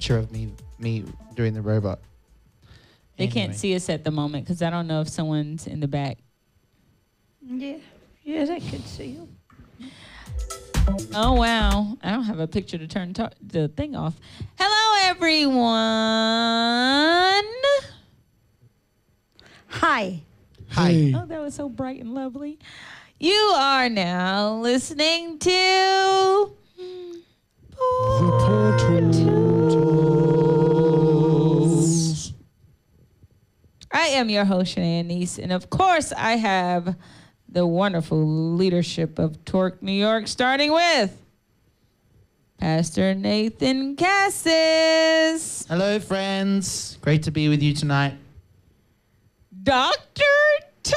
[0.00, 1.04] picture of me me
[1.34, 2.00] doing the robot.
[3.18, 5.88] They can't see us at the moment because I don't know if someone's in the
[5.88, 6.16] back.
[7.42, 7.76] Yeah,
[8.22, 9.28] yeah, they could see you.
[11.14, 11.98] Oh wow!
[12.02, 14.14] I don't have a picture to turn to- the thing off.
[14.58, 15.60] Hello, everyone.
[19.68, 20.22] Hi.
[20.70, 20.92] Hi.
[20.92, 21.14] Hey.
[21.14, 22.58] Oh, that was so bright and lovely.
[23.18, 26.52] You are now listening to
[27.76, 29.39] Portals.
[33.92, 36.94] I am your host, Shanae Niece, and of course, I have
[37.48, 41.16] the wonderful leadership of Torque New York, starting with
[42.58, 46.98] Pastor Nathan Cassis, Hello, friends.
[47.00, 48.14] Great to be with you tonight.
[49.62, 50.22] Dr.
[50.82, 50.96] Tony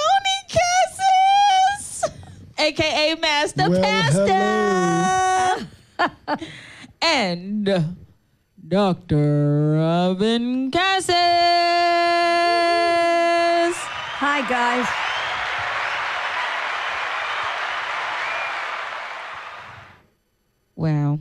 [0.49, 2.03] Cassis,
[2.59, 5.67] aka Master Well, Pastor,
[7.01, 7.95] and
[8.67, 9.73] Dr.
[9.79, 12.22] Robin Cassis.
[14.63, 14.87] Guys.
[20.77, 21.19] Wow.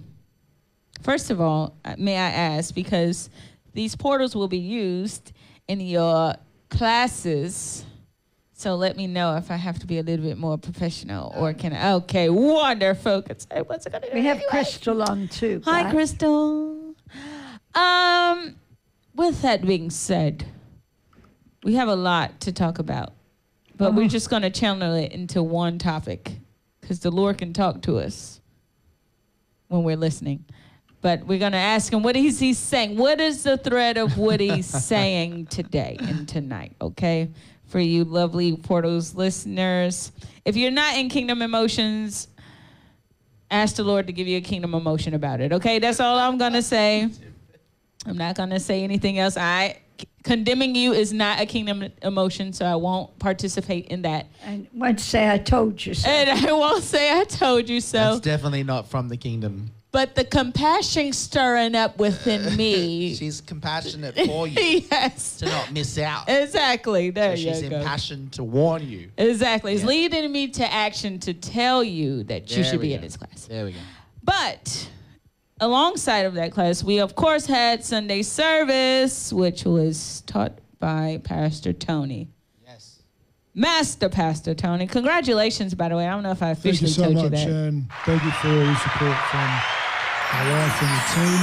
[1.03, 3.31] First of all, uh, may I ask, because
[3.75, 5.33] these portals will be used
[5.67, 6.37] in your
[6.71, 7.84] classes.
[8.53, 11.53] So let me know if I have to be a little bit more professional or
[11.53, 11.95] can I?
[11.95, 13.25] Okay, wonderful.
[13.51, 14.51] I wasn't gonna We have anyway.
[14.51, 15.62] Crystal on too.
[15.65, 15.93] Hi, guys.
[15.93, 16.95] Crystal.
[17.75, 18.55] Um,
[19.17, 20.45] with that being said,
[21.65, 23.15] we have a lot to talk about,
[23.83, 24.08] but we're Uh-huh.
[24.11, 26.33] just going to channel it into one topic
[26.80, 28.41] because the Lord can talk to us
[29.69, 30.44] when we're listening.
[31.00, 32.97] But we're going to ask him, what is he saying?
[32.97, 36.76] What is the thread of what he's saying today and tonight?
[36.81, 37.31] Okay.
[37.66, 40.12] For you lovely Portals listeners.
[40.44, 42.28] If you're not in Kingdom Emotions,
[43.50, 45.53] ask the Lord to give you a kingdom emotion about it.
[45.53, 47.09] Okay, that's all I'm gonna say.
[48.06, 49.37] I'm not gonna say anything else.
[49.37, 49.78] I
[50.23, 54.27] condemning you is not a kingdom emotion, so I won't participate in that.
[54.45, 56.09] And won't say I told you so.
[56.09, 57.99] And I won't say I told you so.
[57.99, 59.71] That's definitely not from the kingdom.
[59.91, 63.15] But the compassion stirring up within me.
[63.19, 65.37] She's compassionate for you yes.
[65.37, 66.31] to not miss out.
[66.31, 67.11] Exactly.
[67.11, 67.77] There So you she's go.
[67.77, 69.11] impassioned to warn you.
[69.19, 69.75] Exactly.
[69.75, 73.19] It's leading me to action to tell you that you should we be in this
[73.19, 73.45] class.
[73.45, 73.81] There we go.
[74.25, 74.89] But
[75.62, 81.73] alongside of that class, we of course had Sunday service, which was taught by Pastor
[81.73, 82.28] Tony.
[82.67, 83.03] Yes.
[83.55, 84.87] Master Pastor Tony.
[84.87, 86.06] Congratulations, by the way.
[86.09, 87.69] I don't know if I officially Thank you officially so told you much, that.
[87.69, 89.49] and thank you for all the support from
[90.33, 91.41] my wife and the team.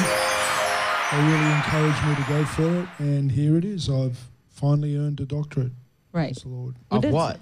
[1.12, 3.90] They really encouraged me to go for it, and here it is.
[3.90, 4.20] I've
[4.50, 5.72] finally earned a doctorate.
[6.12, 6.34] Right.
[6.34, 6.76] Praise the Lord.
[6.92, 7.40] Of that's- what?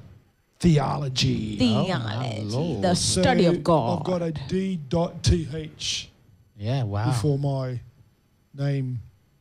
[0.60, 1.58] Theology.
[1.58, 2.82] Theology, oh, Lord.
[2.82, 4.00] the study So of God.
[4.00, 6.10] I've got a D.th
[6.58, 7.08] Yeah, wow.
[7.08, 7.80] before my
[8.54, 9.00] name.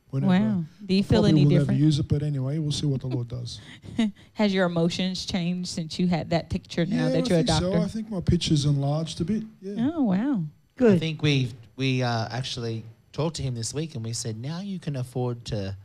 [0.09, 0.31] Whenever.
[0.31, 0.63] wow.
[0.85, 1.79] Do you feel Probably any will never different?
[1.81, 3.59] use it, but anyway, we'll see what the Lord does.
[4.33, 7.47] Has your emotions changed since you had that picture now yeah, that you're a think
[7.47, 7.71] doctor?
[7.73, 7.81] so.
[7.81, 9.43] I think my picture's enlarged a bit.
[9.61, 9.91] Yeah.
[9.93, 10.43] Oh, wow.
[10.77, 10.93] Good.
[10.93, 14.59] I think we we uh, actually talked to him this week and we said now
[14.61, 15.75] you can afford to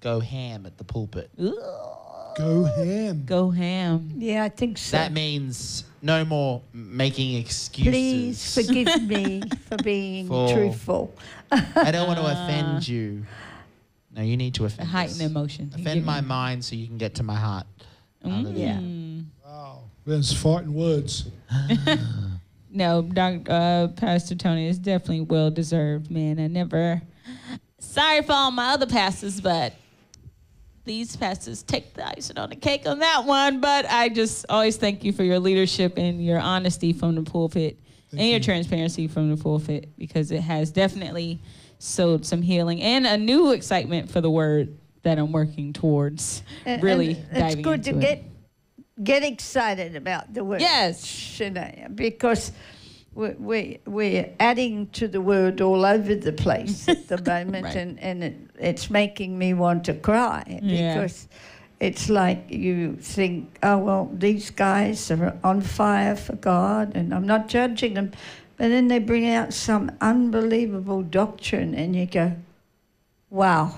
[0.00, 1.30] go ham at the pulpit.
[1.36, 3.24] Go ham.
[3.26, 4.12] Go ham.
[4.16, 4.96] Yeah, I think so.
[4.96, 7.90] That means no more making excuses.
[7.90, 11.14] Please forgive me for being For- truthful.
[11.50, 13.24] I don't want to offend you.
[14.14, 15.26] No, you need to offend heightened us.
[15.26, 15.72] emotion.
[15.74, 17.66] Offend my me- mind so you can get to my heart.
[18.22, 18.78] Hallelujah.
[18.82, 19.24] Mm.
[19.44, 19.80] Wow.
[20.06, 21.24] There's fighting words.
[22.76, 23.52] No, Dr.
[23.52, 26.40] Uh, Pastor Tony is definitely well deserved, man.
[26.40, 27.00] I never.
[27.78, 29.74] Sorry for all my other pastors, but
[30.84, 33.60] these pastors take the icing on the cake on that one.
[33.60, 37.78] But I just always thank you for your leadership and your honesty from the pulpit
[38.10, 38.44] Thank and your you.
[38.44, 41.40] transparency from the pulpit because it has definitely
[41.78, 46.42] sowed some healing and a new excitement for the word that I'm working towards.
[46.64, 48.00] And- really and it's diving good to it.
[48.00, 48.24] get
[49.02, 50.60] get excited about the word.
[50.60, 51.04] Yes.
[51.04, 52.52] Shania, because
[53.14, 57.76] we, we, we're adding to the word all over the place at the moment, Right.
[57.76, 60.94] and, and it, it's making me want to cry Yeah.
[60.94, 61.28] because
[61.80, 67.26] it's like you think, oh, well, these guys are on fire for God, and I'm
[67.26, 68.12] not judging them,
[68.56, 72.32] but then they bring out some unbelievable doctrine, and you go,
[73.30, 73.74] wow.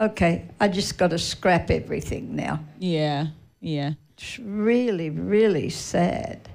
[0.00, 2.60] Okay, I just got to scrap everything now.
[2.78, 3.28] Yeah,
[3.60, 3.94] yeah.
[4.16, 6.48] It's really, really sad.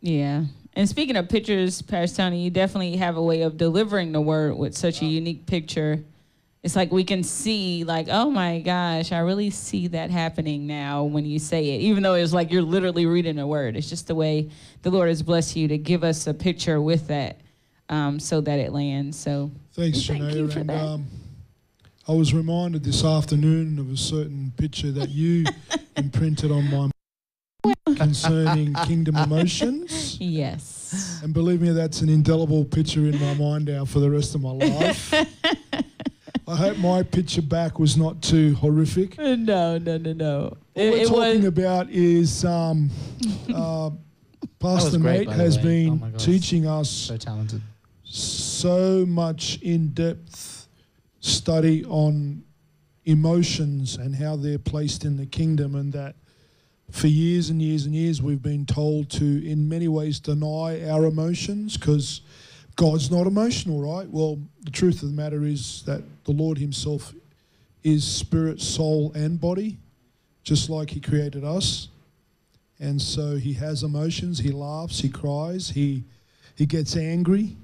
[0.00, 0.44] Yeah.
[0.74, 4.56] And speaking of pictures, Pastor Tony, you definitely have a way of delivering the word
[4.56, 6.04] with such a unique picture.
[6.62, 11.04] It's like we can see, like, oh my gosh, I really see that happening now
[11.04, 13.76] when you say it, even though it's like you're literally reading a word.
[13.76, 14.50] It's just the way
[14.82, 17.40] the Lord has blessed you to give us a picture with that.
[17.88, 19.18] um, so that it lands.
[19.18, 20.34] So Thanks, Thank Shania.
[20.34, 20.84] you for and that.
[20.84, 21.06] um,
[22.06, 25.46] I was reminded this afternoon of a certain picture that you
[25.96, 26.92] imprinted on my mind
[27.96, 30.16] concerning kingdom emotions.
[30.20, 34.34] yes, And believe me, that's an indelible picture in my mind now for the rest
[34.34, 35.12] of my life.
[36.48, 39.18] I hope my picture back was not too horrific.
[39.18, 40.42] no, no, no, no.
[40.72, 42.90] What It, we're talking was about is um,
[43.54, 43.90] uh,
[44.58, 45.62] Pastor great, Nate by the has way.
[45.62, 46.24] been Oh my gosh.
[46.24, 47.60] teaching us So talented.
[48.02, 50.68] so much in depth
[51.20, 52.42] study on
[53.04, 56.16] emotions and how they're placed in the kingdom, and that
[56.90, 61.04] for years and years and years we've been told to, in many ways, deny our
[61.04, 62.22] emotions because
[62.76, 64.08] God's not emotional, right?
[64.08, 67.12] Well, the truth of the matter is that the Lord Himself
[67.82, 69.78] is spirit, soul, and body,
[70.42, 71.88] just like He created us.
[72.80, 74.38] And so He has emotions.
[74.38, 75.00] He laughs.
[75.00, 75.70] He cries.
[75.70, 76.04] He
[76.58, 77.56] he gets angry.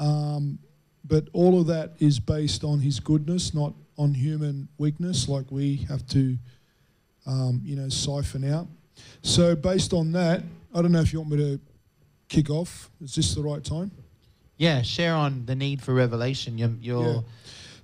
[0.00, 0.58] Um,
[1.04, 5.76] but all of that is based on his goodness, not on human weakness, like we
[5.88, 6.36] have to,
[7.26, 8.66] um, you know, siphon out.
[9.22, 10.42] So, based on that,
[10.74, 11.60] I don't know if you want me to
[12.28, 12.90] kick off.
[13.00, 13.90] Is this the right time?
[14.56, 16.58] Yeah, share on the need for revelation.
[16.58, 17.20] You're, you're Yeah.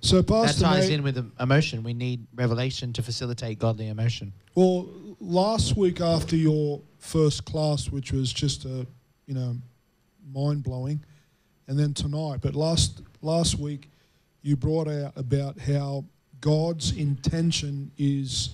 [0.01, 1.83] So, that ties Nate, in with em- emotion.
[1.83, 4.31] We need revelation to facilitate godly emotion.
[4.55, 4.87] well,
[5.19, 8.87] last week after your first class, which was just a,
[9.25, 9.57] you know,
[10.33, 11.03] mind blowing,
[11.67, 13.89] and then tonight, but last last week,
[14.41, 16.05] you brought out about how
[16.39, 18.51] God's intention is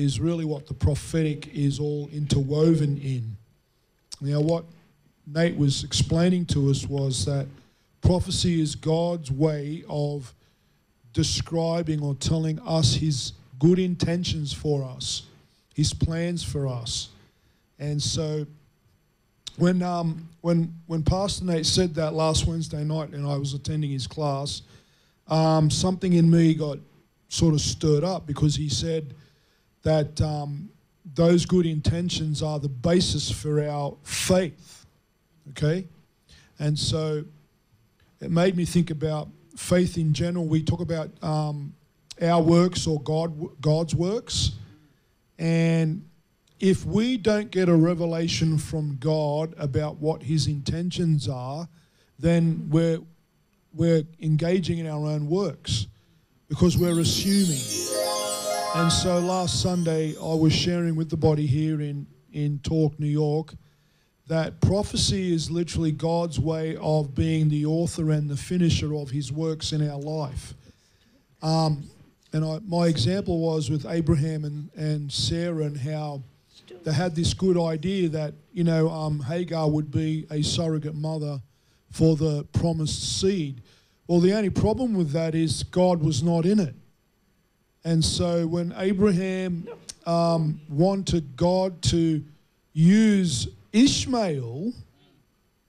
[0.00, 3.36] is really what the prophetic is all interwoven in.
[4.20, 4.64] Now, what
[5.26, 7.46] Nate was explaining to us was that
[8.00, 10.34] prophecy is God's way of
[11.12, 15.22] describing or telling us his good intentions for us,
[15.74, 17.10] his plans for us.
[17.78, 18.46] And so
[19.56, 23.90] when um when when Pastor Nate said that last Wednesday night and I was attending
[23.90, 24.62] his class,
[25.28, 26.78] um, something in me got
[27.28, 29.14] sort of stirred up because he said
[29.82, 30.68] that um,
[31.14, 34.86] those good intentions are the basis for our faith.
[35.50, 35.86] Okay?
[36.58, 37.24] And so
[38.20, 40.46] it made me think about faith in general.
[40.46, 41.74] We talk about um,
[42.20, 44.52] our works or God, God's works.
[45.38, 46.04] And
[46.60, 51.66] if we don't get a revelation from God about what his intentions are,
[52.18, 53.00] then we're,
[53.74, 55.86] we're engaging in our own works
[56.48, 57.58] because we're assuming.
[58.72, 63.08] And so last Sunday, I was sharing with the body here in, in Talk, New
[63.08, 63.54] York,
[64.28, 69.32] that prophecy is literally God's way of being the author and the finisher of his
[69.32, 70.54] works in our life.
[71.42, 71.90] Um,
[72.32, 76.22] and I, my example was with Abraham and, and Sarah and how
[76.84, 81.40] they had this good idea that, you know, um, Hagar would be a surrogate mother
[81.90, 83.62] for the promised seed.
[84.06, 86.76] Well, the only problem with that is God was not in it.
[87.84, 89.68] And so when Abraham
[90.06, 92.22] um, wanted God to
[92.72, 94.72] use Ishmael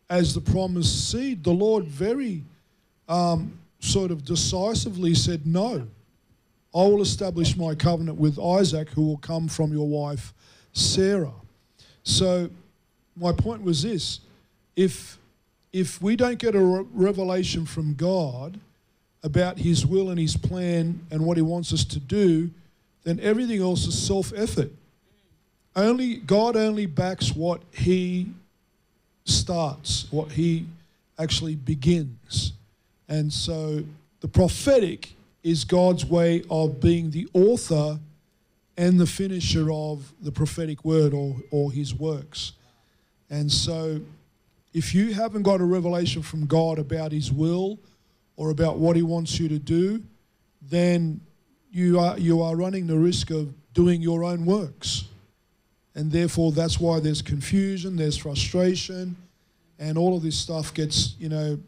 [0.10, 2.44] as the promised seed, the Lord very
[3.08, 5.88] um, sort of decisively said, No,
[6.74, 10.34] I will establish my covenant with Isaac, who will come from your wife
[10.74, 11.34] Sarah.
[12.04, 12.50] So
[13.16, 14.22] my point was this
[14.76, 15.18] if
[15.74, 18.60] if we don't get a re- revelation from God
[19.24, 22.50] about his will and his plan and what he wants us to do,
[23.04, 24.72] then everything else is self-effort.
[25.76, 28.28] Only God only backs what he
[29.26, 30.66] starts, what he
[31.18, 32.54] actually begins.
[33.08, 33.84] And so
[34.22, 35.14] the prophetic
[35.44, 38.00] is God's way of being the author
[38.78, 42.54] and the finisher of the prophetic word or, or his works.
[43.30, 44.02] And so
[44.74, 47.80] if you haven't got a revelation from God about his will
[48.42, 50.02] or about what he wants you to do,
[50.64, 51.22] then
[51.70, 55.04] you are, you are running the risk of doing your own works.
[55.94, 59.16] And therefore, that's why there's confusion, there's frustration,
[59.78, 61.60] and all of this stuff gets, you know,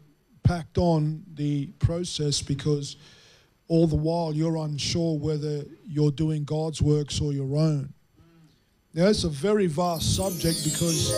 [0.42, 2.96] packed on the process because
[3.68, 7.94] all the while you're unsure whether you're doing God's works or your own.
[8.94, 11.12] Now, it's a very vast subject because,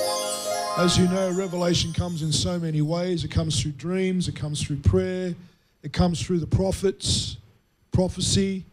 [0.79, 3.25] as you know, revelation comes in so many ways.
[3.25, 5.35] It comes through dreams, it comes through prayer,
[5.83, 7.39] it comes through the prophets,
[7.93, 8.65] prophecy,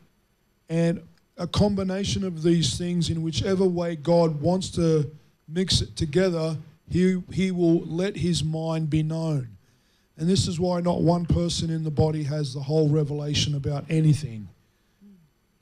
[0.69, 1.01] and
[1.37, 5.09] a combination of these things in whichever way God wants to
[5.47, 6.57] mix it together,
[6.89, 9.47] he, he will let his mind be known.
[10.17, 13.85] And this is why not one person in the body has the whole revelation about
[13.89, 14.47] anything.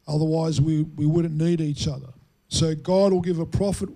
[0.08, 2.10] Otherwise, we, we wouldn't need each other.
[2.50, 3.90] So God will give a prophet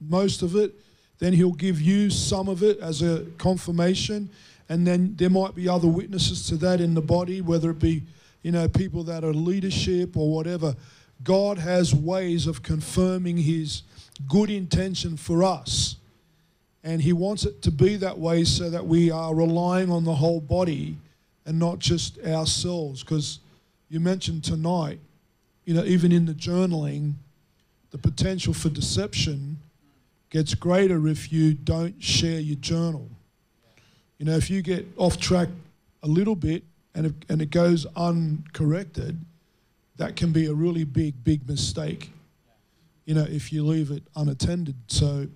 [0.00, 0.72] most of it,
[1.20, 4.30] then he'll give you some of it as a confirmation,
[4.68, 8.02] and then there might be other witnesses to that in the body, whether it be,
[8.42, 10.74] you know, people that are leadership or whatever.
[11.22, 13.82] God has ways of confirming His
[14.28, 15.96] good intention for us.
[16.82, 20.14] And He wants it to be that way so that we are relying on the
[20.14, 20.96] whole body
[21.44, 23.02] and not just ourselves.
[23.02, 23.40] Because
[23.90, 25.00] you mentioned tonight,
[25.66, 27.14] you know, even in the journaling,
[27.90, 29.58] the potential for deception
[30.30, 33.08] gets greater if you don't share your journal.
[34.18, 35.48] You know, if you get off track
[36.02, 36.62] a little bit
[36.94, 39.18] and it, and it goes uncorrected,
[39.96, 42.10] that can be a really big, big mistake.
[43.04, 44.76] You know, if you leave it unattended.
[44.86, 45.26] So,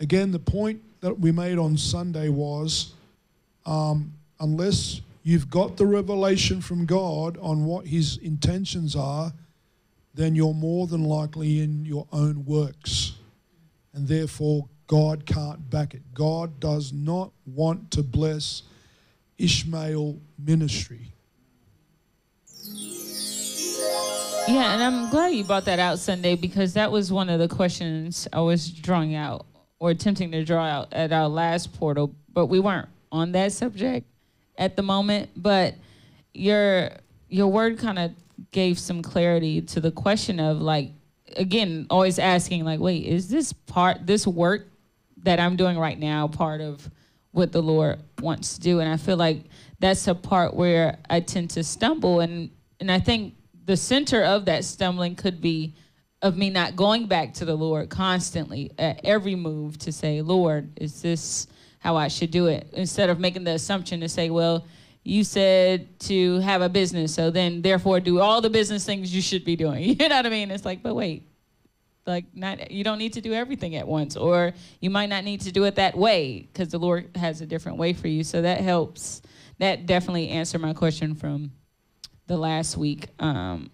[0.00, 2.92] again, the point that we made on Sunday was
[3.64, 9.32] um, unless you've got the revelation from God on what His intentions are,
[10.14, 13.17] then you're more than likely in your own works.
[13.98, 16.02] And therefore, God can't back it.
[16.14, 18.62] God does not want to bless
[19.38, 21.12] Ishmael ministry.
[24.46, 27.48] Yeah, and I'm glad you brought that out Sunday because that was one of the
[27.48, 29.46] questions I was drawing out
[29.80, 34.06] or attempting to draw out at our last portal, but we weren't on that subject
[34.56, 35.30] at the moment.
[35.34, 35.74] But
[36.34, 36.90] your
[37.28, 38.12] your word kind of
[38.52, 40.92] gave some clarity to the question of like
[41.36, 44.68] again, always asking like, wait, is this part this work
[45.18, 46.88] that I'm doing right now part of
[47.32, 48.80] what the Lord wants to do?
[48.80, 49.44] And I feel like
[49.78, 54.44] that's a part where I tend to stumble and and I think the center of
[54.46, 55.74] that stumbling could be
[56.22, 60.72] of me not going back to the Lord constantly at every move to say, Lord,
[60.80, 61.46] is this
[61.78, 62.68] how I should do it?
[62.72, 64.66] Instead of making the assumption to say, well,
[65.08, 69.22] you said to have a business, so then therefore do all the business things you
[69.22, 69.78] should be doing.
[69.98, 70.50] You know what I mean?
[70.50, 71.26] It's like, but wait,
[72.06, 75.40] like not you don't need to do everything at once, or you might not need
[75.42, 78.22] to do it that way because the Lord has a different way for you.
[78.22, 79.22] So that helps.
[79.58, 81.52] That definitely answered my question from
[82.26, 83.70] the last week um,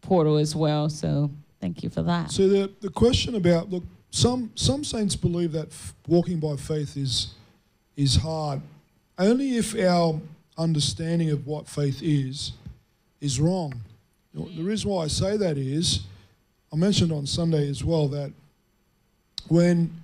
[0.00, 0.88] portal as well.
[0.88, 2.30] So thank you for that.
[2.30, 6.96] So the the question about look, some some saints believe that f- walking by faith
[6.96, 7.34] is
[7.96, 8.62] is hard,
[9.18, 10.18] only if our
[10.58, 12.52] understanding of what faith is
[13.20, 13.80] is wrong.
[14.34, 16.00] The reason why I say that is,
[16.72, 18.32] I mentioned on Sunday as well that
[19.48, 20.02] when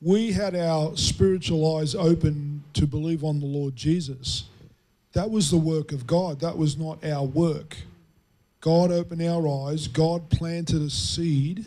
[0.00, 4.44] we had our spiritual eyes open to believe on the Lord Jesus,
[5.12, 6.40] that was the work of God.
[6.40, 7.76] That was not our work.
[8.60, 11.66] God opened our eyes, God planted a seed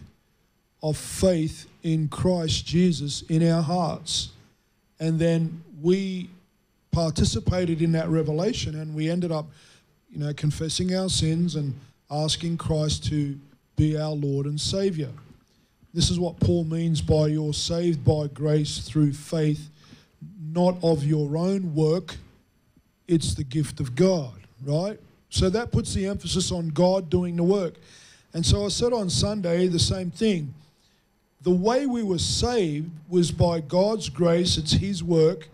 [0.82, 4.30] of faith in Christ Jesus in our hearts.
[5.00, 6.30] And then we
[6.92, 9.48] participated in that revelation and we ended up,
[10.10, 11.74] you know, confessing our sins and
[12.10, 13.40] asking Christ to
[13.76, 15.12] be our Lord and Savior.
[15.94, 19.70] This is what Paul means by you're saved by grace through faith,
[20.42, 22.16] not of your own work,
[23.08, 25.00] it's the gift of God, right?
[25.30, 27.76] So that puts the emphasis on God doing the work.
[28.34, 30.54] And so I said on Sunday the same thing.
[31.42, 35.48] The way we were saved was by God's grace, it's His work.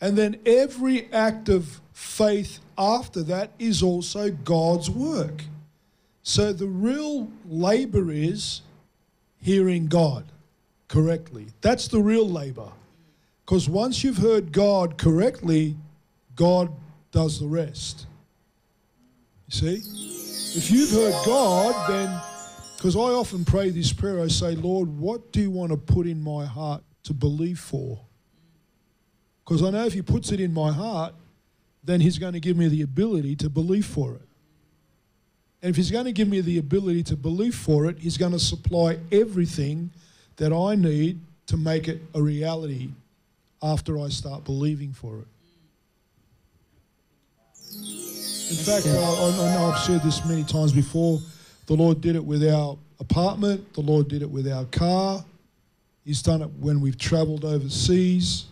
[0.00, 5.44] And then every act of faith after that is also God's work.
[6.22, 8.62] So the real labor is
[9.40, 10.24] hearing God
[10.88, 11.46] correctly.
[11.60, 12.70] That's the real labor.
[13.44, 15.76] Because once you've heard God correctly,
[16.34, 16.72] God
[17.12, 18.06] does the rest.
[19.48, 20.58] You see?
[20.58, 22.20] If you've heard God, then,
[22.76, 26.06] because I often pray this prayer, I say, Lord, what do you want to put
[26.06, 28.00] in my heart to believe for?
[29.46, 31.14] Because I know if He puts it in my heart,
[31.84, 34.22] then He's going to give me the ability to believe for it.
[35.62, 38.32] And if He's going to give me the ability to believe for it, He's going
[38.32, 39.90] to supply everything
[40.36, 42.90] that I need to make it a reality
[43.62, 45.26] after I start believing for it.
[48.48, 51.20] In fact, I, I know I've said this many times before.
[51.66, 55.24] The Lord did it with our apartment, the Lord did it with our car,
[56.04, 58.44] He's done it when we've traveled overseas.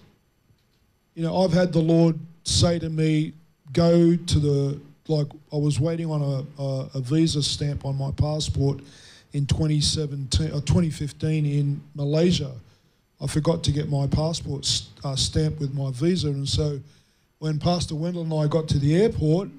[1.14, 3.32] You know, I've had the Lord say to me,
[3.72, 8.10] go to the, like, I was waiting on a, a, a visa stamp on my
[8.12, 8.80] passport
[9.32, 12.52] in 2017 or 2015 in Malaysia.
[13.20, 14.68] I forgot to get my passport
[15.04, 16.80] uh, stamped with my visa, and so
[17.38, 19.50] when Pastor Wendell and I got to the airport,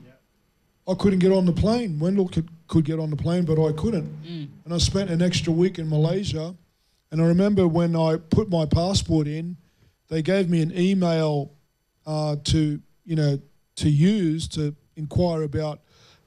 [0.88, 2.00] I couldn't get on the plane.
[2.00, 4.24] Wendell could, could get on the plane, but I couldn't.
[4.24, 4.48] Mm.
[4.66, 6.56] And I spent an extra week in Malaysia.
[7.12, 9.58] And I remember when I put my passport in,
[10.08, 11.54] they gave me an email
[12.06, 13.40] uh, to, you know,
[13.78, 15.82] to use to inquire about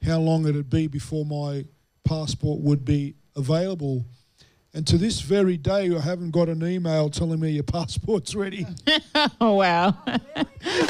[0.05, 1.65] how long it'd be before my
[2.03, 4.05] passport would be available.
[4.73, 8.67] And to this very day, I haven't got an email telling me your passport's ready.
[9.41, 9.95] Oh wow.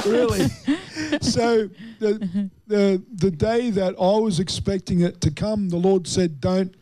[0.05, 0.47] really.
[1.21, 1.69] So
[1.99, 6.75] the, the the day that I was expecting it to come, the Lord said, "Don't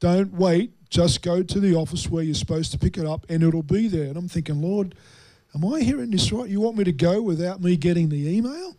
[0.00, 0.72] don't wait.
[0.90, 3.88] Just go to the office where you're supposed to pick it up, and it'll be
[3.88, 4.94] there." And I'm thinking, Lord,
[5.54, 6.48] am I hearing this right?
[6.48, 8.76] You want me to go without me getting the email?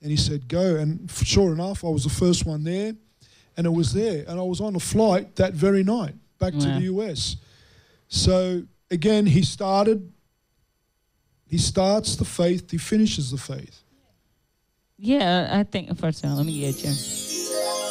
[0.00, 2.94] And He said, "Go." And sure enough, I was the first one there,
[3.56, 4.24] and it was there.
[4.28, 7.36] And I was on a flight that very night back to the US.
[8.08, 10.12] So again, He started.
[11.46, 12.70] He starts the faith.
[12.70, 13.82] He finishes the faith.
[14.98, 16.90] Yeah, I think first of all, let me get you.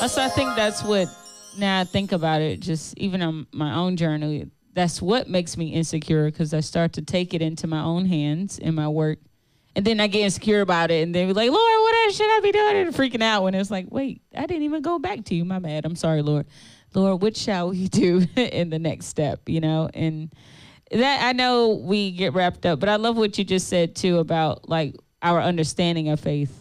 [0.01, 1.07] Also, I think that's what
[1.57, 5.67] now I think about it, just even on my own journey, that's what makes me
[5.73, 9.19] insecure because I start to take it into my own hands in my work.
[9.75, 12.39] And then I get insecure about it and then be like, Lord, what should I
[12.41, 12.75] be doing?
[12.75, 15.45] And freaking out when it's like, wait, I didn't even go back to you.
[15.45, 15.85] My bad.
[15.85, 16.45] I'm sorry, Lord.
[16.93, 19.41] Lord, what shall we do in the next step?
[19.47, 20.31] You know, and
[20.91, 24.19] that I know we get wrapped up, but I love what you just said too
[24.19, 26.55] about like our understanding of faith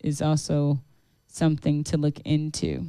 [0.00, 0.80] is also
[1.26, 2.86] something to look into.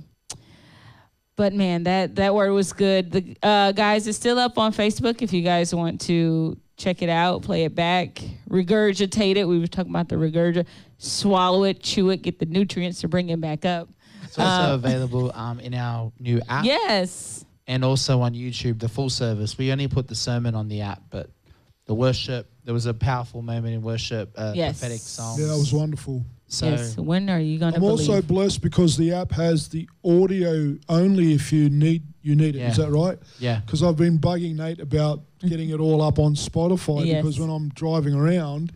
[1.43, 3.11] But man, that that word was good.
[3.11, 7.09] The uh, guys, it's still up on Facebook if you guys want to check it
[7.09, 9.43] out, play it back, regurgitate it.
[9.45, 10.67] We were talking about the regurgitate,
[10.99, 13.89] swallow it, chew it, get the nutrients to bring it back up.
[14.23, 17.43] It's also Uh, available um, in our new app Yes.
[17.67, 19.57] and also on YouTube, the full service.
[19.57, 21.29] We only put the sermon on the app, but
[21.87, 24.79] the worship, there was a powerful moment in worship, uh, Yes.
[24.79, 25.37] prophetic song.
[25.41, 26.23] Yeah, that was wonderful.
[26.53, 26.95] So yes.
[26.97, 28.07] When are you gonna I'm believe?
[28.09, 32.61] also blessed because the app has the audio only if you need you need it.
[32.61, 32.85] Is Yeah.
[32.85, 33.17] that right?
[33.39, 37.21] yeah, Because I've been bugging Nate about getting it all up on Spotify Yes.
[37.21, 38.71] because when I'm driving around,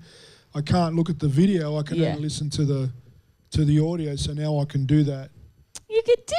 [0.55, 1.77] I can't look at the video.
[1.77, 2.09] I can Yeah.
[2.09, 2.89] only listen to the
[3.51, 4.15] to the audio.
[4.15, 5.29] So now I can do that.
[5.89, 6.33] you can do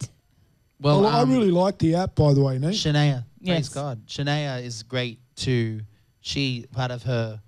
[0.00, 0.08] it.
[0.80, 2.74] well, Well, um, I really like the app, by the way, Nate.
[2.74, 3.68] Shania, Yes.
[3.68, 4.06] praise God.
[4.06, 5.80] Shania is great too.
[6.20, 7.40] She part of her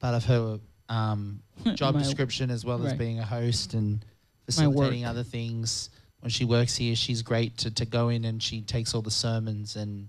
[0.00, 1.40] part of her um,
[1.74, 4.04] job My- description as well as being a host and
[4.46, 5.90] facilitating other things.
[6.20, 9.10] When she works here, she's great to, to go in and she takes all the
[9.10, 10.08] sermons and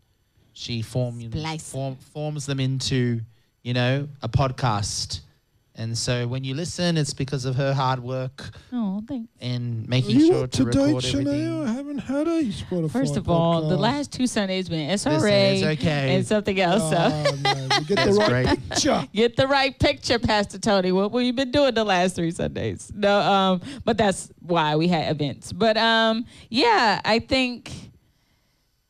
[0.54, 1.70] she form, Splice.
[1.72, 3.20] form forms them into
[3.64, 5.20] you know a podcast.
[5.78, 9.30] And so when you listen, it's because of her hard work Oh, thanks.
[9.42, 11.18] and Are making you sure up to to date, record Shania?
[11.18, 11.66] I everything.
[11.76, 12.92] haven't had a Spotify.
[12.92, 13.80] First of all, the podcast.
[13.80, 16.16] last two Sundays been SRA it's okay.
[16.16, 16.90] and something else.
[16.90, 16.98] so.
[16.98, 18.70] Oh, no, we get the That's right great.
[18.70, 19.08] picture.
[19.14, 20.94] Get the right picture, Pastor Tony.
[20.94, 22.90] What have you been doing the last three Sundays?
[22.96, 25.52] No, um, but that's why we had events.
[25.52, 27.70] But um, yeah, I think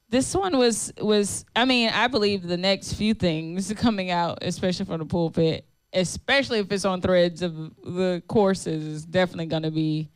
[0.09, 1.45] this one was was.
[1.55, 6.59] I mean, I believe the next few things coming out, especially from the pulpit, especially
[6.59, 10.09] if it's on threads of the courses, is definitely going to be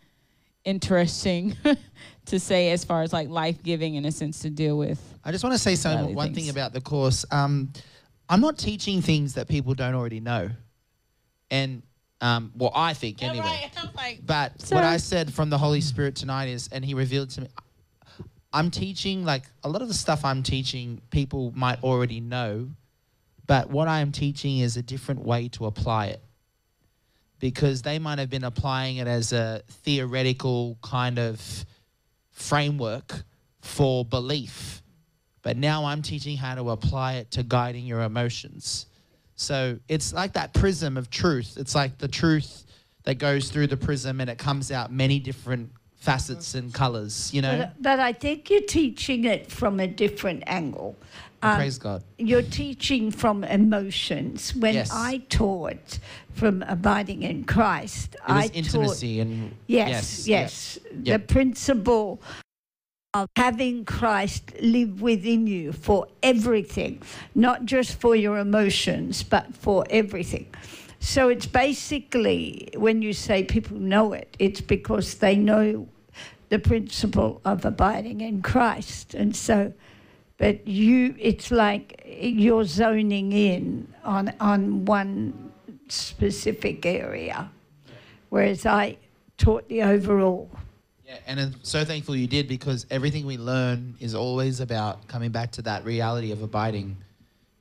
[0.66, 1.56] interesting
[2.26, 5.02] to say as far as like life giving in a sense to deal with.
[5.24, 6.14] I just want to say something.
[6.14, 6.38] One things.
[6.38, 7.26] thing about the course.
[7.32, 7.72] Um,
[8.28, 10.50] I'm not teaching things that people don't already know,
[11.50, 11.82] and
[12.22, 13.72] um, well, I think anyway.
[13.78, 14.76] I'm like, But Sir.
[14.76, 17.48] what I said from the Holy Spirit tonight is, and He revealed to me,
[18.52, 22.70] I'm teaching like a lot of the stuff I'm teaching people might already know,
[23.50, 26.22] but what I am teaching is a different way to apply it.
[27.40, 31.42] Because they might have been applying it as a theoretical kind of
[32.30, 33.24] framework
[33.62, 34.84] for belief,
[35.42, 38.86] but now I'm teaching how to apply it to guiding your emotions.
[39.36, 41.58] So it's like that prism of truth.
[41.58, 42.66] It's like the truth
[43.06, 47.42] that goes through the prism and it comes out many different facets and colors, you
[47.42, 47.58] know?
[47.58, 50.96] But, but I think you're teaching it from a different angle.
[51.42, 52.04] Um, Praise God.
[52.18, 54.54] you're teaching from emotions.
[54.56, 54.90] When Yes.
[54.94, 56.00] I taught
[56.34, 60.80] from abiding in Christ, It was I taught intimacy and Yes, yes.
[61.04, 61.18] yeah.
[61.18, 62.22] The principle
[63.14, 67.02] of having Christ live within you for everything,
[67.34, 70.46] not just for your emotions, but for everything.
[71.00, 75.88] So it's basically when you say people know it, it's because they know
[76.50, 79.14] the principle of abiding in Christ.
[79.14, 79.74] And so,
[80.40, 85.52] but you, it's like you're zoning in on, on one
[85.90, 87.52] specific area,
[88.30, 88.98] whereas I
[89.38, 90.50] taught the overall.
[91.06, 95.30] Yeah, and I'm so thankful you did because everything we learn is always about coming
[95.32, 96.96] back to that reality of abiding,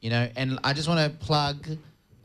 [0.00, 0.28] you know.
[0.36, 1.66] And I just want to plug,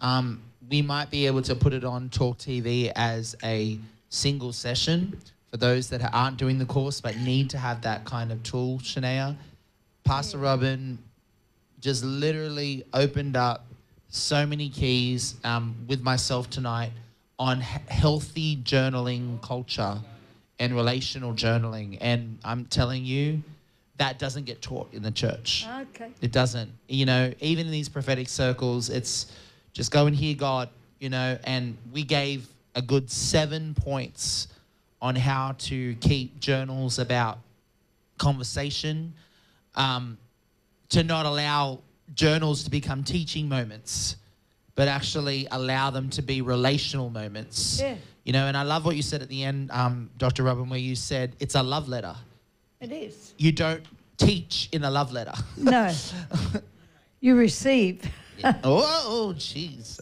[0.01, 0.39] um,
[0.69, 5.17] we might be able to put it on Talk TV as a single session
[5.49, 8.77] for those that aren't doing the course but need to have that kind of tool.
[8.79, 9.35] Shania,
[10.03, 10.97] Pastor Robin,
[11.79, 13.65] just literally opened up
[14.09, 16.91] so many keys um, with myself tonight
[17.39, 19.97] on healthy journaling culture
[20.59, 21.97] and relational journaling.
[21.99, 23.41] And I'm telling you,
[23.97, 25.65] that doesn't get taught in the church.
[25.81, 26.09] Okay.
[26.21, 26.71] It doesn't.
[26.87, 29.31] You know, even in these prophetic circles, it's
[29.73, 34.47] just go and hear God, you know, and we gave a good seven points
[35.01, 37.39] on how to keep journals about
[38.17, 39.13] conversation,
[39.75, 40.17] um,
[40.89, 41.79] to not allow
[42.13, 44.17] journals to become teaching moments,
[44.75, 47.79] but actually allow them to be relational moments.
[47.79, 47.95] Yeah.
[48.23, 50.43] You know, and I love what you said at the end, um, Dr.
[50.43, 52.15] Robin, where you said it's a love letter.
[52.79, 53.33] It is.
[53.37, 53.83] You don't
[54.17, 55.33] teach in a love letter.
[55.57, 55.91] No.
[57.19, 58.03] you receive.
[58.43, 59.99] oh, oh, jeez.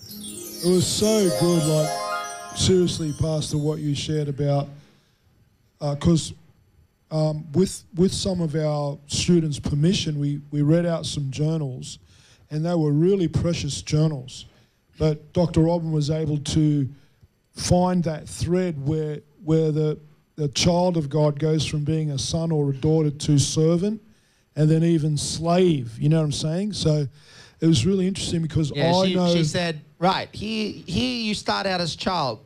[0.63, 1.63] It was so good.
[1.63, 4.67] Like, seriously, Pastor, what you shared about,
[5.79, 6.33] because
[7.11, 11.99] um, with with some of our students' permission, we we read out some journals,
[12.49, 14.45] and they were really precious journals.
[14.97, 15.61] But Dr.
[15.61, 16.87] Robin was able to
[17.53, 19.99] find that thread where where the
[20.37, 24.01] the child of God goes from being a son or a daughter to servant,
[24.55, 25.99] and then even slave.
[25.99, 26.73] You know what I'm saying?
[26.73, 27.07] So.
[27.59, 31.35] It was really interesting because Yeah, I she, know she said, right, here, here you
[31.35, 32.39] start out as child.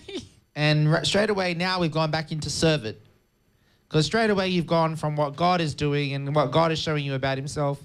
[0.56, 2.98] and straight away now we've gone back into servant.
[3.88, 7.04] Because straight away you've gone from what God is doing and what God is showing
[7.04, 7.80] you about himself.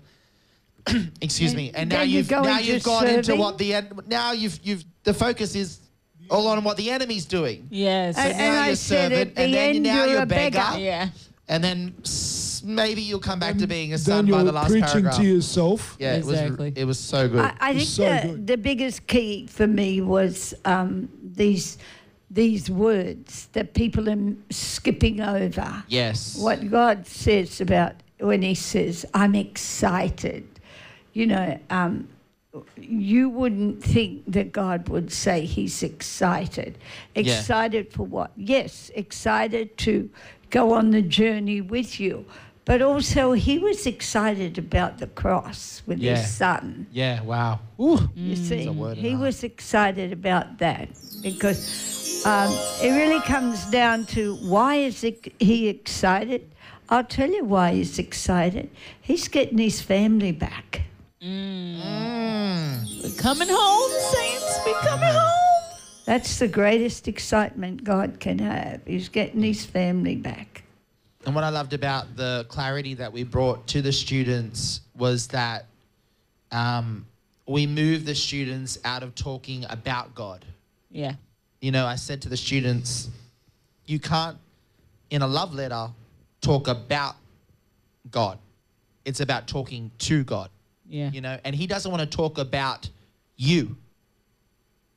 [1.21, 1.71] Excuse me.
[1.75, 5.13] And now you you've now you've gone into what the en- now you've you've the
[5.13, 5.79] focus is
[6.29, 7.67] all on what the enemy's doing.
[7.69, 8.17] Yes.
[8.17, 10.57] And- now and you're said servant, the and then end now you're you're a beggar.
[10.57, 10.79] beggar.
[10.79, 11.09] yeah.
[11.47, 11.95] And then
[12.63, 15.17] maybe you'll come back to being a then son by you're the last preaching paragraph.
[15.17, 15.97] to yourself.
[15.99, 16.67] yeah, Exactly.
[16.69, 17.41] it was it was so good.
[17.41, 18.47] I, I think so the, good.
[18.47, 21.77] the biggest key for me was um, these
[22.33, 25.83] these words that people are skipping over.
[25.87, 26.37] yes.
[26.37, 30.43] What God says about when He says, "I'm excited,"
[31.13, 32.07] you know, um,
[32.77, 36.77] you wouldn't think that God would say He's excited.
[37.15, 37.21] Yeah.
[37.21, 38.31] Excited for what?
[38.37, 40.09] Yes, excited to
[40.49, 42.25] go on the journey with you.
[42.63, 46.17] But also, he was excited about the cross with Yeah.
[46.17, 46.85] his son.
[46.93, 47.59] Yeah, wow.
[47.79, 48.07] Ooh.
[48.15, 50.89] You see, word and he was excited about that
[51.23, 51.57] because
[52.25, 55.01] um, it really comes down to why is
[55.39, 56.49] he excited?
[56.89, 58.69] I'll tell you why he's excited.
[59.01, 60.81] He's getting his family back.
[61.21, 63.03] Mm.
[63.03, 64.59] We're coming home, saints.
[64.65, 65.77] We're coming home.
[66.05, 68.81] That's the greatest excitement God can have.
[68.85, 70.63] He's getting his family back.
[71.25, 75.65] And what I loved about the clarity that we brought to the students was that
[76.51, 77.05] um,
[77.47, 80.43] we moved the students out of talking about God.
[80.89, 81.13] Yeah.
[81.61, 83.09] You know, I said to the students,
[83.85, 84.37] you can't,
[85.11, 85.87] in a love letter,
[86.41, 87.15] talk about
[88.09, 88.39] God.
[89.05, 90.49] It's about talking to God.
[90.87, 91.09] Yeah.
[91.13, 92.89] you know and he doesn't want to talk about
[93.37, 93.77] you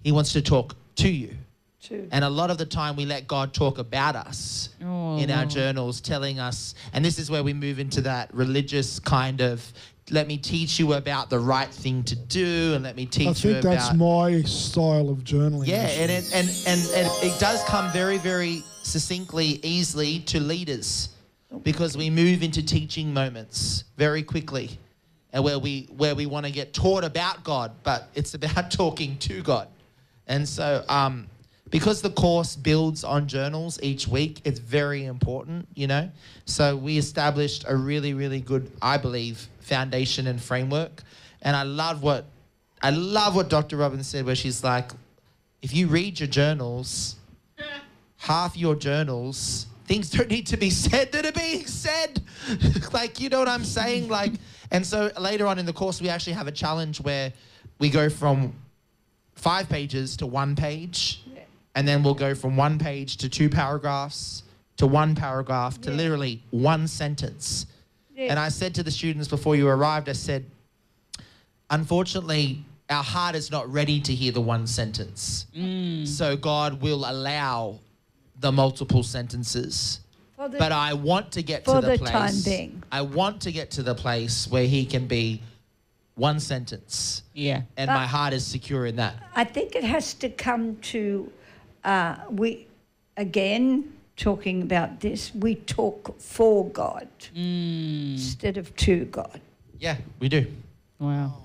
[0.02, 1.36] he wants to talk to you
[1.80, 2.08] Too.
[2.10, 5.46] and a lot of the time we let god talk about us Oh, in our
[5.46, 9.72] journals telling us and this is where we move into that religious kind of
[10.10, 13.30] let me teach you about the right thing to do and let me teach I
[13.30, 15.66] you think about that's my style of journaling.
[15.66, 16.02] yeah actually.
[16.02, 21.08] and it, and, and and it does come very very succinctly easily to leaders
[21.62, 24.78] because we move into teaching moments very quickly
[25.32, 29.16] and where we where we want to get taught about God but it's about talking
[29.18, 29.68] to God
[30.26, 31.28] and so um
[31.70, 36.10] because the course builds on journals each week it's very important you know
[36.44, 41.02] so we established a really really good I believe foundation and framework
[41.42, 42.26] and I love what
[42.82, 43.76] I love what Dr.
[43.78, 44.90] Robin's said where she's like
[45.62, 47.16] if you read your journals,
[48.18, 52.22] half your journals, things don't need to be said that are being said.
[52.92, 54.08] like, you know what I'm saying?
[54.08, 54.32] Like,
[54.70, 57.32] and so later on in the course, we actually have a challenge where
[57.78, 58.52] we go from
[59.36, 61.22] five pages to one page,
[61.74, 64.42] and then we'll go from one page to two paragraphs
[64.76, 65.96] to one paragraph to Yeah.
[65.96, 67.64] literally one sentence.
[68.16, 70.44] And I said to the students before you arrived, I said,
[71.70, 75.46] unfortunately, our heart is not ready to hear the one sentence.
[76.04, 77.78] So God will allow
[78.40, 80.00] the multiple sentences.
[80.38, 82.80] The- But I want to get to the, the place.
[82.92, 85.40] I want to get to the place where He can be
[86.16, 87.62] one sentence, Yeah.
[87.76, 89.14] and But- my heart is secure in that.
[89.34, 91.32] I think it has to come to
[91.82, 92.66] uh, we
[93.16, 95.34] again talking about this.
[95.34, 98.12] We talk for God hmm.
[98.12, 99.40] instead of to God.
[99.78, 100.46] Yeah, we do.
[101.00, 101.40] Oh, wow.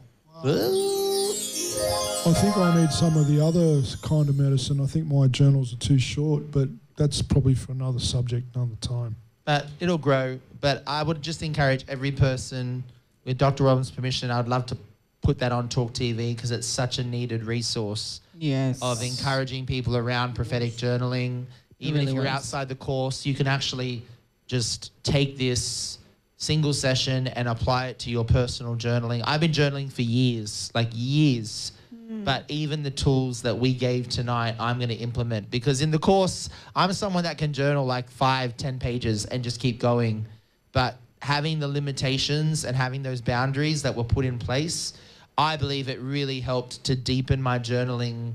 [2.26, 4.80] I think I need some of the other kind of medicine.
[4.82, 9.16] I think my journals are too short, but that's probably for another subject, another time.
[9.46, 10.40] but it'll grow.
[10.62, 12.84] But I would just encourage every person,
[13.26, 13.64] with Dr.
[13.64, 14.78] Robin's permission, I'd love to
[15.22, 18.80] put that on Talk TV because it's such a needed resource Yes.
[18.82, 21.46] of encouraging people around prophetic journaling.
[21.80, 22.32] Even really if you're was.
[22.32, 24.04] outside the course, you can actually
[24.48, 26.00] just take this
[26.38, 29.22] single session and apply it to your personal journaling.
[29.26, 31.74] I've been journaling for years, like years.
[31.92, 32.24] Hmm.
[32.24, 36.00] But even the tools that we gave tonight, I'm going to implement because in the
[36.00, 40.26] course, I'm someone that can journal like five, ten pages and just keep going.
[40.72, 44.94] But having the limitations and having those boundaries that were put in place,
[45.38, 48.34] I believe it really helped to deepen my journaling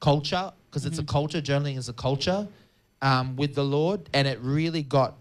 [0.00, 1.10] culture because it's a mm-hmm.
[1.10, 1.40] culture.
[1.40, 2.46] Journaling is a culture
[3.04, 5.14] um, with the Lord, and it really got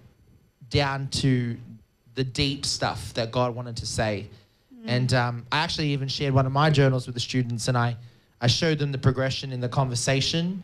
[0.70, 1.58] down to
[2.16, 4.28] the deep stuff that God wanted to say.
[4.86, 7.96] And um, I actually even shared one of my journals with the students, and I,
[8.42, 10.64] I showed them the progression in the conversation,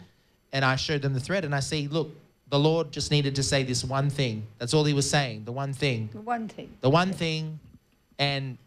[0.51, 2.09] and I showed them the thread, and I say, look,
[2.49, 4.45] the Lord just needed to say this one thing.
[4.57, 6.69] That's all He was saying, the one thing, The one thing.
[6.81, 7.59] the one thing,
[8.17, 8.57] and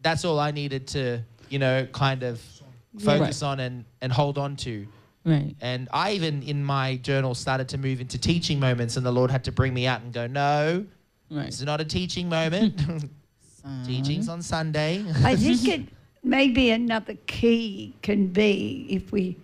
[0.00, 2.40] that's all I needed to, you know, kind of
[2.98, 4.86] focus on and, and hold on to.
[5.24, 5.54] Right.
[5.60, 9.30] And I even in my journal started to move into teaching moments, and the Lord
[9.30, 10.84] had to bring me out and go, no,
[11.30, 11.46] Right.
[11.46, 12.80] this is not a teaching moment.
[13.86, 15.02] Teachings on Sunday.
[15.24, 15.80] I think it
[16.22, 19.38] maybe another key can be if we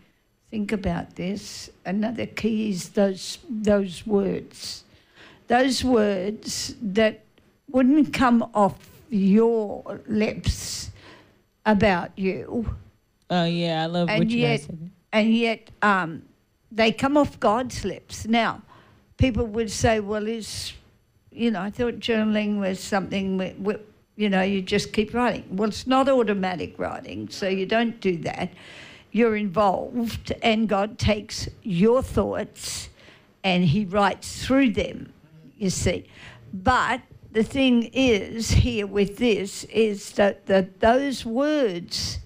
[0.51, 1.71] think about this.
[1.87, 4.85] Another key is those those words,
[5.47, 7.25] those words that
[7.71, 8.77] wouldn't come off
[9.09, 10.91] your lips
[11.65, 12.69] about you,
[13.31, 14.91] Oh yeah, I love And what you guys yet- said.
[15.13, 16.23] And yet um,
[16.71, 18.27] they come off God's lips.
[18.27, 18.63] Now,
[19.17, 20.73] people would say, "Well, is
[21.31, 23.81] you know, I thought journaling was something where, where,
[24.17, 28.17] you know you just keep writing." Well, it's not automatic writing, so you don't do
[28.19, 28.51] that.
[29.13, 32.91] You're involved, and God takes your thoughts
[33.43, 35.13] and He writes through them.
[35.59, 36.07] You see,
[36.53, 37.01] but
[37.33, 42.19] the thing is here with this is that, that those words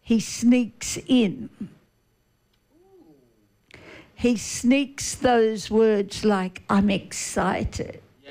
[0.00, 1.50] He sneaks in
[4.16, 8.00] he sneaks those words like, I'm excited.
[8.24, 8.30] Yeah.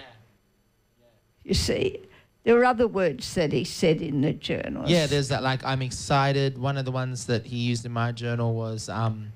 [1.44, 2.00] You see,
[2.44, 4.90] there are other words that he said in the journal.
[4.90, 6.58] Yeah, there's that like I'm excited.
[6.58, 9.32] One of the ones that he used in my journal was um,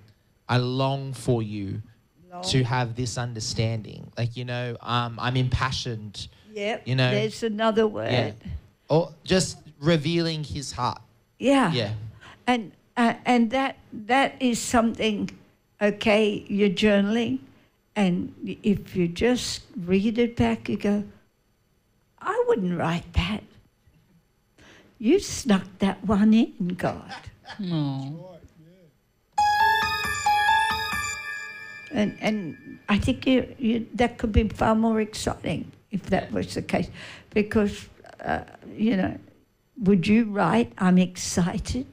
[0.47, 1.83] I long for you
[2.45, 4.11] to have this understanding.
[4.17, 6.29] Like, you know, um, I'm impassioned.
[6.53, 6.87] Yep.
[6.87, 8.11] you know, There's another word.
[8.11, 8.31] Yeah.
[8.89, 11.01] Or just revealing his heart.
[11.37, 11.71] Yeah.
[11.71, 11.93] Yeah.
[12.47, 15.29] And uh, and that that is something.
[15.81, 17.39] Okay, you're journaling,
[17.95, 21.05] and if you just read it back, you go,
[22.21, 23.43] I wouldn't write that.
[24.97, 27.13] You snuck that one in, God.
[27.59, 28.39] No.
[31.91, 36.53] And and I think you, you that could be far more exciting if that was
[36.55, 36.89] the case,
[37.29, 37.87] because
[38.19, 38.41] uh,
[38.75, 39.17] you know,
[39.77, 41.87] would you write I'm excited?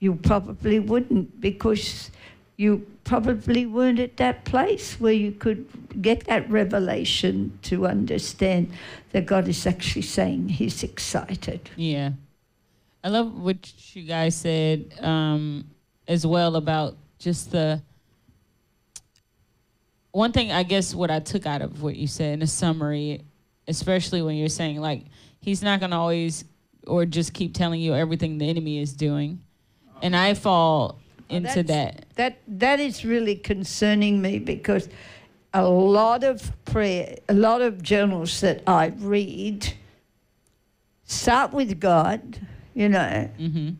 [0.00, 2.10] You probably wouldn't because
[2.58, 5.64] you probably weren't at that place where you could
[6.02, 8.70] get that revelation to understand
[9.12, 11.70] that God is actually saying He's excited.
[11.76, 12.10] Yeah.
[13.02, 15.70] I love what you guys said um,
[16.08, 17.80] as well about just the
[20.10, 23.22] one thing I guess what I took out of what you said in a summary,
[23.68, 25.04] especially when you're saying like
[25.40, 26.44] he's not gonna always
[26.88, 29.40] or just keep telling you everything the enemy is doing.
[30.02, 32.06] And I fall into that.
[32.16, 34.88] That that is really concerning me because
[35.54, 39.74] a lot of prayer, a lot of journals that I read
[41.04, 42.40] start with God,
[42.74, 43.70] you know, hmm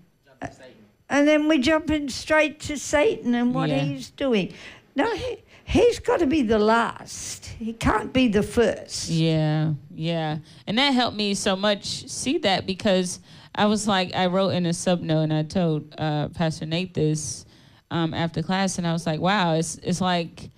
[1.10, 3.78] and then we jump in straight to Satan and what Yeah.
[3.82, 4.52] he's doing.
[4.94, 7.46] No, he, he's got to be the last.
[7.46, 9.08] He can't be the first.
[9.08, 10.36] Yeah, yeah.
[10.66, 13.20] And that helped me so much see that because
[13.58, 16.94] I was like, I wrote in a sub note and I told uh, Pastor Nate
[16.94, 17.44] this
[17.90, 20.50] um, after class, and I was like, wow, it's it's like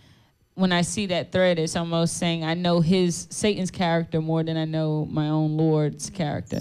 [0.54, 4.58] when I see that thread, it's almost saying I know his Satan's character more than
[4.58, 6.60] I know my own Lord's character.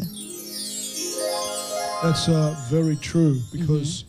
[2.02, 4.06] That's uh, very true because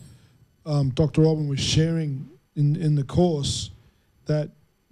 [0.65, 1.23] um, Dr.
[1.23, 3.71] Robin was sharing in, in the course
[4.27, 4.49] that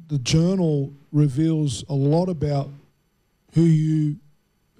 [0.10, 2.70] the journal reveals a lot about
[3.54, 4.18] who you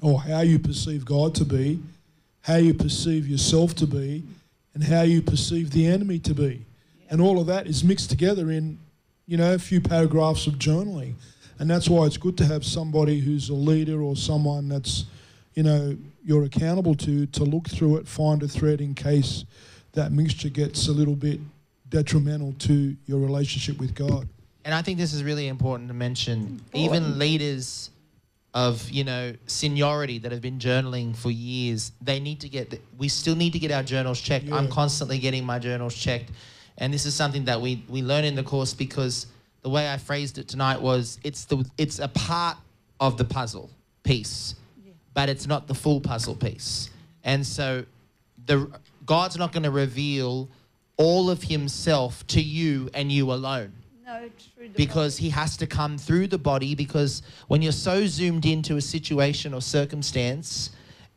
[0.02, 1.80] or how you perceive God to be,
[2.42, 4.24] how you perceive yourself to be,
[4.74, 6.66] and how you perceive the enemy to be.
[7.10, 8.80] And all of that is mixed together in,
[9.26, 11.14] you know, a few paragraphs of journaling.
[11.58, 15.06] And that's why it's good to have somebody who's a leader or someone that's,
[15.56, 19.44] you know, you're accountable to to look through it, find a thread in case
[19.94, 21.40] that mixture gets a little bit
[21.90, 24.28] detrimental to your relationship with God.
[24.64, 26.62] And I think this is really important to mention.
[26.74, 27.90] Even leaders
[28.54, 33.08] of, you know, seniority that have been journaling for years, they need to get, we
[33.08, 34.52] still need to get our journals checked.
[34.52, 36.32] I'm constantly getting my journals checked.
[36.78, 39.28] And this is something that we, we learn in the course because
[39.62, 42.58] the way I phrased it tonight was it's the it's a part
[43.00, 43.70] of the puzzle.
[44.04, 44.56] piece,
[45.14, 46.90] but it's not the full puzzle piece.
[47.24, 47.86] And so
[48.46, 48.72] the
[49.06, 50.50] God's not going to reveal
[50.98, 53.74] all of himself to you and you alone
[54.10, 57.72] No, it's through the because he has to come through the body because when you're
[57.72, 60.72] so zoomed into a situation or circumstance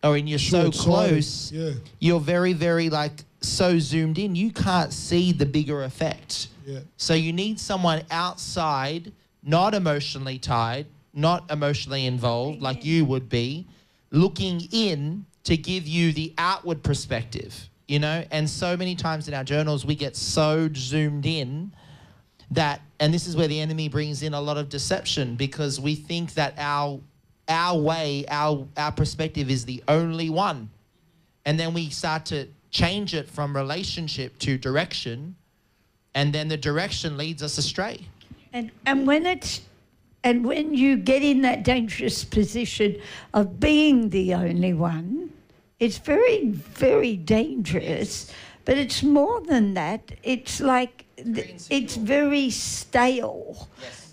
[0.05, 1.71] or and you're so Short-sighted, close yeah.
[2.01, 6.49] you're very very like so zoomed in you can't see the bigger effect.
[6.67, 6.81] Yeah.
[6.99, 9.11] so you need someone outside
[9.43, 13.67] not emotionally tied not emotionally involved like you would be
[14.11, 18.25] looking in to give you the outward perspective you know?
[18.31, 21.73] And so many times in our journals we get so zoomed in
[22.55, 25.95] that and this is where the enemy brings in a lot of deception because we
[25.95, 27.01] think that our
[27.49, 30.71] our way our our perspective is the only one
[31.45, 35.35] and then we start to change it from relationship to direction
[36.15, 38.01] and then the direction leads us astray
[38.53, 39.63] And and when it's
[40.25, 42.97] and when you get in that dangerous position
[43.35, 45.33] of being the only one,
[45.81, 48.33] it's very very dangerous.
[48.65, 50.13] But it's more than that.
[50.23, 53.69] It's like th- it's very stale.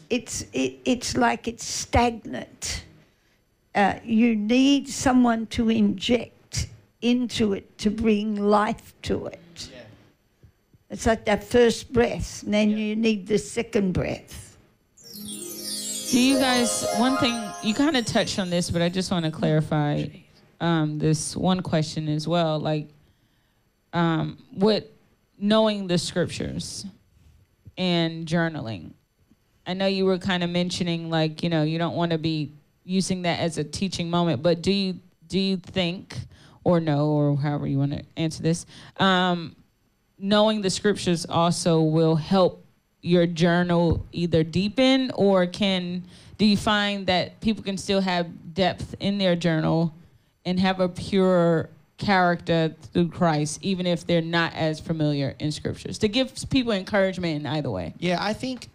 [0.10, 2.84] It's it, it's like it's stagnant.
[3.76, 6.68] Uh, you need someone to inject
[7.02, 9.70] into it to bring life to it.
[10.90, 14.58] It's like that first breath, and then you need the second breath.
[16.10, 19.26] Do you guys, one thing, you kind of touched on this, but I just want
[19.26, 20.08] to clarify
[20.60, 22.60] um, this one question as well.
[22.60, 22.90] Like,
[23.94, 24.86] um, with
[25.38, 26.88] knowing the scriptures
[27.80, 28.92] and journaling,
[29.66, 32.52] I know you were kind of mentioning, like, you know, you don't want to be
[32.84, 34.96] using that as a teaching moment, but do you,
[35.28, 36.16] do you think,
[36.64, 38.66] or know, or however you want to answer this,
[38.98, 39.56] um,
[40.20, 42.64] knowing the scriptures also will help
[43.02, 46.04] your journal either deepen or can
[46.38, 49.94] do you find that people can still have depth in their journal
[50.46, 56.00] and have a pure character through Christ even if they're not as familiar in scriptures.
[56.00, 57.94] To give people encouragement in either way.
[58.00, 58.70] Yeah i think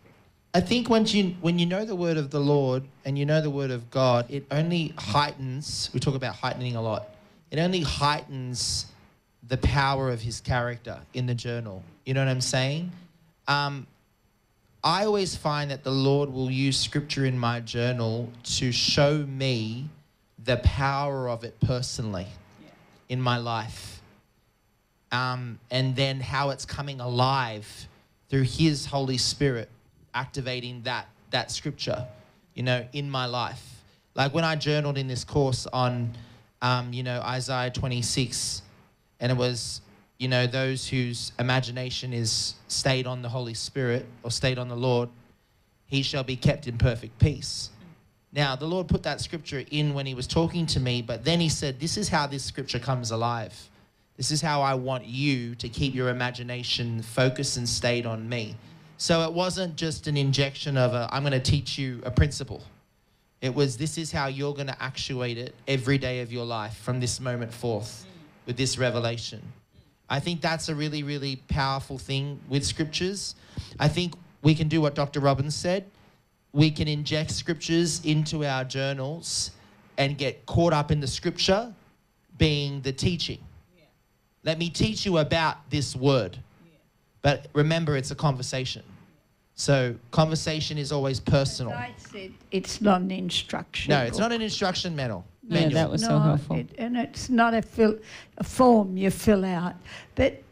[0.55, 3.41] i think once you when you know the word of the lord and you know
[3.41, 7.09] the word of god it only heightens we talk about heightening a lot
[7.51, 8.87] it only heightens
[9.49, 11.83] the power of his character in the journal.
[12.07, 12.93] You know what i'm saying?
[13.47, 13.87] Um,
[14.83, 19.89] I always find that the Lord will use scripture in my journal to show me
[20.45, 22.27] the power of it personally
[23.09, 24.01] in my life.
[25.13, 27.89] Um, and then how it's coming alive
[28.29, 29.69] through His Holy Spirit
[30.13, 32.07] activating that, that scripture,
[32.55, 33.63] you know, in my life.
[34.15, 36.13] Like when I journaled in this course on,
[36.63, 38.63] um, you know, Isaiah 26,
[39.21, 39.81] and it was
[40.19, 44.77] you know, those whose imagination is stayed on the Holy Spirit or stayed on the
[44.77, 45.09] Lord,
[45.87, 47.71] he shall be kept in perfect peace.
[48.35, 51.39] Now, the Lord put that scripture in when he was talking to me, but then
[51.39, 53.55] he said, This is how this scripture comes alive.
[54.17, 58.57] This is how I want you to keep your imagination focused and stayed on me.
[58.97, 62.63] So it wasn't just an injection of a, I'm going to teach you a principle.
[63.41, 66.77] It was, this is how you're going to actuate it every day of your life
[66.77, 68.07] from this moment forth
[68.47, 69.43] with this revelation.
[70.09, 73.35] I think that's a really, really powerful thing with scriptures.
[73.79, 75.21] I think we can do what Dr.
[75.21, 75.85] Robin's said.
[76.55, 79.51] We can inject scriptures into our journals
[79.99, 81.75] and get caught up in the scripture
[82.39, 83.41] being the teaching.
[84.45, 86.39] Let me teach you about this word.
[87.23, 88.85] But remember, it's a conversation.
[89.57, 91.73] So, conversation is always personal.
[91.73, 93.91] I said it's not an instruction.
[93.91, 94.21] No, it's book.
[94.21, 95.25] not an instruction manual.
[95.43, 95.75] Yeah, manual.
[95.75, 96.57] that was so helpful.
[96.57, 97.99] it- and it's not a, fill,
[98.39, 99.75] a form you fill out.
[100.15, 100.43] But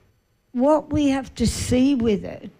[0.53, 2.51] what we have to see with it,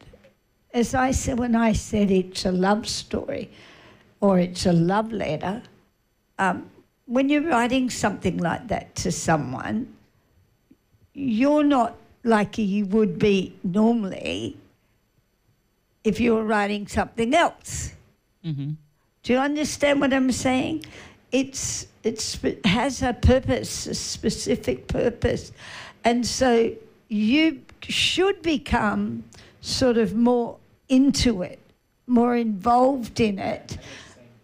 [0.73, 3.51] as I said when I said it's a love story
[4.21, 5.63] or it's a love letter,
[6.39, 6.71] um,
[7.07, 9.95] when you're writing something like that to someone,
[11.15, 14.57] you're not like you would be normally
[16.05, 17.93] if you were writing something else.
[18.43, 18.73] hmm
[19.23, 20.85] Do you understand what I'm saying?
[21.31, 25.53] It's it's it has a purpose, a specific purpose,
[26.05, 26.73] and so
[27.09, 29.25] you should become
[29.61, 30.59] sort of more
[30.89, 31.59] into it,
[32.07, 33.79] more involved in it,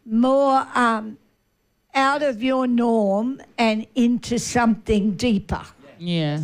[0.07, 1.19] more um,
[1.95, 5.63] out of your norm and into something deeper.
[5.99, 6.43] yeah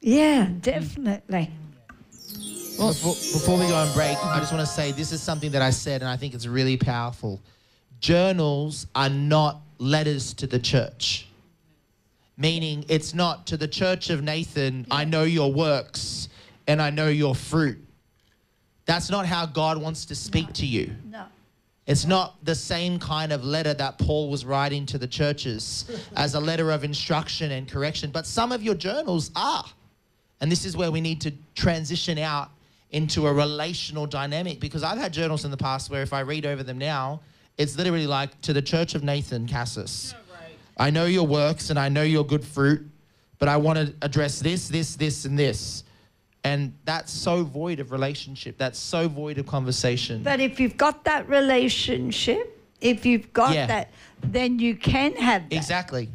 [0.00, 1.50] Yeah, definitely.
[2.76, 5.62] before, before we go on break, I just want to say this is something that
[5.62, 7.40] I said, and I think it's really powerful.
[8.00, 11.28] Journals are not letters to the church,
[12.36, 16.28] meaning it's not to the church of Nathan, I know your works
[16.66, 17.78] and I know your fruit.
[18.86, 20.90] That's not how God wants to speak to you.
[21.10, 21.24] No.
[21.86, 25.84] It's not the same kind of letter that Paul was writing to the churches
[26.16, 29.64] as a letter of instruction and correction, but some of your journals are.
[30.40, 32.50] And this is where we need to transition out
[32.90, 36.46] into a relational dynamic because I've had journals in the past where if I read
[36.46, 37.20] over them now,
[37.58, 40.14] it's literally like to the church of Nathan Cassis.
[40.76, 42.84] I know your works and I know your good fruit,
[43.38, 45.84] but I want to address this, this, this, and this.
[46.44, 48.58] And that's so void of relationship.
[48.58, 50.22] That's so void of conversation.
[50.22, 53.66] But if you've got that relationship, if you've got Yeah.
[53.66, 53.90] that,
[54.22, 55.56] then you can have that.
[55.56, 56.10] exactly.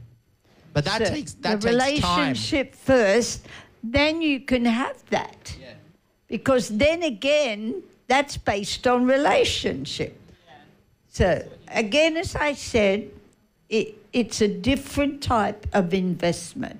[0.71, 2.19] But that So takes that the takes time.
[2.19, 3.47] relationship first,
[3.83, 5.55] then you can have that.
[5.59, 5.73] Yeah.
[6.27, 10.15] Because then again, that's based on relationship.
[10.47, 10.53] Yeah.
[11.09, 13.09] So again, as I said,
[13.67, 16.79] it, it's a different type of investment.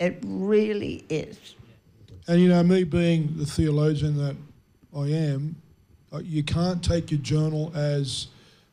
[0.00, 1.55] It really is.
[2.28, 4.36] And you know, me being the theologian that
[4.96, 5.56] I am,
[6.12, 8.28] uh, you can't take your journal as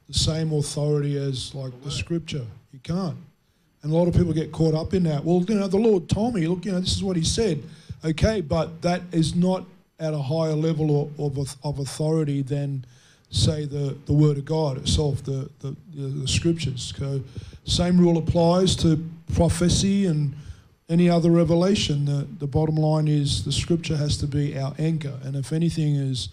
[0.08, 2.46] the same authority as like the scripture.
[2.72, 3.18] You can't.
[3.84, 5.24] And a lot of people get caught up in that.
[5.24, 7.62] Well, you know, the Lord told me, look, you know, this is what He said.
[8.04, 9.66] Okay, but that is not
[10.00, 12.86] at a higher level of, of, of authority than,
[13.30, 16.94] say, the, the Word of God itself, the, the, the, the scriptures.
[16.98, 17.22] So,
[17.66, 20.34] same rule applies to prophecy and
[20.90, 22.06] any other revelation.
[22.06, 25.18] The, the bottom line is the scripture has to be our anchor.
[25.24, 26.30] And if anything is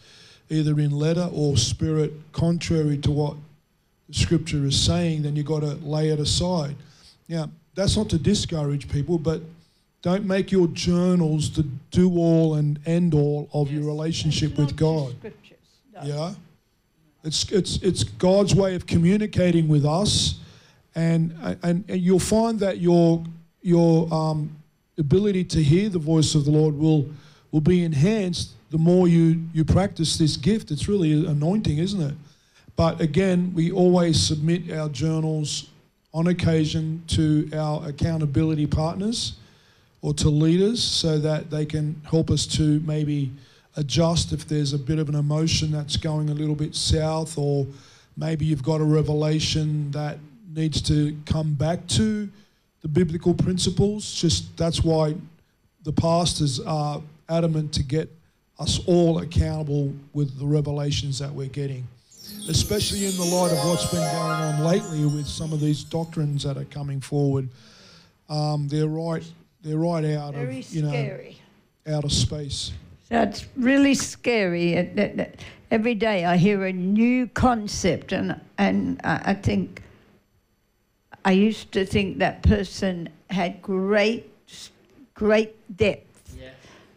[0.49, 3.37] either in letter or spirit contrary to what
[4.09, 6.75] the scripture is saying, then you've got to lay it aside.
[7.29, 9.41] Now, that's not to discourage people, but
[10.03, 15.15] don't make your journals the do all and end all of your relationship with God.
[15.19, 15.59] Scriptures.
[15.95, 16.01] no.
[16.03, 16.35] Yeah.
[17.23, 20.37] It's, it's, it's God's way of communicating with us,
[20.95, 23.23] and, and, and you'll find that your,
[23.63, 24.57] your um,
[24.99, 27.09] ability to hear the voice of the Lord will,
[27.51, 30.71] will be enhanced the more you, you practice this gift.
[30.71, 32.15] It's really anointing, isn't it?
[32.77, 35.71] But again, we always submit our journals
[36.15, 39.35] on occasion to our accountability partners
[40.03, 43.31] or to leaders so that they can help us to maybe
[43.77, 47.67] adjust if there's a bit of an emotion that's going a little bit south, or
[48.17, 50.19] maybe you've got a revelation that
[50.55, 52.29] needs to come back to
[52.83, 54.13] the biblical principles.
[54.15, 55.15] Just that's why
[55.85, 58.09] the pastors are adamant to get
[58.59, 61.87] us all accountable with the revelations that we're getting,
[62.49, 66.43] especially in the light of what's been going on lately with some of these doctrines
[66.43, 67.49] that are coming forward.
[68.29, 69.25] Um, they're right.
[69.63, 71.39] They're right out Very of you know scary.
[71.87, 72.73] out of space.
[73.09, 74.77] So it's really scary.
[75.71, 79.83] Every day I hear a new concept, and and I I think
[81.25, 84.31] I used to think that person had great,
[85.15, 86.51] great depth, Yeah.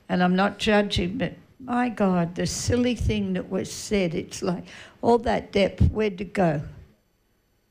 [0.10, 4.64] and I'm not judging, but my God, the silly thing that was said, it's like
[5.02, 6.62] all that depth, where'd it go?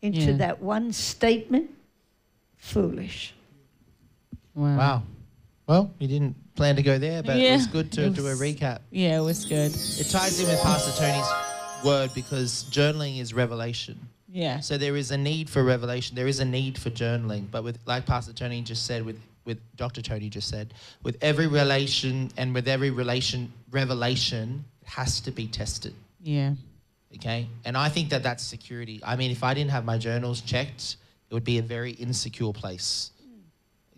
[0.03, 0.37] Into Yeah.
[0.39, 1.71] that one statement?
[2.59, 3.35] Foolish.
[4.55, 4.77] Wow.
[4.77, 5.03] Wow.
[5.67, 8.35] Well, you didn't plan to go there, but it was good to it do a
[8.35, 8.81] recap.
[8.91, 9.73] Yeah, it was good.
[9.75, 13.99] It ties in with Pastor Tony's word because journaling is revelation.
[14.33, 14.61] Yeah.
[14.61, 16.17] So there is a need for revelation.
[16.17, 17.51] There is a need for journaling.
[17.51, 20.03] But with, like Pastor Tony just said, with with Dr.
[20.03, 25.47] Tony just said, with every relation and with every relation revelation, it has to be
[25.47, 25.95] tested.
[26.21, 26.55] Yeah.
[27.17, 29.01] Okay, and I think that that's security.
[29.05, 30.97] I mean, if I didn't have my journals checked,
[31.29, 33.11] it would be a very insecure place.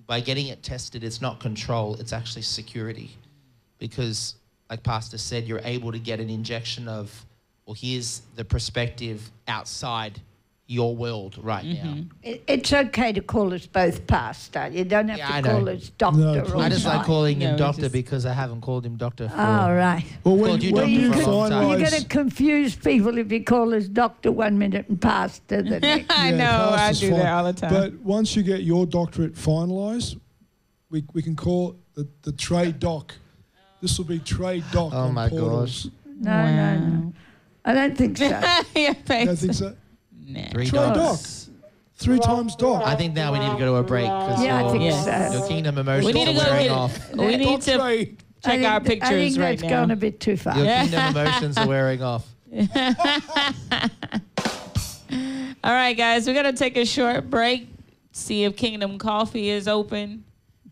[0.07, 3.17] By getting it tested, it's not control; it's actually security,
[3.79, 4.35] because,
[4.69, 7.25] like Pastor said, you're able to get an injection of,
[7.67, 10.21] well, here's the perspective outside
[10.67, 11.95] your world right mm-hmm.
[11.95, 12.05] now.
[12.23, 14.69] It, it's okay to call us both pastor.
[14.73, 15.73] You don't have Yeah, I to call know.
[15.73, 18.87] us doctor No, I just like calling him it's doctor just- because I haven't called
[18.87, 19.37] him doctor for.
[19.37, 20.05] All right.
[20.25, 21.69] Well, when, Well, you when you for finalize...
[21.69, 25.81] you're going to confuse people if you call us doctor one minute and pastor the
[25.81, 26.11] next.
[26.11, 26.71] I Yeah, know.
[26.75, 27.19] I do fine.
[27.19, 27.71] that all the time.
[27.71, 30.19] But once you get your doctorate finalised,
[30.89, 33.15] we, we can call the, the trade doc.
[33.83, 34.93] This will be trade doc.
[34.95, 35.91] Oh on my portals.
[36.21, 37.13] No, no, no.
[37.65, 38.27] I don't think so.
[38.77, 39.29] Your face.
[39.29, 39.75] I think so.
[40.27, 40.49] Nah.
[40.51, 41.51] Three Trade docs.
[41.97, 42.83] Three times doc.
[42.85, 44.83] I think now we need to go to a break because Yeah, I your, think
[44.85, 45.05] Yes.
[45.33, 45.39] so.
[45.39, 46.73] your kingdom emotions We need to are go wearing get.
[46.73, 47.13] off.
[47.15, 48.17] We need doc to trade.
[48.45, 49.81] I check think our th- I pictures think right that's now.
[49.81, 50.57] gone a bit too far.
[50.59, 52.27] Your kingdom emotions are wearing off.
[55.63, 57.69] All right, guys, we're gonna take a short break.
[58.13, 60.25] See if Kingdom Coffee is open.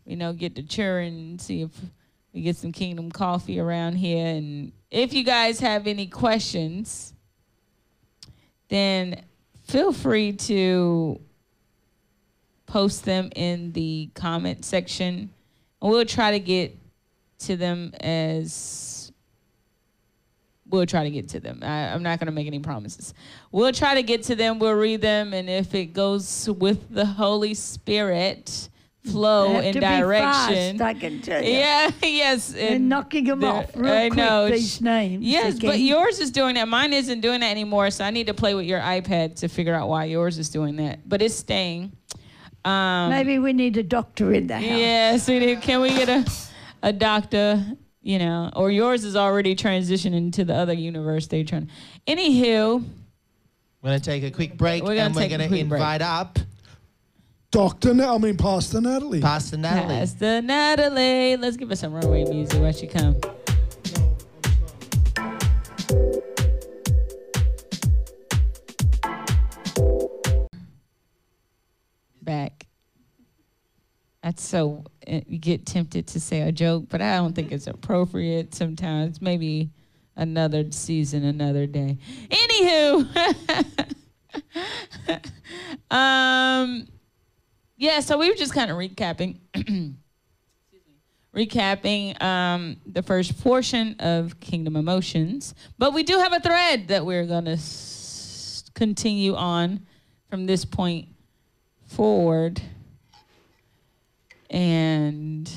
[0.05, 1.71] You know, get to churn and see if
[2.33, 4.25] we get some Kingdom Coffee around here.
[4.25, 7.13] And if you guys have any questions,
[8.69, 9.23] then
[9.67, 11.21] feel free to
[12.65, 15.29] post them in the comment section,
[15.81, 16.75] and we'll try to get
[17.37, 19.11] to them as
[20.67, 21.59] we'll try to get to them.
[21.61, 23.13] I, I'm not going to make any promises.
[23.51, 24.57] We'll try to get to them.
[24.57, 28.69] We'll read them, and if it goes with the Holy Spirit
[29.11, 31.51] flow Have and to be direction, fast, I can tell you.
[31.51, 34.49] yeah, yes, They're and knocking them they're- off real I quick, know.
[34.49, 35.23] these names.
[35.25, 36.67] Yes, but yours is doing that.
[36.67, 37.91] Mine isn't doing that anymore.
[37.91, 40.77] So I need to play with your iPad to figure out why yours is doing
[40.77, 41.07] that.
[41.07, 41.91] But it's staying.
[42.65, 44.63] Um, Maybe we need a doctor in the house.
[44.63, 45.55] Yes, Yeah, sweetie.
[45.57, 46.25] Can we get a
[46.81, 47.63] a doctor?
[48.01, 51.27] You know, or yours is already transitioning to the other universe.
[51.27, 51.69] They're trying.
[52.07, 52.83] Anywho,
[53.81, 55.79] We're going to take a quick break We're gonna and we're going to quick break.
[55.79, 56.37] invite up
[57.53, 59.21] Doctor, Na- I mean Pastor Natalie.
[59.21, 59.93] Pastor Natalie.
[59.93, 63.15] Pastor Natalie, let's give her some runway music while she come.
[72.23, 72.65] Back.
[74.23, 77.67] That's so uh, you get tempted to say a joke, but I don't think it's
[77.67, 79.21] appropriate sometimes.
[79.21, 79.69] Maybe
[80.15, 81.99] another season, another day.
[82.31, 83.05] Anywho,
[85.91, 86.87] um,
[87.83, 87.99] yeah.
[87.99, 89.39] So we were just kind of recapping,
[91.35, 97.05] recapping um, the first portion of Kingdom Emotions, but we do have a thread that
[97.05, 99.85] we're gonna s- continue on
[100.29, 101.09] from this point
[101.87, 102.61] forward
[104.49, 105.51] and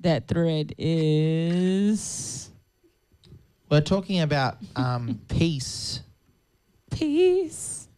[0.00, 2.50] that thread is
[3.70, 6.00] We're talking about um, peace.
[6.90, 7.88] peace,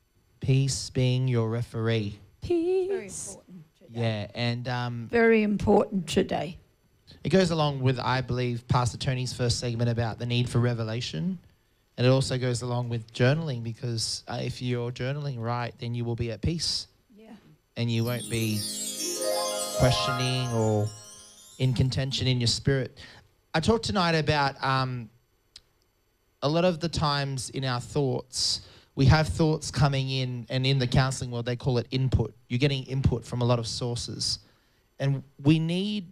[0.41, 2.19] Peace being your referee.
[2.49, 3.29] Very peace.
[3.37, 3.65] important.
[3.91, 6.59] Yeah, and um, Very important today.
[7.25, 11.39] it goes along with, I believe, Pastor Tony's first segment about the need for revelation.
[11.97, 16.05] And it also goes along with journaling because uh, if you're journaling right, then you
[16.05, 16.87] will be at peace
[17.17, 17.31] Yeah.
[17.77, 18.61] and you won't be
[19.79, 20.87] questioning or
[21.59, 22.99] in contention in your spirit.
[23.55, 25.09] I talked tonight about um,
[26.43, 28.61] a lot of the times in our thoughts,
[28.99, 32.35] we have thoughts coming in, and in the counseling world, they call it input.
[32.49, 34.41] You're getting input from a lot of sources.
[34.99, 36.11] And we need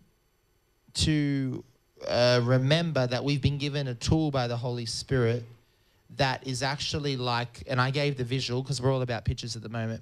[0.95, 1.64] to
[2.07, 5.43] uh, remember that we've been given a tool by the Holy Spirit
[6.14, 9.62] that is actually like, and I gave the visual because we're all about pictures at
[9.62, 10.01] the moment.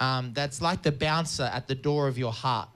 [0.00, 2.70] Um, that's like the bouncer at the door of your heart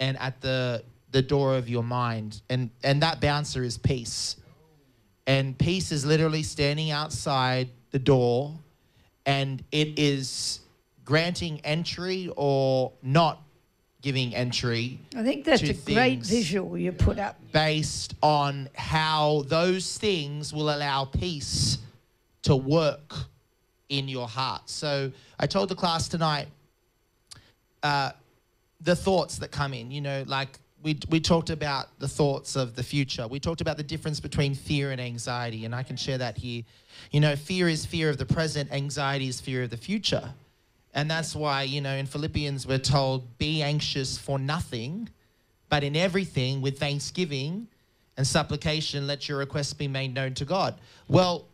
[0.00, 0.82] and at the
[1.12, 4.36] the door of your mind, and and that bouncer is peace.
[5.26, 8.52] And peace is literally standing outside the door,
[9.24, 10.60] and it is
[11.02, 13.40] granting entry or not
[14.02, 17.40] giving entry I think that's a great visual you put up.
[17.52, 21.78] based on how those things will allow peace
[22.42, 23.14] to work
[23.88, 24.68] in your heart.
[24.68, 26.48] So I told the class tonight
[27.82, 28.10] uh,
[28.82, 32.76] the thoughts that come in, you know, like we, we talked about the thoughts of
[32.76, 33.26] the future.
[33.26, 36.62] We talked about the difference between fear and anxiety, and I can share that here.
[37.10, 40.32] You know, fear is fear of the present, anxiety is fear of the future.
[40.94, 45.08] And that's why, you know, in Philippians, we're told, be anxious for nothing,
[45.68, 47.66] but in everything with thanksgiving
[48.16, 50.76] and supplication, let your requests be made known to God.
[51.08, 51.46] Well,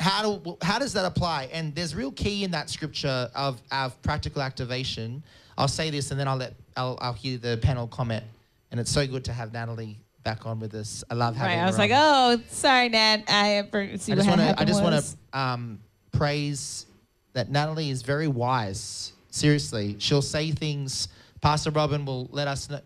[0.00, 1.48] how do how does that apply?
[1.52, 5.22] And there's real key in that scripture of of practical activation.
[5.58, 8.24] I'll say this, and then I'll let I'll, I'll hear the panel comment.
[8.70, 11.04] And it's so good to have Natalie back on with us.
[11.10, 11.58] I love having Right.
[11.58, 11.80] her I was on.
[11.80, 13.24] like, oh, sorry, Nat.
[13.28, 14.60] I for- see I just want to.
[14.60, 15.80] I just want to um,
[16.12, 16.86] praise
[17.34, 19.12] that Natalie is very wise.
[19.30, 21.08] Seriously, she'll say things.
[21.40, 22.80] Pastor Robin will let us know.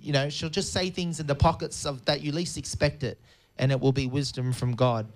[0.00, 3.18] You know, she'll just say things in the pockets of that you least expect it,
[3.58, 5.06] and it will be wisdom from God.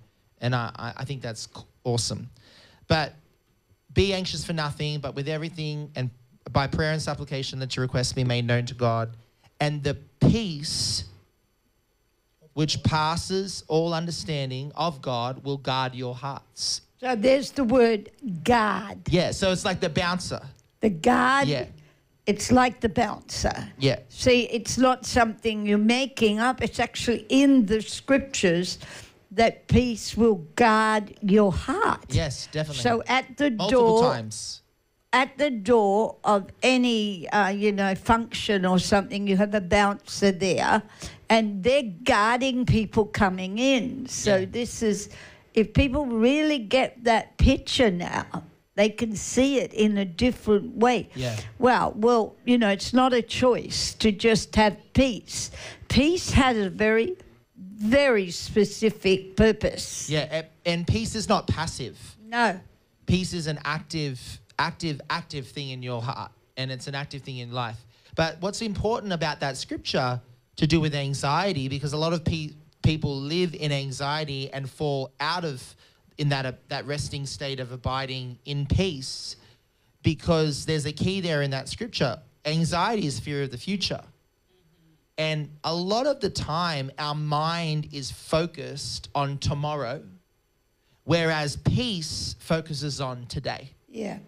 [0.41, 1.47] And I, I I think that's
[1.83, 2.29] awesome.
[2.87, 3.13] But
[3.93, 6.09] be anxious for nothing, but with everything and
[6.51, 9.15] by prayer and supplication, that your requests be made known to God,
[9.59, 11.05] and the peace
[12.53, 16.81] which passes all understanding of God will guard your hearts.
[16.99, 18.11] So there's the word
[18.43, 18.99] guard.
[19.09, 20.41] Yeah, so it's like the bouncer.
[20.81, 21.65] The guard, Yeah.
[22.25, 23.69] it's like the bouncer.
[23.77, 23.99] Yeah.
[24.09, 26.61] See, it's not something you're making up.
[26.61, 28.79] It's actually in the scriptures
[29.31, 32.05] that peace will guard your heart.
[32.09, 32.81] Yes, definitely.
[32.81, 34.58] So at the multiple door, times.
[35.11, 40.31] At the door of any, uh, you know, function or something, you have a bouncer
[40.31, 40.83] there,
[41.29, 44.07] and they're guarding people coming in.
[44.07, 44.45] So Yeah.
[44.51, 45.09] this is,
[45.53, 48.43] if people really get that picture now,
[48.75, 51.09] they can see it in a different way.
[51.15, 51.35] Yeah.
[51.57, 55.49] Well, well, you know, it's not a choice to just have peace.
[55.89, 57.17] Peace has a very,
[57.57, 60.07] very specific purpose.
[60.09, 61.97] Yeah, and peace is not passive.
[62.25, 62.59] No.
[63.05, 67.37] Peace is an active, active, active thing in your heart, and it's an active thing
[67.37, 67.77] in life.
[68.15, 70.21] But what's important about that scripture
[70.57, 72.51] to do with anxiety, because a lot of pe-
[72.83, 75.75] people live in anxiety and fall out of
[76.17, 79.37] in that uh, that resting state of abiding in peace
[80.03, 82.19] because there's a key there in that scripture.
[82.45, 84.01] Anxiety is fear of the future.
[85.17, 90.01] And a lot of the time, our mind is focused on tomorrow,
[91.03, 93.71] whereas peace focuses on today.
[93.89, 94.19] Yeah.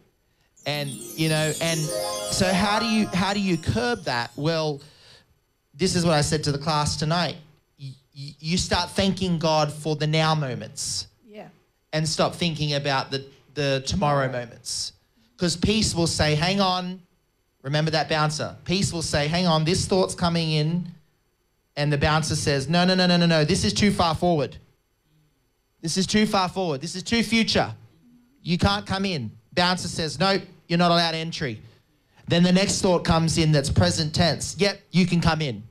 [0.66, 4.32] And you know, and so how do you how do you curb that?
[4.36, 4.80] Well,
[5.74, 7.38] this is what I said to the class tonight.
[7.80, 11.48] Y- y- you start thanking God for the now moments Yeah.
[11.94, 14.94] and stop thinking about the, the tomorrow moments.
[15.36, 17.02] Because peace will say, hang on,
[17.64, 18.56] remember that bouncer.
[18.64, 20.88] Peace will say, hang on, this thought's coming in.
[21.76, 24.58] And the bouncer says, no, no, no, no, no, no, this is too far forward.
[25.82, 26.82] This is too far forward.
[26.82, 27.74] This is too future.
[28.44, 29.32] You can't come in.
[29.54, 31.62] Bouncer says, nope, you're not allowed entry.
[32.28, 34.56] Then the next thought comes in that's present tense.
[34.58, 35.64] Yep, you can come in.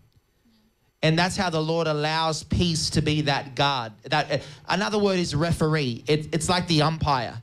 [1.02, 3.92] And that's how the Lord allows peace to be that guard.
[4.10, 6.04] That uh, another word is referee.
[6.06, 7.40] It, it's like the umpire.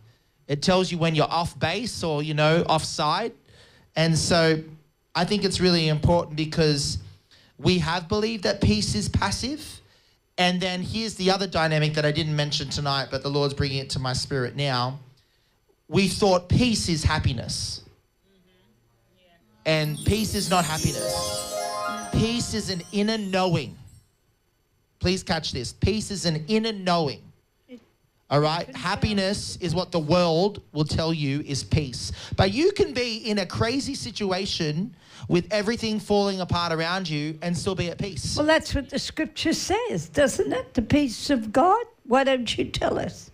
[0.48, 3.34] It tells you when you're off base or you know offside.
[3.96, 4.62] And so
[5.16, 7.00] I think it's really important because
[7.58, 9.82] we have believed that peace is passive.
[10.38, 13.80] And then here's the other dynamic that I didn't mention tonight, but the Lord's bringing
[13.80, 15.00] it to my spirit now.
[15.90, 17.82] We thought peace is happiness.
[19.66, 21.54] And peace is not happiness.
[22.14, 23.78] Peace is an inner knowing.
[25.00, 25.74] Please catch this.
[25.74, 27.22] Peace is an inner knowing.
[28.30, 28.74] All right?
[28.76, 32.12] Happiness is what the world will tell you is peace.
[32.36, 34.94] But you can be in a crazy situation
[35.30, 38.36] with everything falling apart around you and still be at peace.
[38.36, 40.74] Well, that's what the scripture says, doesn't it?
[40.74, 41.86] The peace of God.
[42.06, 43.32] Why don't you tell us?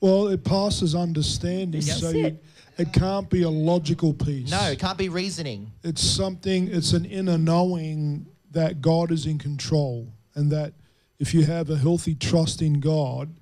[0.00, 2.00] Well, it passes understanding, Yes.
[2.00, 2.44] so That's you, it.
[2.78, 4.50] it can't be a logical peace.
[4.50, 5.70] No, it can't be reasoning.
[5.82, 6.68] it's something.
[6.68, 10.74] It's an inner knowing that God is in control, and that
[11.18, 13.34] if you have a healthy trust in God,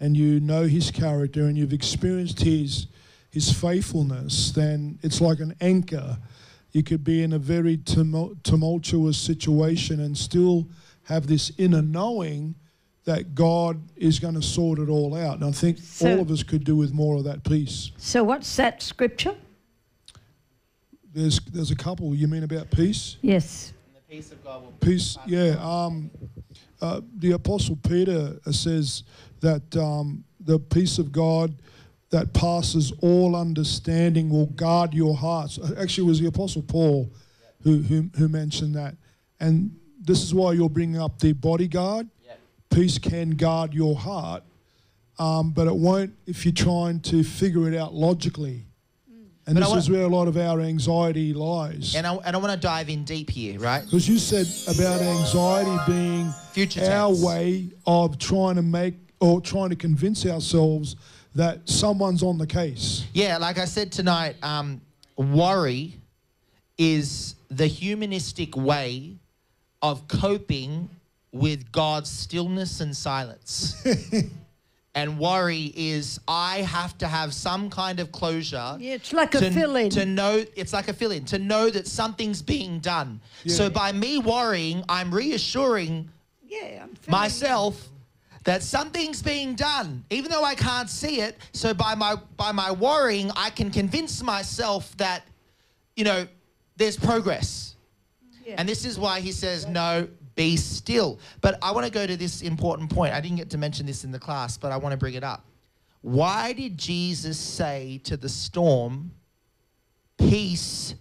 [0.00, 2.86] and you know His character, and you've experienced His
[3.30, 6.18] His faithfulness, then it's like an anchor.
[6.72, 10.68] You could be in a very tumultuous situation and still
[11.04, 12.54] have this inner knowing
[13.04, 15.36] that God is going to sort it all out.
[15.36, 17.90] And I think So- all of us could do with more of that peace.
[17.98, 19.36] So, what's that scripture?
[21.12, 22.14] There's there's a couple.
[22.14, 23.16] You mean about peace?
[23.22, 23.72] Yes.
[23.94, 25.16] The peace of God will Peace.
[25.26, 25.56] Yeah.
[25.60, 26.10] Um,
[26.80, 29.04] uh, the Apostle Peter uh, says
[29.40, 31.54] that um, the peace of God
[32.10, 35.58] that passes all understanding will guard your hearts.
[35.58, 37.10] Uh, Actually, it was the Apostle Paul
[37.62, 38.96] who, who, who mentioned that.
[39.40, 42.08] And this is why you're bringing up the bodyguard.
[42.74, 44.42] Peace can guard your heart,
[45.20, 48.64] um, but it won't if you're trying to figure it out logically.
[49.46, 51.94] And But this wanna- is where a lot of our anxiety lies.
[51.94, 53.84] And I, and I want to dive in deep here, right?
[53.84, 57.22] Because you said about anxiety being Future our tense.
[57.22, 60.96] way of trying to make or trying to convince ourselves
[61.34, 63.04] that someone's on the case.
[63.12, 64.80] Yeah, like I said tonight, um,
[65.16, 66.00] worry
[66.76, 69.16] is the humanistic way
[69.82, 70.88] of coping
[71.34, 73.84] with God's stillness and silence.
[74.94, 78.76] and worry is I have to have some kind of closure.
[78.78, 79.90] Yeah, it's like a to, fill-in.
[79.90, 83.20] to know it's like a fill in to know that something's being done.
[83.48, 86.08] So by me worrying, I'm reassuring
[86.46, 86.84] Yeah.
[86.84, 87.88] I'm filling myself
[88.44, 92.70] that something's being done even though i can't see it so by my by my
[92.70, 95.22] worrying i can convince myself that
[95.96, 96.26] you know
[96.76, 97.74] there's progress
[98.44, 98.56] Yeah.
[98.58, 102.16] and this is why he says no be still but i want to go to
[102.16, 104.92] this important point i didn't get to mention this in the class but i want
[104.92, 105.44] to bring it up
[106.02, 109.10] why did jesus say to the storm
[110.18, 110.94] peace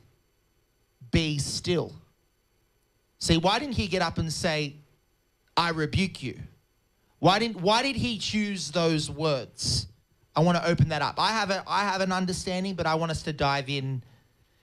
[1.12, 1.94] be still
[3.20, 4.76] see why didn't he get up and say
[5.56, 6.40] I rebuke you.
[7.20, 9.88] Why didn't why did he choose those words?
[10.36, 11.16] I want to open that up.
[11.20, 14.04] I have a I have an understanding, but I want us to dive in.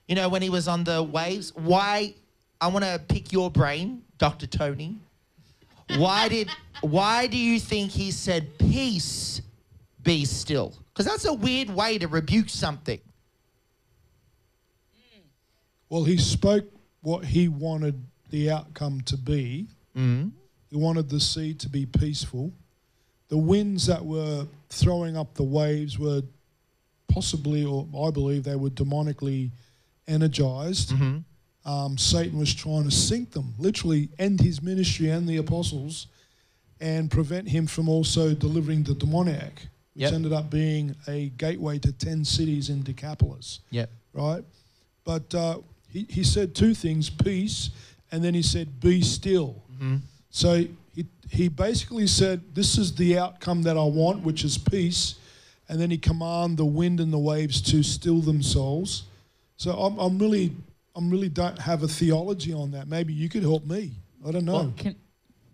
[0.07, 2.15] You know, when he was on the waves, why
[2.61, 4.45] I want to pick your brain, Dr.
[4.45, 4.99] Tony.
[5.97, 6.47] Why did
[6.81, 9.41] why do you think he said peace
[10.03, 10.73] be still?
[10.93, 12.99] Because that's a weird way to rebuke something.
[15.89, 16.65] Well, he spoke
[17.01, 19.67] what he wanted the outcome to be.
[19.97, 20.31] Mm.
[20.69, 22.53] He wanted the sea to be peaceful.
[23.27, 26.21] The winds that were throwing up the waves were
[27.09, 29.51] possibly, or I believe, they were demonically
[30.07, 30.91] energized.
[30.91, 31.17] hmm
[31.65, 36.07] um, Satan was trying to sink them, literally end his ministry and the apostles,
[36.79, 39.53] and prevent him from also delivering the demoniac,
[39.93, 40.13] which Yep.
[40.13, 43.89] ended up being a gateway to 10 cities in Decapolis, Yep.
[44.13, 44.43] right?
[45.03, 45.59] But uh,
[45.89, 47.69] he, he said two things peace,
[48.11, 49.61] and then he said, be still.
[49.79, 49.97] hmm
[50.31, 55.15] So he, he basically said, This is the outcome that I want, which is peace.
[55.69, 59.03] And then he command the wind and the waves to still themselves.
[59.57, 60.51] So I'm, I'm really,
[60.95, 62.87] I'm really don't have a theology on that.
[62.87, 63.93] Maybe you could help me.
[64.27, 64.53] I don't know.
[64.53, 64.95] Well, Can,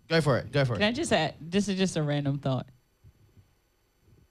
[0.08, 0.50] Go for it.
[0.52, 0.78] Go for it.
[0.78, 0.88] can.
[0.88, 1.34] I just add?
[1.40, 2.66] This is just a random thought.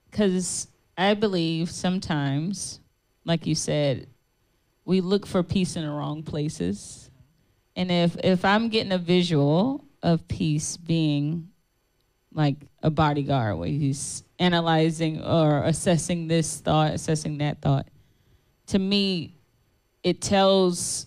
[0.09, 2.79] Because I believe sometimes,
[3.25, 4.07] like you said,
[4.85, 7.11] we look for peace in the wrong places.
[7.75, 11.49] And if if I'm getting a visual of peace being
[12.33, 17.87] like a bodyguard where he's analyzing or assessing this thought, assessing that thought,
[18.67, 19.36] to me,
[20.07, 21.05] it tells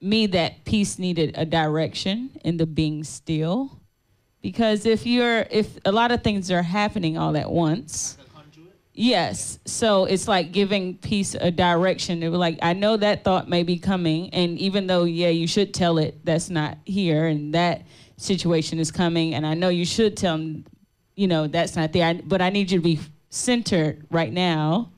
[0.00, 3.78] me that peace needed a direction in the being still.
[4.42, 8.16] Because if you're, if a lot of things are happening all at once,
[8.94, 9.60] yes.
[9.64, 12.22] So it's like giving peace a direction.
[12.24, 14.30] It was like, I know that thought may be coming.
[14.30, 17.82] And even though, yeah, you should tell it that's not here and that
[18.16, 19.34] situation is coming.
[19.34, 20.64] And I know you should tell them,
[21.14, 22.06] you know, that's not there.
[22.06, 22.98] I- But I need you to be
[23.28, 24.90] centered right now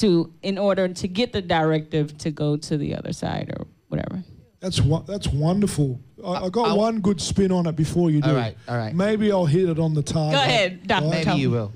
[0.00, 4.22] to, in order to get the directive to go to the other side or whatever.
[4.60, 6.00] That's wo- that's wonderful.
[6.24, 8.30] I, I got I'll- one good spin on it before you do.
[8.30, 8.56] All right.
[8.68, 8.94] All right.
[8.94, 10.34] Maybe I'll hit it on the target.
[10.34, 11.04] Go ahead, Dr.
[11.04, 11.10] Right?
[11.12, 11.38] Maybe Tom.
[11.38, 11.72] you will.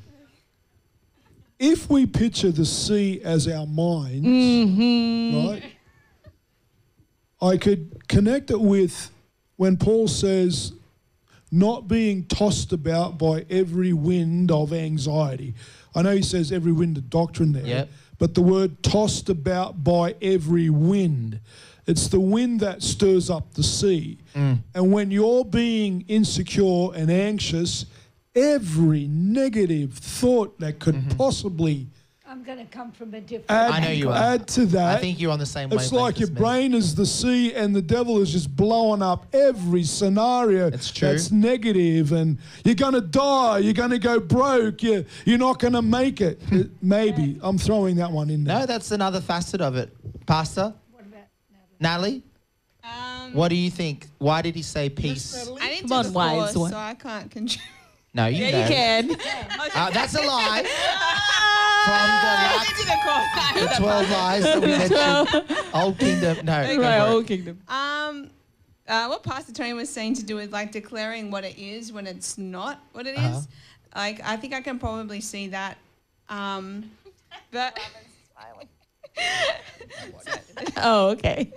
[1.59, 5.49] If we picture the sea as our minds, Mm-hmm.
[5.49, 5.63] right?
[7.41, 9.11] I could connect it with
[9.57, 10.73] when Paul says,
[11.53, 15.55] not being tossed about by every wind of anxiety.
[15.95, 17.89] I know he says every wind of doctrine there, Yep.
[18.23, 21.41] But the word tossed about by every wind.
[21.89, 24.19] It's the wind that stirs up the sea.
[24.37, 24.59] Mm.
[24.77, 27.85] And when you're being insecure and anxious,
[28.33, 31.19] every negative thought that could mm-hmm.
[31.19, 31.89] possibly
[32.33, 33.51] I'm going to come from a different.
[33.51, 34.17] add, I know you are.
[34.17, 34.97] add to that.
[34.97, 36.35] I think you're on the same It's like your me.
[36.35, 41.09] brain is the sea, and the devil is just blowing up every scenario It's true.
[41.09, 45.59] that's negative, and you're going to die, you're going to go broke, you're, you're not
[45.59, 46.41] going to make it.
[46.51, 47.39] It- Maybe.
[47.43, 48.61] I'm throwing that one in there.
[48.61, 49.95] No, that's another facet of it.
[50.25, 51.25] Pastor What about
[51.81, 52.23] Natalie,
[52.83, 54.07] Um, what do you think?
[54.17, 55.51] Why did he say peace?
[55.61, 56.71] I didn't Come do on, the wise course, one.
[56.71, 57.69] so I can't contribute.
[58.15, 58.59] No, you Yeah, know.
[58.63, 59.11] you can.
[59.75, 60.65] Uh, that's a lie.
[61.85, 62.33] From the,
[62.67, 63.31] didn't the course.
[63.37, 65.65] like, the 12 lies that we mentioned.
[65.75, 66.37] Old Kingdom.
[66.45, 67.11] No, go right, for it.
[67.13, 67.61] old kingdom.
[67.69, 68.31] Um,
[68.89, 72.07] uh, what Pastor Tony was saying to do with like declaring what it is when
[72.07, 73.19] it's not what it is.
[73.19, 73.41] Uh-huh.
[73.97, 75.77] Like I think I can probably see that.
[76.29, 76.91] Um,
[77.51, 77.79] but
[80.79, 81.51] Oh, okay.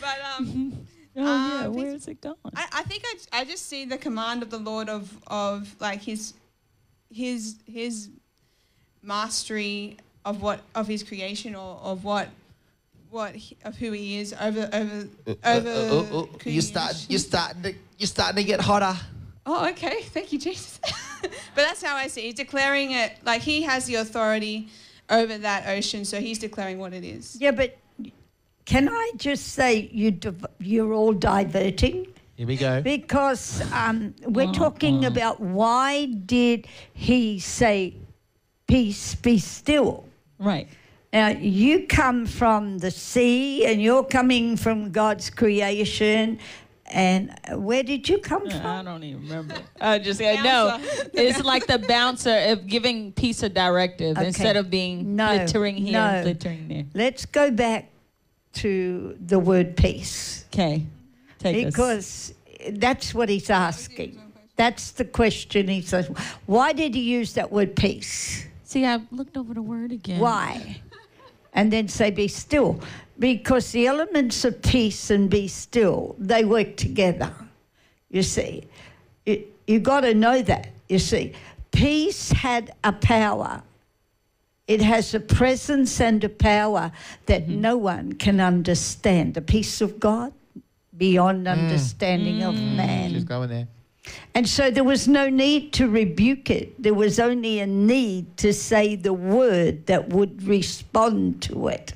[0.00, 0.72] but um,
[1.16, 2.34] Oh yeah, Uh, where's it gone?
[2.56, 6.02] I, I think I, I just see the command of the Lord of of like
[6.02, 6.34] his
[7.10, 8.08] his his
[9.04, 12.28] mastery of what of his creation or of what
[13.10, 16.60] what he, of who he is over over Uh, over uh, uh, uh, uh, you
[16.60, 18.98] start, you're starting to, you're starting to get hotter.
[19.46, 20.02] Oh, okay.
[20.14, 20.80] Thank you, Jesus.
[21.22, 22.24] but that's how I see it.
[22.24, 24.68] He's declaring it like he has the authority
[25.10, 27.36] over that ocean, so he's declaring what it is.
[27.38, 27.76] Yeah, but
[28.64, 32.06] can I just say you div- you're all diverting?
[32.36, 32.80] Here we go.
[32.82, 34.52] Because um, we're Uh-uh.
[34.54, 37.94] talking about why did he say,
[38.66, 40.06] peace, be still?
[40.38, 40.68] Right.
[41.12, 46.40] Now, you come from the sea and you're coming from God's creation.
[46.86, 48.66] And where did you come uh, from?
[48.66, 49.54] I don't even remember.
[49.80, 50.68] I just said no.
[50.68, 51.10] Bouncer.
[51.14, 54.26] It's like the bouncer of giving peace a directive Okay.
[54.26, 56.04] instead of being No, glittering here no.
[56.04, 56.84] and glittering there.
[56.94, 57.90] Let's go back
[58.54, 60.44] to the word peace.
[60.52, 60.86] Okay.
[61.38, 61.72] Take us.
[61.72, 62.34] Because
[62.72, 64.20] that's what he's asking.
[64.56, 66.06] That's the question he says.
[66.46, 68.46] Why did he use that word peace?
[68.74, 70.18] See, I looked over the word again.
[70.18, 70.80] Why?
[71.52, 72.80] And then say, be still.
[73.20, 77.32] Because the elements of peace and be still, they work together.
[78.10, 78.64] You see,
[79.26, 80.70] you, you got to know that.
[80.88, 81.34] You see,
[81.70, 83.62] peace had a power.
[84.66, 86.90] It has a presence and a power
[87.26, 87.60] that mm-hmm.
[87.60, 89.34] no one can understand.
[89.34, 90.32] The peace of God
[90.96, 91.52] beyond mm.
[91.52, 92.74] understanding of mm.
[92.74, 93.12] man.
[93.12, 93.68] She's going there.
[94.34, 96.82] And so there was no need to rebuke it.
[96.82, 101.94] There was only a need to say the word that would respond to it.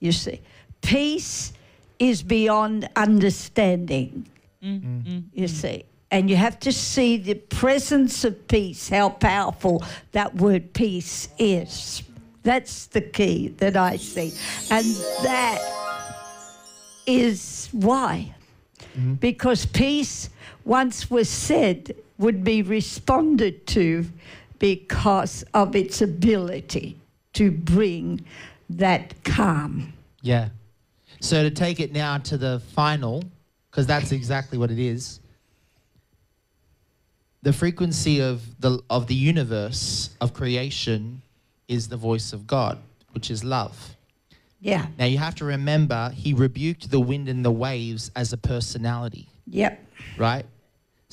[0.00, 0.40] You see,
[0.82, 1.52] peace
[1.98, 4.26] is beyond understanding.
[4.62, 5.20] Mm-hmm.
[5.32, 10.72] You see, and you have to see the presence of peace, how powerful that word
[10.72, 12.02] peace is.
[12.42, 14.32] That's the key that I see.
[14.70, 14.84] And
[15.22, 15.58] that
[17.06, 18.34] is why
[18.96, 19.14] mm-hmm.
[19.14, 20.30] because peace
[20.64, 24.06] once was said would be responded to
[24.58, 26.96] because of its ability
[27.34, 28.24] to bring
[28.70, 29.92] that calm.
[30.22, 30.48] Yeah.
[31.20, 33.22] So to take it now to the final,
[33.70, 35.20] because that's exactly what it is.
[37.42, 41.20] the frequency of the of the universe of creation
[41.68, 42.78] is the voice of God,
[43.12, 43.96] which is love.
[44.60, 44.86] Yeah.
[44.98, 49.28] Now you have to remember he rebuked the wind and the waves as a personality,
[49.48, 49.78] Yep.
[50.16, 50.46] right?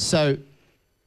[0.02, 0.38] So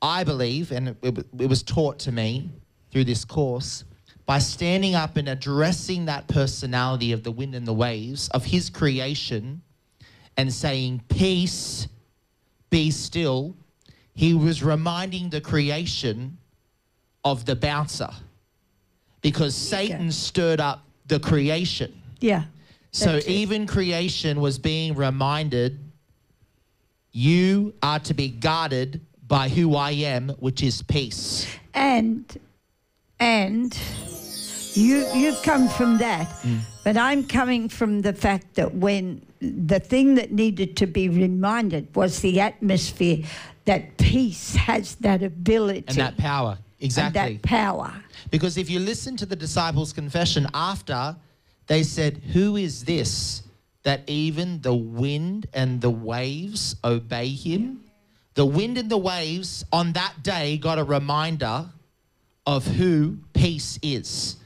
[0.00, 2.50] I believe, and it, it, it was taught to me
[2.90, 3.84] through this course,
[4.26, 8.70] by standing up and addressing that personality of the wind and the waves, of his
[8.70, 9.60] creation,
[10.36, 11.88] and saying, Peace,
[12.70, 13.54] be still,
[14.14, 16.38] he was reminding the creation
[17.24, 18.10] of the bouncer
[19.20, 22.00] because Satan stirred up the creation.
[22.20, 22.44] Yeah.
[22.92, 25.78] So even creation was being reminded
[27.14, 31.46] you are to be guarded by who I am, which is peace.
[31.72, 32.24] And
[33.20, 33.78] and
[34.74, 36.58] you, you've come from that, Mm.
[36.82, 41.94] but I'm coming from the fact that when the thing that needed to be reminded
[41.94, 43.18] was the atmosphere
[43.66, 46.58] that peace has that ability And that power.
[46.58, 47.34] and Exactly.
[47.34, 47.94] that power.
[48.32, 51.14] Because if you listen to the disciples' confession after,
[51.68, 53.43] they said, Who is this
[53.84, 57.84] that even the wind and the waves obey him?
[58.34, 61.66] The wind and the waves on that day got a reminder
[62.46, 64.36] of who peace is.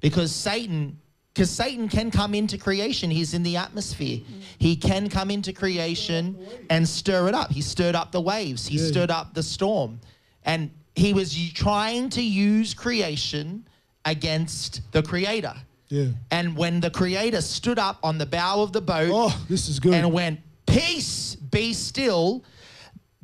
[0.00, 0.98] Because Satan,
[1.34, 4.20] because Satan can come into creation, he's in the atmosphere.
[4.58, 6.38] He can come into creation
[6.70, 7.50] and stir it up.
[7.50, 10.00] He stirred up the waves, he stirred up the storm.
[10.44, 13.66] And he was trying to use creation
[14.06, 15.54] against the creator.
[15.88, 16.06] Yeah.
[16.30, 19.78] And when the creator stood up on the bow of the boat Oh, this is
[19.80, 19.94] good.
[19.94, 22.42] and went, Peace, be still,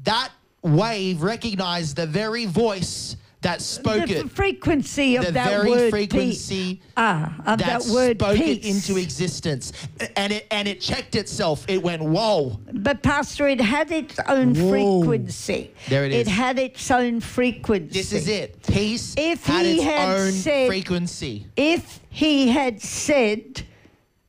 [0.04, 0.30] that
[0.62, 4.30] wave recognized the very voice that spoke the it.
[4.30, 6.80] frequency of The that very word frequency.
[6.96, 8.64] Ah, of that, that, word spoke peace.
[8.64, 9.72] it into existence.
[10.16, 11.64] And it and it checked itself.
[11.68, 12.58] It went, whoa.
[12.72, 15.02] But Pastor, it had its own Whoa.
[15.02, 15.72] frequency.
[15.88, 16.26] There it is.
[16.26, 17.92] It had its own frequency.
[17.98, 18.62] This is it.
[18.66, 21.46] Peace If had he its had own said- frequency.
[21.56, 23.62] If he had said,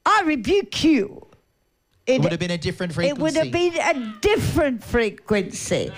[0.06, 1.20] "I rebuke you,"
[2.06, 3.18] It would have been a different frequency.
[3.20, 5.92] It would have been a different frequency.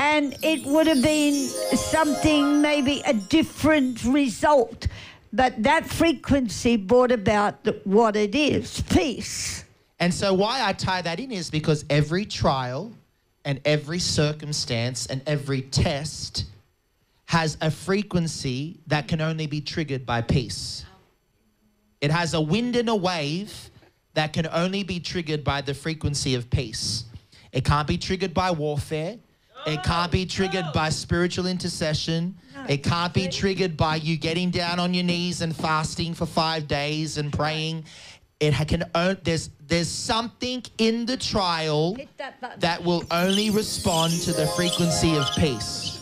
[0.00, 4.86] And it would have been something, maybe a different result.
[5.30, 9.62] But that frequency brought about what it is peace.
[9.98, 12.92] And so, why I tie that in is because every trial
[13.44, 16.46] and every circumstance and every test
[17.26, 20.86] has a frequency that can only be triggered by peace.
[22.00, 23.70] It has a wind and a wave
[24.14, 27.04] that can only be triggered by the frequency of peace.
[27.52, 29.18] It can't be triggered by warfare.
[29.66, 32.36] It can't be triggered by spiritual intercession.
[32.68, 36.68] It can't be triggered by you getting down on your knees and fasting for five
[36.68, 37.84] days and praying.
[38.38, 38.84] It can.
[39.22, 45.26] There's there's something in the trial that that will only respond to the frequency of
[45.36, 46.00] peace.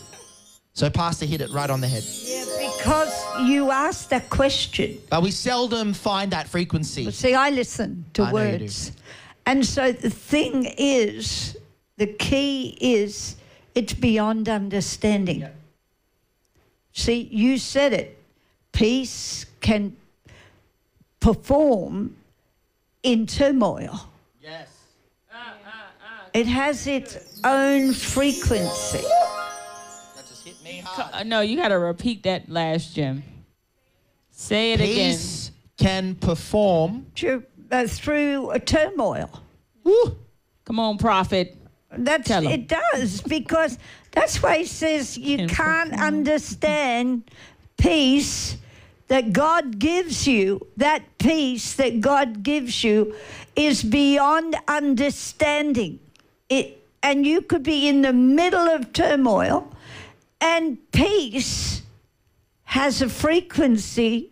[0.72, 2.04] So, Pastor hit it right on the head.
[2.04, 2.44] Yeah,
[2.78, 3.12] because
[3.48, 4.98] you asked that question.
[5.10, 7.06] But we seldom find that frequency.
[7.06, 8.64] But see, I listen to I know you do.
[8.64, 8.92] words.
[9.46, 11.56] And so the thing is,
[11.96, 13.34] the key is,
[13.74, 15.46] it's beyond understanding.
[16.92, 18.18] See, you said it.
[18.72, 19.96] Peace can
[21.20, 22.16] perform
[23.02, 24.08] in turmoil.
[24.42, 24.68] Yes.
[26.34, 28.98] It has its own frequency.
[28.98, 31.12] That just hit me hard.
[31.14, 33.22] Uh, no, you got to repeat that last, Jim.
[34.30, 35.12] Say it again.
[35.12, 37.06] Peace can perform.
[37.16, 39.42] To- uh, through a turmoil.
[39.84, 40.16] Woo,
[40.64, 41.56] Come on, prophet.
[41.90, 43.78] That's it does because
[44.12, 47.30] that's why he says you Can can't understand
[47.78, 48.56] peace
[49.08, 50.66] that God gives you.
[50.76, 53.14] That peace that God gives you
[53.56, 55.98] is beyond understanding.
[56.48, 59.72] It and you could be in the middle of turmoil
[60.40, 61.82] and peace
[62.64, 64.30] has a frequency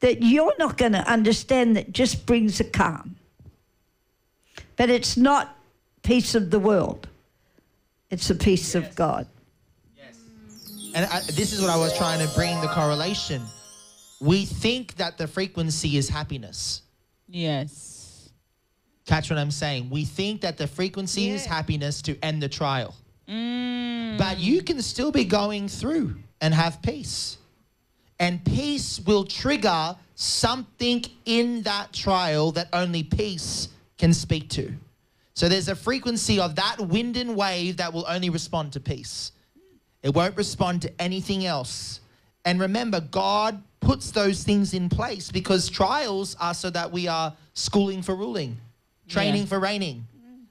[0.00, 3.16] that you're not going to understand that just brings a calm.
[4.76, 5.57] But it's not
[6.08, 7.06] peace of the world.
[8.08, 9.26] It's the peace of God.
[9.94, 10.16] Yes.
[10.94, 13.42] And I, this is what I was trying to bring the correlation.
[14.18, 16.80] We think that the frequency is happiness.
[17.28, 18.30] Yes.
[19.04, 19.90] Catch what I'm saying?
[19.90, 22.94] We think that the frequency is happiness to end the trial.
[23.28, 24.16] Mm.
[24.16, 27.36] But you can still be going through and have peace.
[28.18, 34.72] And peace will trigger something in that trial that only peace can speak to.
[35.38, 39.30] So there's a frequency of that wind and wave that will only respond to peace.
[40.02, 42.00] It won't respond to anything else.
[42.44, 47.32] And remember, God puts those things in place because trials are so that we are
[47.54, 48.56] schooling for ruling,
[49.06, 49.46] training Yeah.
[49.46, 50.08] for reigning.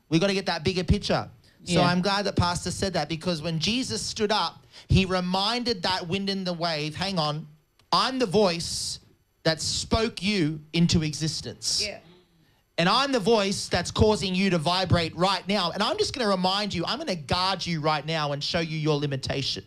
[0.07, 1.29] We've got to get that bigger picture.
[1.65, 1.81] So Yeah.
[1.81, 6.29] I'm glad that Pastor said that because when Jesus stood up, he reminded that wind
[6.29, 7.45] and the wave, hang on,
[7.91, 8.99] I'm the voice
[9.43, 11.83] that spoke you into existence.
[11.85, 11.99] Yeah.
[12.77, 15.71] And I'm the voice that's causing you to vibrate right now.
[15.71, 18.43] And I'm just going to remind you, I'm going to guard you right now and
[18.43, 19.65] show you your limitation.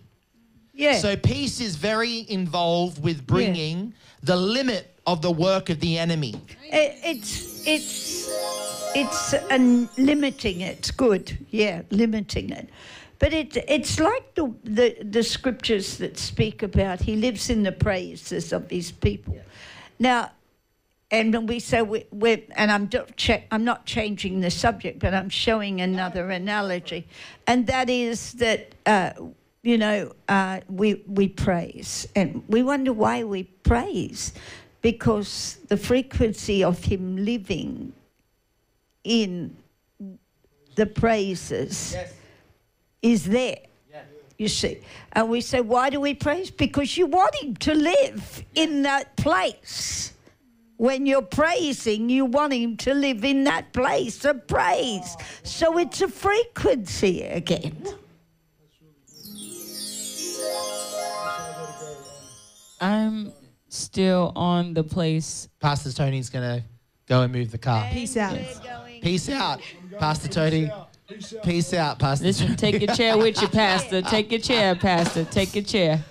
[0.72, 0.98] Yeah.
[0.98, 6.34] So peace is very involved with bringing the limit of the work of the enemy.
[6.64, 8.30] It, it's it's
[8.94, 10.78] it's um, limiting it.
[10.78, 12.70] It's good, yeah, limiting it.
[13.18, 17.72] But it it's like the, the the scriptures that speak about he lives in the
[17.72, 19.38] praises of his people.
[19.98, 20.30] Now,
[21.10, 22.88] and when we say we, we're and I'm
[23.50, 27.06] I'm not changing the subject, but I'm showing another analogy,
[27.46, 28.74] and that is that.
[28.86, 29.12] Uh,
[29.62, 34.32] you know, uh, we we praise, and we wonder why we praise,
[34.80, 37.92] because the frequency of him living
[39.04, 39.54] in
[40.76, 41.94] the praises
[43.02, 43.58] is there.
[44.38, 44.80] You see,
[45.12, 46.50] and we say, why do we praise?
[46.50, 50.14] Because you want him to live in that place.
[50.80, 55.14] When you're praising, you want him to live in that place of praise.
[55.42, 57.84] So it's a frequency again.
[62.80, 63.30] I'm
[63.68, 65.50] still on the place.
[65.60, 66.64] Pastor Tony's going to
[67.06, 67.86] go and move the car.
[67.92, 68.38] Peace out.
[69.02, 69.60] Peace out,
[69.98, 70.72] Pastor Tony.
[71.06, 71.42] Peace out.
[71.42, 74.00] Peace out, Pastor Listen, take your chair with you, Pastor.
[74.16, 75.26] Take your chair, Pastor.
[75.26, 76.02] Take your chair.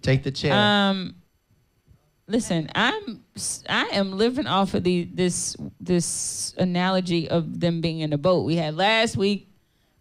[0.00, 0.54] Take the chair.
[0.54, 1.16] Um,
[2.26, 3.22] listen, I'm
[3.68, 8.44] I am living off of the this this analogy of them being in a boat.
[8.44, 9.48] We had last week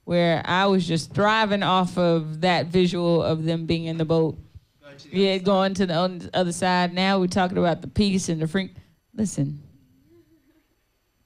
[0.06, 4.38] where I was just thriving off of that visual of them being in the boat.
[5.10, 6.94] Yeah, going to the other side.
[6.94, 8.74] Now we're talking about the peace and the free.
[9.16, 9.62] Listen.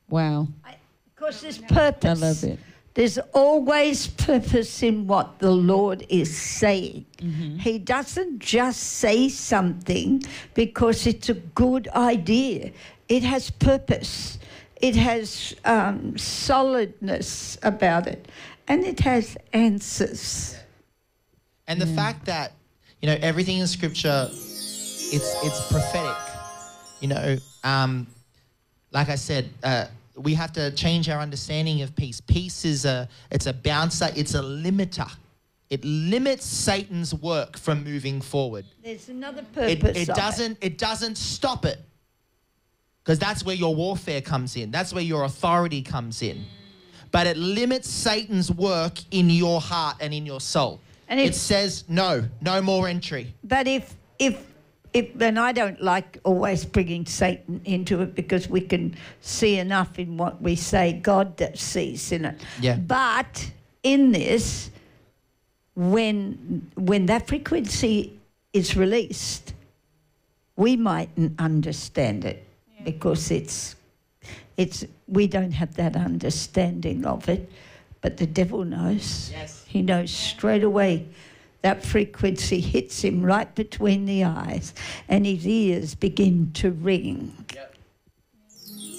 [0.10, 2.22] Wow, of course, there's purpose.
[2.22, 2.60] I love it.
[2.98, 7.06] There's always purpose in what the Lord is saying.
[7.20, 7.60] Mm-hmm.
[7.60, 10.24] He doesn't just say something
[10.56, 12.72] because it's a good idea,
[13.08, 14.40] it has purpose,
[14.82, 18.28] it has um, solidness about it,
[18.68, 20.58] and it has answers.
[21.68, 22.54] And the fact that
[23.04, 26.18] you know everything in Scripture, it's it's prophetic.
[27.00, 28.08] You know, um,
[28.92, 29.86] like I said, uh,
[30.18, 32.20] we have to change our understanding of peace.
[32.22, 34.10] Peace is a it's a bouncer.
[34.16, 35.10] It's a limiter.
[35.70, 38.66] It limits Satan's work from moving forward.
[38.84, 39.98] There's another It, purpose.
[39.98, 41.80] it of doesn't it doesn't stop it
[43.04, 44.72] because that's where your warfare comes in.
[44.72, 46.46] That's where your authority comes in.
[47.12, 50.82] But it limits Satan's work in your heart and in your soul.
[51.08, 53.34] And it says no, no more entry.
[53.44, 54.44] But if if
[54.94, 60.00] if and I don't like always bringing Satan into it because we can see enough
[60.00, 62.42] in what we say God that sees in it.
[62.62, 62.78] Yeah.
[62.78, 63.52] But
[63.84, 64.72] in this,
[65.76, 68.20] when when that frequency
[68.54, 69.54] is released,
[70.56, 72.46] we mightn't understand it
[72.84, 73.76] because it's
[74.56, 77.50] it's we don't have that understanding of it,
[78.02, 79.30] but the devil knows.
[79.32, 79.64] Yes.
[79.68, 81.08] He knows straight away
[81.62, 84.74] that frequency hits him right between the eyes
[85.10, 87.34] and his ears begin to ring.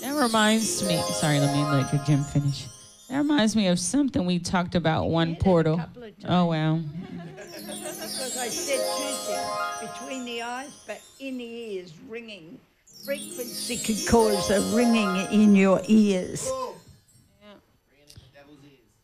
[0.02, 0.96] That reminds me.
[1.12, 2.66] Sorry, let me let your Jim finish.
[3.08, 5.80] That reminds me of something we talked about one portal.
[6.26, 6.76] Oh wow.
[6.76, 12.58] Because I said two things between the eyes, but in the ears, ringing.
[13.04, 16.48] Frequency could cause a ringing in your ears.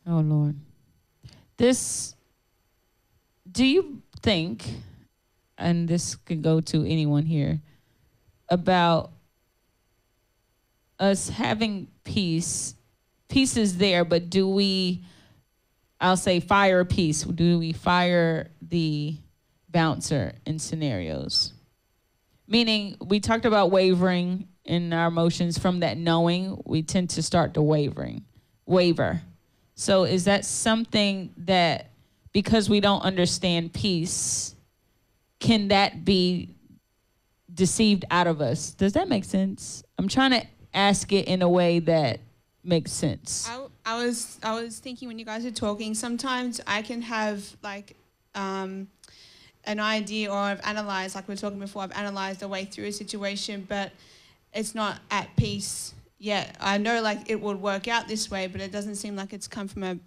[0.07, 0.55] Oh Lord.
[1.57, 2.14] This
[3.55, 4.63] do you think
[5.57, 7.61] and this could go to anyone here
[8.49, 9.11] about
[10.99, 12.75] us having peace?
[13.29, 15.03] Peace is there but do we
[16.01, 17.23] I'll say fire peace.
[17.23, 19.17] Do we fire the
[19.69, 21.53] bouncer in scenarios?
[22.47, 25.57] Meaning we talked about wavering in our emotions.
[25.57, 28.25] From that knowing we tend to start to wavering
[28.65, 29.21] waver.
[29.75, 31.91] So is that something that
[32.35, 34.55] because we don't understand peace,
[35.39, 36.53] can that be
[37.53, 38.71] deceived out of us?
[38.71, 39.85] Does that make sense?
[39.97, 42.19] I'm trying to ask it in a way that
[42.61, 43.49] makes sense.
[43.49, 47.55] I, I was I was thinking when you guys are talking, sometimes I can have
[47.63, 47.95] like
[48.35, 48.89] um,
[49.63, 52.87] an idea or I've analyzed, like we were talking before, I've analyzed a way through
[52.87, 53.93] a situation, but
[54.51, 56.57] it's not at peace yet.
[56.59, 59.47] I know like it would work out this way, but it doesn't seem like it's
[59.47, 59.97] come from a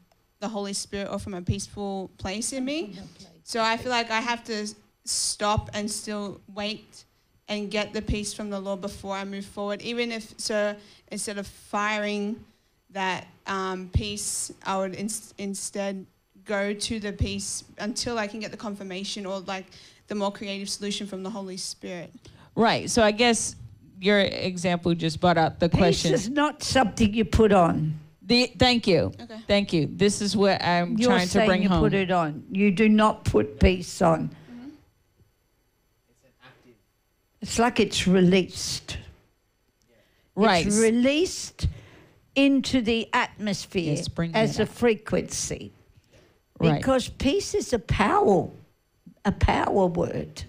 [0.40, 2.96] the Holy Spirit or from a peaceful place in me.
[3.44, 4.68] So I feel like I have to
[5.04, 7.04] stop and still wait
[7.48, 9.80] and get the peace from the Lord before I move forward.
[9.82, 10.76] Even if so,
[11.10, 12.44] instead of firing
[12.90, 16.06] that um, peace, I would ins- instead
[16.44, 19.66] go to the peace until I can get the confirmation or like
[20.08, 22.12] the more creative solution from the Holy Spirit.
[22.54, 22.88] Right.
[22.90, 23.56] So I guess
[24.00, 26.14] your example just brought up the Peace question.
[26.14, 27.98] is not something you put on.
[28.28, 29.10] The, thank you.
[29.20, 29.40] Okay.
[29.46, 29.88] Thank you.
[29.90, 31.80] This is what I'm You're trying to saying bring you home.
[31.80, 32.44] put it on.
[32.52, 34.30] You do not put peace on.
[37.40, 38.98] It's like it's released.
[40.34, 40.66] right.
[40.66, 41.68] It's released
[42.34, 44.76] into the atmosphere Yes, bring as that a up.
[44.76, 45.72] frequency.
[46.60, 46.76] right.
[46.78, 48.50] Because peace is a power,
[49.24, 50.44] a power word.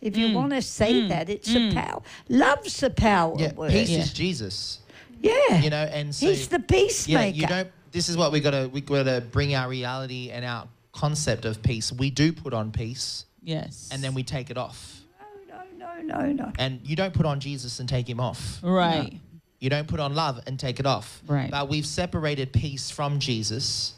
[0.00, 1.70] If you Mm, want to say mm, that, it's mm.
[1.70, 2.02] a power.
[2.28, 3.70] Love's a power Yeah, word.
[3.72, 3.98] peace Yeah.
[4.00, 4.78] is Jesus.
[5.22, 5.60] Yeah.
[5.60, 7.20] You know, and so He's the peacemaker.
[7.20, 7.68] yeah, you don't.
[7.92, 11.92] This is what we gotta we gotta bring our reality and our concept of peace.
[11.92, 13.88] We do put on peace, yes.
[13.92, 15.00] and then we take it off.
[15.48, 16.32] no, no, no, no.
[16.46, 16.52] No.
[16.58, 18.58] And you don't put on Jesus and take him off.
[18.62, 19.18] Right.
[19.60, 21.22] You don't put on love and take it off.
[21.26, 21.50] Right.
[21.50, 23.94] But we've separated peace from Jesus.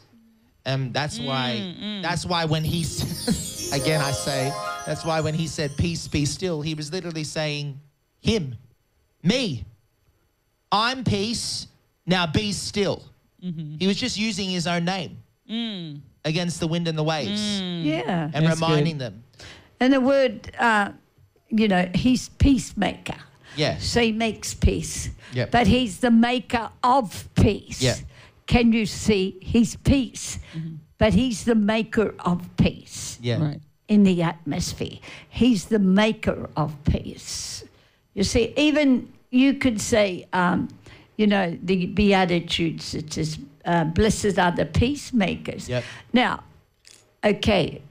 [0.63, 2.01] And that's why Mm, mm.
[2.01, 2.81] that's why when he
[3.73, 4.51] again I say
[4.85, 7.79] that's why when he said peace be still, he was literally saying
[8.19, 8.55] him,
[9.23, 9.65] me.
[10.75, 11.67] I'm peace,
[12.05, 13.03] now be still.
[13.43, 13.77] Mm-hmm.
[13.79, 15.17] He was just using his own name
[15.49, 18.31] Mm, against the wind and the waves Yeah.
[18.33, 19.23] and That's reminding them.
[19.79, 20.91] And the word, uh,
[21.49, 23.17] you know, he's peacemaker.
[23.55, 23.77] Yeah.
[23.77, 25.09] So he makes peace.
[25.33, 25.51] Yep.
[25.51, 27.81] But he's the maker of peace.
[27.81, 27.95] Yeah.
[28.47, 29.37] Can you see?
[29.41, 30.39] He's peace.
[30.97, 33.41] But he's the maker of peace Yeah.
[33.41, 33.61] Right.
[33.87, 34.97] in the atmosphere.
[35.29, 37.63] He's the maker of peace.
[38.15, 40.69] You see, even you could say, um,
[41.17, 45.67] you know, the Beatitudes, it says, uh, blessed are the peacemakers.
[45.69, 45.83] Yep.
[46.13, 46.43] Now,
[47.23, 47.81] okay,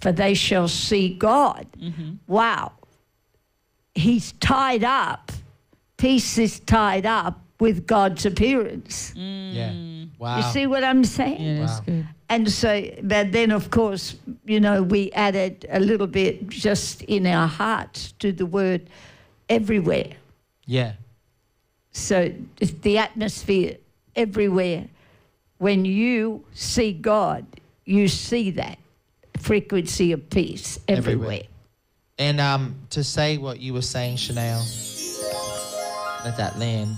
[0.00, 1.66] for they shall see God.
[2.26, 2.72] Wow.
[3.94, 5.32] He's tied up.
[5.96, 9.14] Peace is tied up with God's appearance.
[9.16, 9.72] Yeah.
[10.18, 10.36] Wow.
[10.36, 11.40] You see what I'm saying?
[11.42, 11.84] Yeah, that's Wow.
[11.86, 12.06] good.
[12.28, 17.26] And so, but then of course, you know, we added a little bit just in
[17.26, 18.90] our hearts to the word
[19.48, 20.08] everywhere.
[20.66, 20.92] Yeah.
[21.92, 23.76] So it's the atmosphere
[24.14, 24.88] everywhere.
[25.58, 27.46] When you see God,
[27.84, 28.78] you see that
[29.38, 31.14] frequency of peace everywhere.
[31.14, 31.42] Everywhere.
[32.18, 34.64] And um, to say what you were saying, Chanel,
[36.24, 36.96] let that land.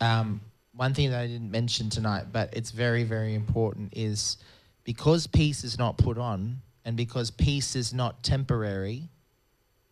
[0.00, 0.40] Um,
[0.74, 4.38] one thing that I didn't mention tonight, but it's very, very important, is
[4.84, 9.08] because peace is not put on and because peace is not temporary.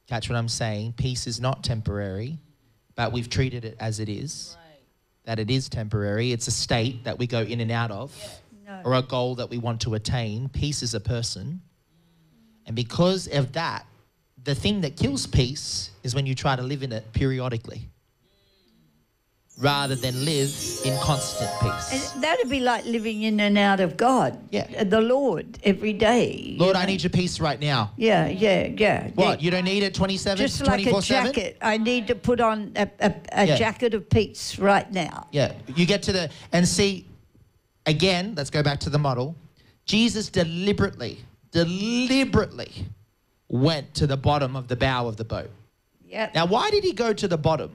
[0.07, 0.95] Catch what I'm saying?
[0.95, 2.39] Peace is not temporary,
[3.01, 4.59] but we've treated it as it is.
[5.25, 6.33] That it is temporary.
[6.33, 8.15] It's a state that we go in and out of,
[8.85, 10.51] or a goal that we want to attain.
[10.51, 11.63] Peace is a person.
[12.67, 13.87] And because of that,
[14.45, 17.89] the thing that kills peace is when you try to live in it periodically
[19.61, 20.51] rather than live
[20.85, 22.13] in constant peace.
[22.15, 24.67] And that'd be like living in and out of God, Yeah.
[24.79, 26.57] uh, the Lord, every day.
[26.59, 27.93] Lord, I need your peace right now.
[27.97, 29.09] Yeah, yeah, yeah.
[29.15, 29.41] What?
[29.41, 29.45] yeah.
[29.45, 31.33] You don't need it 27, Just like a 24 7?
[31.33, 31.59] jacket.
[31.61, 33.57] I need to put on a, a, a Yeah.
[33.57, 35.27] jacket of peace right now.
[35.31, 35.53] Yeah.
[35.77, 37.07] You get to the, and see,
[37.85, 39.37] again, let's go back to the model.
[39.85, 41.19] Jesus deliberately,
[41.51, 42.71] deliberately
[43.49, 45.51] went to the bottom of the bow of the boat.
[46.07, 46.31] Yeah.
[46.35, 47.71] Now, why did he go to the bottom?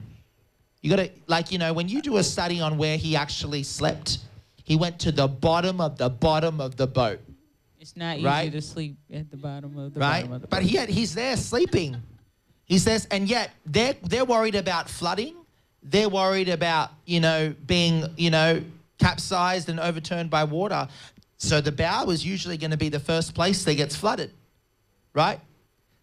[0.86, 3.64] You got to, like, you know, when you do a study on where he actually
[3.64, 4.18] slept,
[4.62, 7.18] he went to the bottom of the bottom of the boat,
[7.80, 8.42] It's not Right?
[8.46, 10.20] easy to sleep at the bottom of the right?
[10.20, 11.96] bottom of the But yet he's there sleeping.
[12.66, 15.34] He says, and yet they're, they're worried about flooding.
[15.82, 18.62] They're worried about, you know, being, you know,
[19.00, 20.86] capsized and overturned by water.
[21.38, 24.30] So the bow is usually going to be the first place that gets flooded,
[25.14, 25.40] right?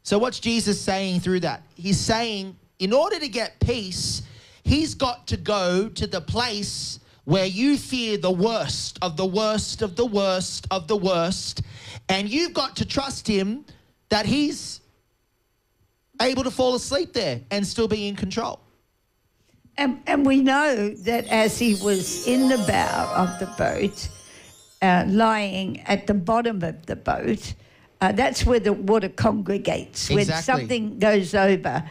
[0.04, 1.64] So what's Jesus saying through that?
[1.76, 4.24] He's saying, in order to get peace,
[4.64, 9.82] he's got to go to the place where you fear the worst of the worst
[9.82, 11.62] of the worst of the worst,
[12.10, 13.66] and you've got to trust him
[14.10, 14.82] that he's
[16.22, 18.60] able to fall asleep there and still be in control.
[19.78, 24.10] And, and we know that as he was in the bow of the boat,
[24.82, 27.56] uh, lying at the bottom of the boat,
[28.02, 30.10] uh, that's where the water congregates.
[30.10, 31.84] When something goes over,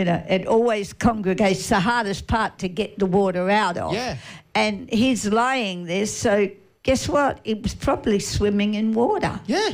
[0.00, 1.68] you know, it always congregates.
[1.68, 3.92] The hardest part to get the water out of.
[3.92, 4.16] Yeah.
[4.54, 6.48] And he's lying there, so
[6.82, 7.40] guess what?
[7.44, 9.38] He was probably swimming in water.
[9.44, 9.72] Yeah.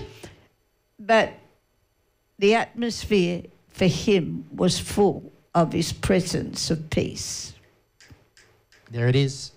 [0.98, 1.34] But
[2.40, 7.54] the atmosphere for him was full of his presence of peace.
[8.90, 9.52] There it is.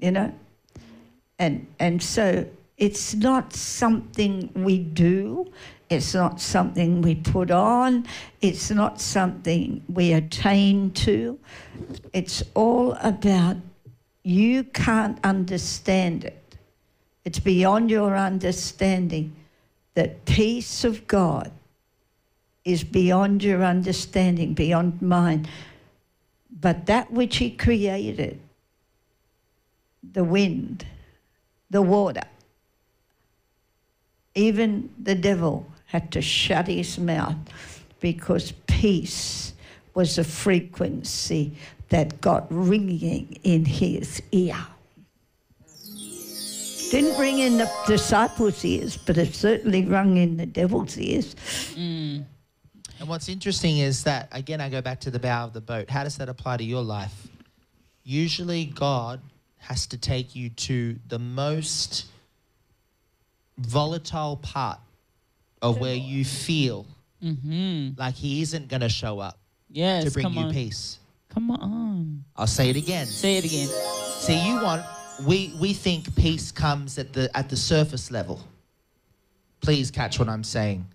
[0.00, 0.32] you know
[1.38, 2.46] and and so
[2.78, 5.44] it's not something we do
[5.88, 8.06] it's not something we put on
[8.40, 11.38] it's not something we attain to
[12.12, 13.56] it's all about
[14.26, 16.56] you can't understand it.
[17.24, 19.36] It's beyond your understanding.
[19.94, 21.52] That peace of God
[22.64, 25.46] is beyond your understanding, beyond mine.
[26.60, 28.40] But that which He created,
[30.12, 30.84] the wind,
[31.70, 32.26] the water,
[34.34, 37.36] even the devil had to shut his mouth
[38.00, 39.54] because peace
[39.94, 41.56] was a frequency
[41.88, 44.56] that got ringing in his ear.
[46.90, 51.34] Didn't ring in the disciples' ears, but it certainly rung in the devil's ears.
[51.74, 52.24] Mm.
[52.98, 55.90] And what's interesting is that, again, I go back to the bow of the boat.
[55.90, 57.26] How does that apply to your life?
[58.04, 59.20] Usually, God
[59.58, 62.06] has to take you to the most
[63.58, 64.78] volatile part
[65.62, 66.86] of where you feel
[67.22, 67.98] Mm-hmm.
[67.98, 69.38] like He isn't going to show up
[69.70, 70.04] Yes.
[70.04, 70.52] to bring come you on.
[70.52, 70.98] peace.
[71.30, 72.24] Come on.
[72.36, 73.06] I'll say it again.
[73.06, 73.66] Say it again.
[74.18, 74.84] See, you want
[75.26, 78.38] we we think peace comes at the at the surface level.
[79.62, 80.86] Please catch what I'm saying.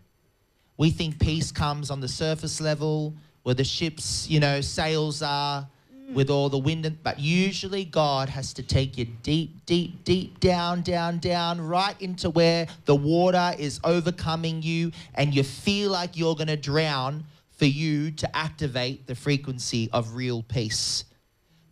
[0.77, 3.13] We think peace comes on the surface level
[3.43, 5.67] where the ships, you know, sails are
[6.11, 6.15] Hmm.
[6.15, 10.39] with all the wind and but usually God has to take you deep deep deep
[10.39, 16.17] down down down right into where the water is overcoming you and you feel like
[16.17, 21.05] you're going to drown for you to activate the frequency of real peace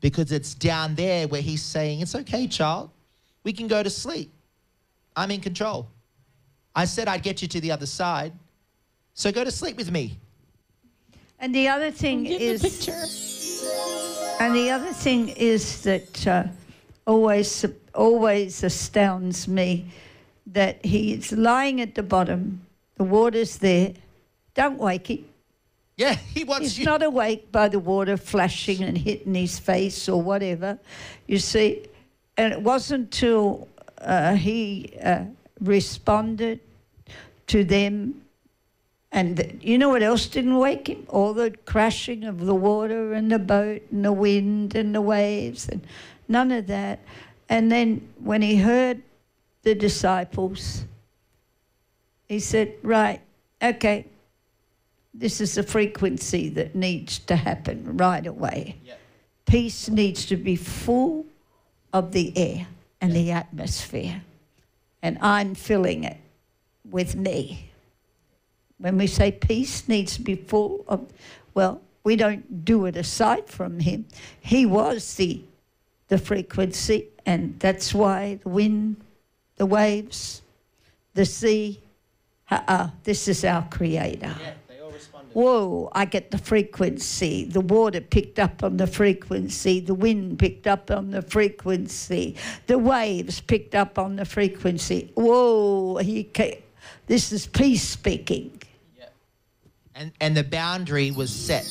[0.02, 2.92] because it's down there where he's saying, It's okay, child.
[3.44, 4.32] We can go to sleep.
[5.16, 5.88] I'm in control.
[6.76, 8.34] I said I'd get you to the other side.
[9.14, 10.18] So go to sleep with me.
[11.40, 13.29] And the other thing Get is.
[14.40, 16.44] And the other thing is that uh,
[17.06, 19.86] always always astounds me
[20.48, 22.62] that he's lying at the bottom,
[22.96, 23.94] the water's there.
[24.54, 25.26] Don't wake him.
[25.98, 26.86] Yeah, he wants He's you.
[26.86, 30.80] not awake by the water flashing and hitting his face or whatever.
[31.28, 31.86] You see,
[32.38, 33.68] and it wasn't till
[33.98, 35.26] uh, he uh,
[35.60, 36.62] responded
[37.48, 38.22] to them.
[39.12, 41.06] And you know what else didn't wake him?
[41.10, 45.68] All the crashing of the water and the boat and the wind and the waves
[45.68, 45.82] and
[46.28, 47.00] none of that.
[47.50, 49.02] And then when he heard
[49.64, 50.86] the disciples,
[52.28, 53.22] he said, Right,
[53.62, 54.06] okay,
[55.14, 58.78] this is the frequency that needs to happen right away.
[58.86, 58.94] Yeah.
[59.46, 61.26] Peace needs to be full
[61.92, 62.68] of the air
[63.02, 64.22] and the atmosphere.
[65.02, 66.18] And I'm filling it
[66.90, 67.69] with me.
[68.80, 71.06] When we say peace needs to be full of,
[71.54, 74.06] well, we don't do it aside from him.
[74.40, 75.42] He was the,
[76.08, 78.96] the frequency, and that's why the wind,
[79.58, 80.42] the waves,
[81.14, 81.82] the sea,
[82.50, 84.36] uh-uh, this is our creator.
[84.42, 85.34] Yeah, they all responded.
[85.34, 87.46] Whoa, I get the frequency.
[87.46, 89.82] The water picked up on the frequency.
[89.82, 92.38] The wind picked up on the frequency.
[92.68, 95.12] The waves picked up on the frequency.
[95.16, 96.64] Whoa, he ca
[97.08, 98.59] this is peace speaking.
[100.00, 101.66] And and the boundary was set.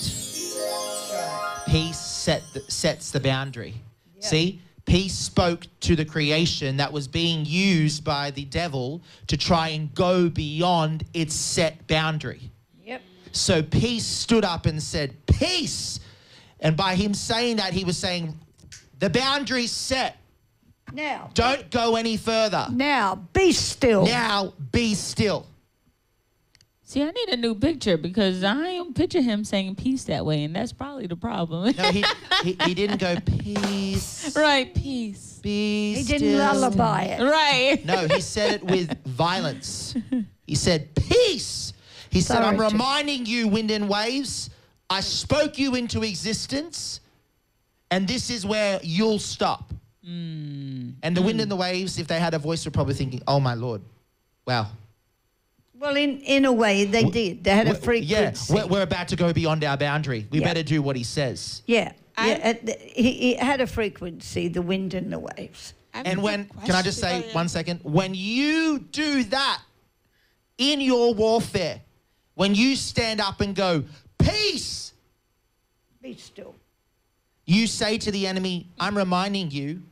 [1.67, 3.75] Peace set the, sets the boundary.
[4.21, 4.61] See?
[4.85, 9.95] Peace spoke to the creation that was being used by the devil to try and
[9.95, 12.51] go beyond its set boundary.
[12.85, 13.03] Yep.
[13.33, 16.01] So peace stood up and said, Peace.
[16.61, 18.35] And by him saying that, he was saying,
[18.99, 20.17] The boundary's set.
[20.93, 22.67] Now, Don't go any further.
[22.71, 24.05] now, be still.
[24.07, 25.47] Now be still.
[26.89, 30.45] See, I need a new picture because I don't picture him saying peace that way,
[30.45, 31.75] and that's probably the problem.
[31.77, 32.03] No, he,
[32.43, 34.35] he, he didn't go, Peace.
[34.35, 35.39] right, peace.
[35.43, 37.23] Be he didn't still." lullaby it.
[37.23, 37.85] Right.
[37.85, 39.97] No, he said it with violence.
[40.47, 41.75] He said, Peace.
[42.09, 44.49] He said, I'm reminding you, wind and waves,
[44.89, 47.01] I spoke you into existence,
[47.91, 49.75] and this is where you'll stop.
[50.03, 50.95] Mm.
[51.03, 53.41] And the wind and the waves, if they had a voice, were probably thinking, Oh
[53.41, 53.83] my Lord.
[54.47, 54.69] Wow.
[55.79, 57.45] Well, in, in a way, they did.
[57.45, 60.27] They had a We're- Yeah, we're, we're about to go beyond our boundary.
[60.31, 60.47] We Yeah.
[60.47, 61.63] better do what he says.
[61.67, 61.93] yeah.
[62.21, 65.75] Yeah the- he, he had a frequency, the wind and the waves.
[65.95, 67.35] I have And when, can I just say question.
[67.35, 67.81] one second?
[67.85, 69.63] When you do that
[70.59, 71.81] in your warfare,
[72.35, 73.85] when you stand up and go,
[74.19, 74.95] Peace,
[76.03, 76.57] Be still.
[77.47, 79.83] you say to the enemy, I'm reminding you,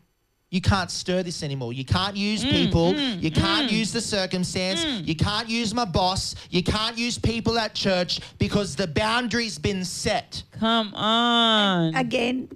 [0.51, 1.73] you can't stir this anymore.
[1.73, 2.93] You can't use mm, people.
[2.93, 3.73] Mm, you can't mm.
[3.73, 4.85] use the circumstance.
[5.07, 6.37] You can't use my boss.
[6.51, 10.45] You can't use people at church because the boundary's been set.
[10.59, 11.95] Come on.
[11.97, 12.49] again,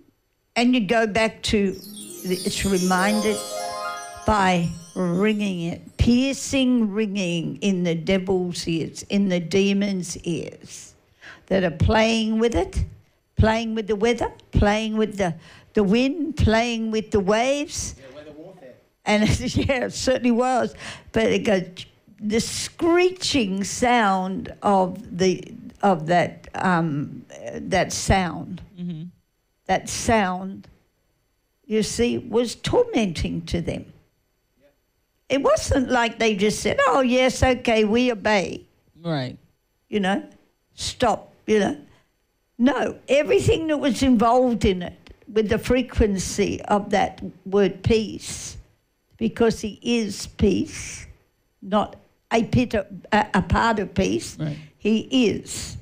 [0.54, 1.76] and you go back to
[2.22, 3.36] it's reminded
[4.26, 10.94] by ringing it, piercing ringing in the devil's ears, in the demon's ears,
[11.46, 12.84] that are playing with it,
[13.36, 15.34] playing with the weather, playing with the
[15.74, 17.94] the wind playing with the waves.
[17.98, 18.74] Yeah, weather warfare.
[19.04, 19.22] And
[19.56, 20.74] yeah, it certainly was.
[21.12, 21.86] But it goes
[22.18, 25.42] the screeching sound of the
[25.82, 27.24] of that um,
[27.54, 29.04] that sound, Mm-hmm.
[29.66, 30.68] that sound,
[31.66, 33.92] you see, was tormenting to them.
[35.28, 38.64] It wasn't like they just said, "Oh yes, okay, we obey."
[39.02, 39.38] Right.
[39.88, 40.22] you know,
[40.74, 41.76] stop, you know.
[42.58, 44.92] No, everything that was involved in it
[45.32, 48.56] with the frequency of that word peace,
[49.16, 51.06] because he is peace,
[51.62, 51.96] not
[52.32, 54.56] a, bit of, a, a part of peace, Right.
[54.78, 55.76] he is.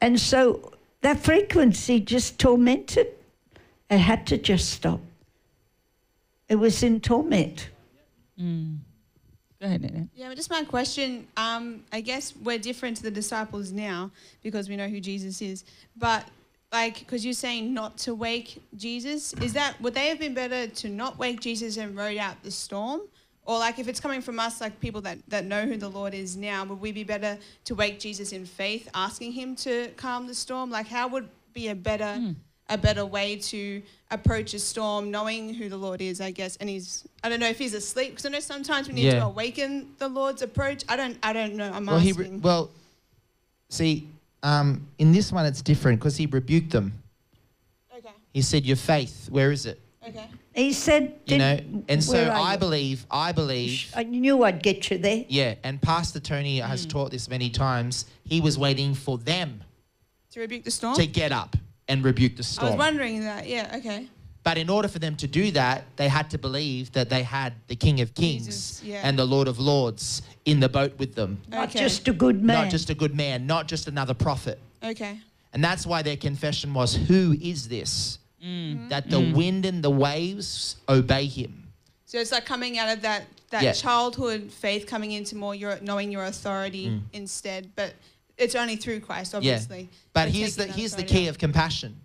[0.00, 3.08] And so that frequency just tormented.
[3.90, 5.00] It had to just stop.
[6.48, 7.70] It was in torment.
[8.40, 8.78] Mm.
[9.60, 10.08] Go ahead, Nana.
[10.14, 11.26] Yeah, but just my question.
[11.36, 14.10] Um, I guess we're different to the disciples now
[14.42, 15.64] because we know who Jesus is.
[15.96, 16.26] But
[16.74, 20.66] like, because you're saying not to wake Jesus, is that would they have been better
[20.66, 23.00] to not wake Jesus and rode out the storm?
[23.46, 26.14] Or like, if it's coming from us, like people that that know who the Lord
[26.14, 27.38] is now, would we be better
[27.68, 30.70] to wake Jesus in faith, asking Him to calm the storm?
[30.70, 32.32] Like, how would be a better hmm.
[32.68, 33.60] a better way to
[34.10, 36.56] approach a storm, knowing who the Lord is, I guess.
[36.60, 39.24] And he's, I don't know if he's asleep, because I know sometimes we need to
[39.24, 39.68] awaken
[39.98, 40.84] the Lord's approach.
[40.88, 41.70] I don't, I don't know.
[41.70, 42.32] I'm Well, he asking.
[42.32, 42.70] re- well,
[43.68, 44.08] see,
[44.44, 46.92] um, in this one it's different because he rebuked them.
[47.96, 50.28] okay, He said, "Your faith, where is it?" okay.
[50.54, 51.58] He said, You know,
[51.88, 55.24] and so I you?" believe, I believe, I knew I'd get you there.
[55.28, 55.54] yeah.
[55.64, 56.68] And Pastor Tony Hmm.
[56.68, 58.04] has taught this many times.
[58.24, 59.62] He was waiting for them
[60.32, 60.94] To rebuke the storm?
[60.96, 61.56] to get up
[61.88, 62.66] and rebuke the storm.
[62.68, 63.48] I was wondering that.
[63.48, 64.06] Yeah, okay.
[64.44, 67.54] But in order for them to do that, they had to believe that they had
[67.66, 69.00] the King of Kings Jesus, yeah.
[69.02, 71.40] and the Lord of Lords in the boat with them.
[71.48, 71.78] Not Okay.
[71.80, 72.64] just a good man.
[72.64, 74.58] Not just a good man, not just another prophet.
[74.82, 75.18] Okay.
[75.54, 78.18] And that's why their confession was, Who is this?
[78.44, 78.88] Mm-hmm.
[78.90, 81.68] That the wind and the waves obey him.
[82.04, 83.72] So it's like coming out of that, that Yeah.
[83.72, 87.00] childhood faith, coming into more your knowing your authority Mm.
[87.14, 87.70] instead.
[87.74, 87.94] But
[88.36, 89.88] it's only through Christ, obviously.
[90.12, 91.30] But We're here's the here's the key out.
[91.30, 91.96] of compassion.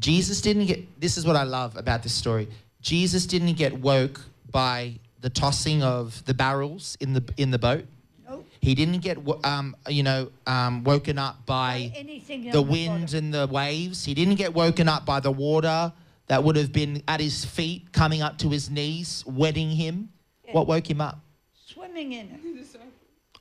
[0.00, 2.48] Jesus didn't get this is what I love about this story.
[2.80, 4.20] Jesus didn't get woke
[4.50, 7.84] by the tossing of the barrels in the in the boat.
[8.28, 8.46] Nope.
[8.60, 13.18] He didn't get um, you know um, woken up by anything the wind bottom.
[13.18, 14.04] and the waves.
[14.04, 15.92] He didn't get woken up by the water
[16.28, 20.08] that would have been at his feet, coming up to his knees, wetting him.
[20.46, 20.52] Yeah.
[20.52, 21.20] What woke him up?
[21.66, 22.40] Swimming in it.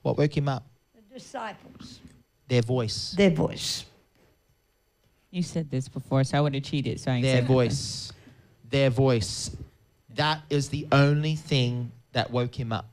[0.01, 0.65] What woke him up?
[0.95, 1.99] The disciples.
[2.47, 3.13] Their voice.
[3.15, 3.85] Their voice.
[5.31, 6.99] You said this before, so I would have cheated.
[6.99, 7.55] So I ain't Their said nothing.
[7.55, 8.13] voice.
[8.69, 9.55] Their voice.
[10.15, 12.89] That is the only thing that woke him up.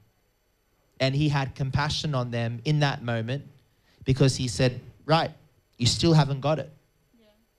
[1.01, 3.45] And he had compassion on them in that moment
[4.05, 5.31] because he said, Right,
[5.79, 6.71] you still haven't got it.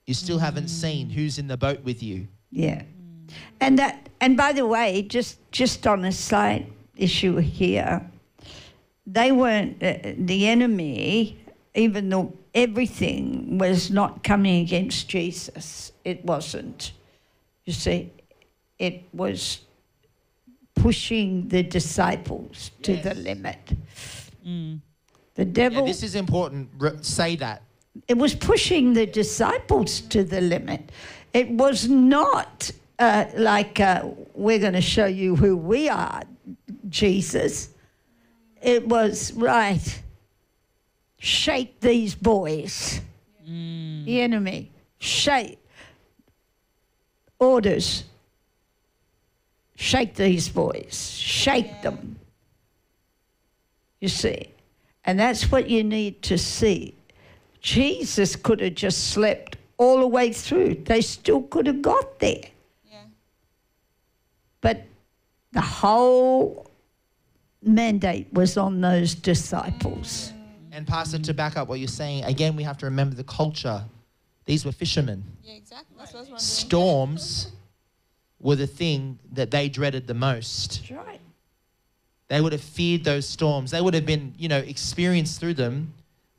[0.06, 1.14] You still haven't seen mm.
[1.14, 2.28] who's in the boat with you.
[2.50, 2.82] Yeah.
[2.82, 3.32] Mm.
[3.60, 8.10] And that and by the way, just just on a slight issue here,
[9.06, 11.38] they weren't uh, uh the enemy
[11.76, 12.34] even though
[12.64, 15.92] everything was not coming against Jesus.
[16.04, 16.92] It wasn't.
[17.66, 18.12] You see,
[18.80, 19.62] it was
[20.76, 23.64] pushing the disciples to the limit.
[24.46, 24.80] Mm.
[25.36, 26.70] The Yeah, devil this is important.
[26.80, 27.62] Re- say that.
[28.08, 30.82] it was pushing the disciples to the limit.
[31.34, 34.04] It was not uh, like uh,
[34.34, 36.22] we're going to show you who we are,
[36.90, 37.70] Jesus.
[38.62, 40.02] It was right.
[41.20, 43.02] Shake these boys.
[43.48, 44.06] Mm.
[44.06, 44.72] The enemy.
[45.00, 45.60] Shake.
[47.40, 48.04] Orders.
[49.76, 51.18] Shake these boys.
[51.18, 52.20] Shake them.
[54.00, 54.50] You see.
[55.06, 56.94] And that's what you need to see.
[57.62, 60.76] Jesus could have just slept all the way through.
[60.76, 62.44] They still could have got there.
[62.90, 63.04] Yeah.
[64.62, 64.84] But
[65.54, 66.70] the whole
[67.64, 70.34] mandate was on those disciples.
[70.78, 73.84] And, Pastor, to back up what you're saying, again, we have to remember the culture.
[74.46, 75.24] These were fishermen.
[75.44, 75.96] Yeah, exactly.
[75.98, 76.40] That's what I was wondering.
[76.40, 77.52] Storms
[78.40, 80.82] were the thing that they dreaded the most.
[80.82, 81.20] That's right.
[82.28, 83.72] They would have feared those storms.
[83.72, 85.96] They would have been, you know, experienced through them.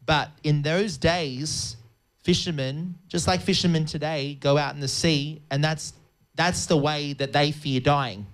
[0.06, 1.76] But in those days,
[2.22, 5.94] fishermen, just like fishermen today, go out in the sea, and that's
[6.36, 8.24] that's the way that they fear dying.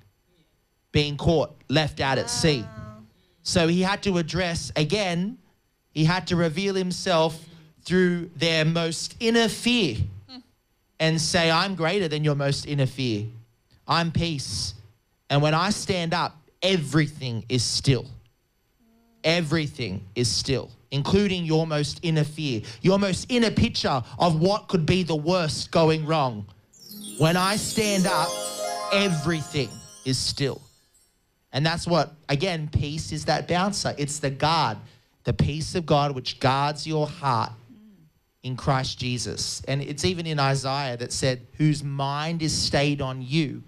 [0.92, 2.62] Being caught, left out at sea.
[3.42, 5.38] So he had to address again,
[5.94, 7.42] he had to reveal himself
[7.84, 9.96] through their most inner fear
[10.98, 13.26] and say, I'm greater than your most inner fear.
[13.86, 14.74] I'm peace.
[15.30, 18.06] And when I stand up, everything is still.
[19.22, 24.84] Everything is still, including your most inner fear, your most inner picture of what could
[24.84, 26.46] be the worst going wrong.
[27.18, 28.28] When I stand up,
[28.92, 29.68] everything
[30.04, 30.60] is still.
[31.52, 33.94] And that's what, again, peace is that bouncer.
[33.96, 34.76] It's the guard,
[35.24, 37.52] the peace of God which guards your heart
[38.42, 39.62] in Christ Jesus.
[39.66, 43.62] And it's even in Isaiah that said, whose mind is stayed on you,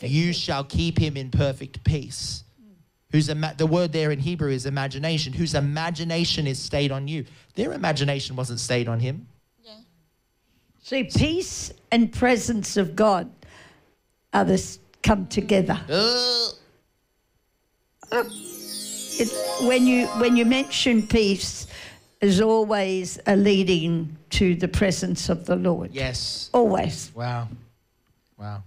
[0.00, 2.44] you shall keep him in perfect peace.
[3.10, 5.32] Whose ima- the word there in Hebrew is imagination.
[5.32, 7.24] Whose imagination is stayed on you.
[7.54, 9.26] Their imagination wasn't stayed on him.
[10.82, 13.30] See, peace and presence of God
[14.32, 15.78] are this come together.
[15.90, 16.54] Ugh.
[19.18, 19.28] It,
[19.66, 21.66] when you when you mention peace,
[22.20, 25.90] is always a leading to the presence of the Lord.
[25.92, 26.50] yes.
[26.52, 27.12] Always.
[27.14, 27.48] Wow.
[28.36, 28.62] Wow.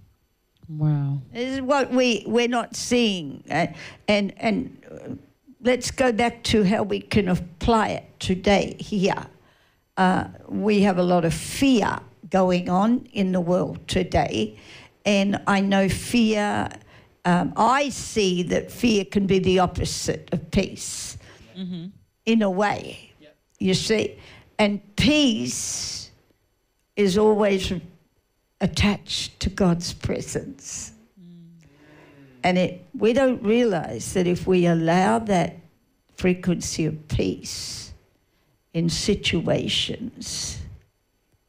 [0.68, 1.18] Wow.
[1.32, 3.66] This is what we we're not seeing, uh,
[4.08, 5.14] and and uh,
[5.60, 9.26] let's go back to how we can apply it today here.
[9.96, 11.98] Uh, we have a lot of fear
[12.30, 14.58] going on in the world today,
[15.04, 16.68] and I know fear.
[17.24, 21.16] Um, I see that fear can be the opposite of peace,
[22.26, 23.12] in a way.
[23.58, 24.18] You see,
[24.58, 26.10] and peace
[26.96, 27.72] is always
[28.60, 30.92] attached to God's presence.
[32.44, 35.56] And it, we don't realize that if we allow that
[36.16, 37.92] frequency of peace
[38.74, 40.58] in situations,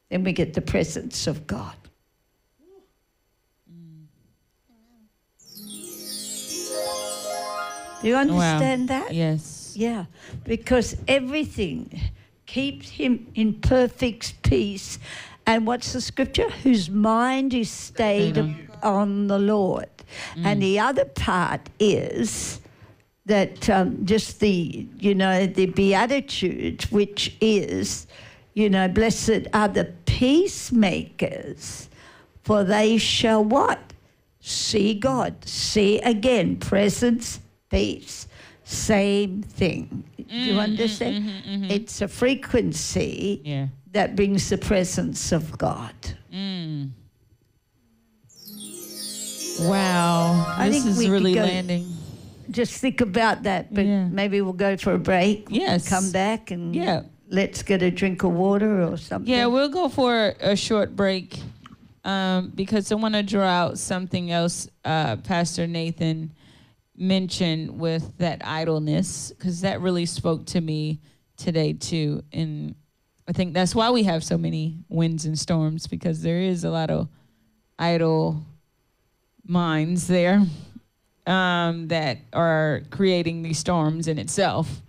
[0.09, 1.75] then we get the presence of God.
[8.03, 9.13] Do you understand that?
[9.13, 9.73] Yes.
[9.75, 10.05] Yeah,
[10.43, 11.99] because everything
[12.45, 14.99] keeps him in perfect peace.
[15.45, 16.49] And what's the scripture?
[16.49, 18.37] Whose mind is stayed
[18.83, 19.89] on the Lord.
[20.35, 22.59] And the other part is
[23.25, 28.05] that um, just the, you know, the beatitude, which is,
[28.53, 31.89] you know, blessed are the peacemakers,
[32.43, 33.79] for they shall what?
[34.41, 35.33] See God.
[35.47, 37.39] See again, presence,
[37.73, 38.27] peace.
[38.63, 40.03] Same thing.
[40.17, 41.29] Do you understand?
[41.71, 43.67] It's a frequency Yeah.
[43.91, 45.93] that brings the presence of God.
[46.31, 46.91] Mm.
[49.61, 50.45] Wow.
[50.57, 51.85] I this think is really go- landing.
[52.51, 54.07] Just think about that, but Yeah.
[54.07, 55.47] maybe we'll go for a break.
[55.49, 55.87] Yes.
[55.89, 57.01] Come back and Yeah.
[57.29, 59.31] let's get a drink of water or something.
[59.31, 61.39] Yeah, we'll go for a short break
[62.05, 66.31] um, because I want to draw out something else uh, Pastor Nathan
[66.95, 70.99] mentioned with that idleness because that really spoke to me
[71.37, 72.23] today too.
[72.31, 72.75] And
[73.27, 76.69] I think that's why we have so many winds and storms because there is a
[76.69, 77.07] lot of
[77.79, 78.43] idle
[79.45, 80.41] minds there
[81.25, 84.81] um, that are creating these storms in itself.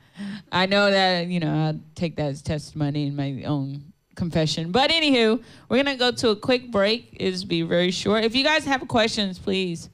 [0.53, 4.71] I know that, you know, I take that as testimony in my own confession.
[4.71, 7.17] But anywho, we're gonna go to a quick break.
[7.19, 8.25] It'll be very short.
[8.25, 9.91] If you guys have questions, please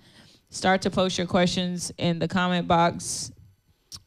[0.50, 3.32] start to post your questions in the comment box.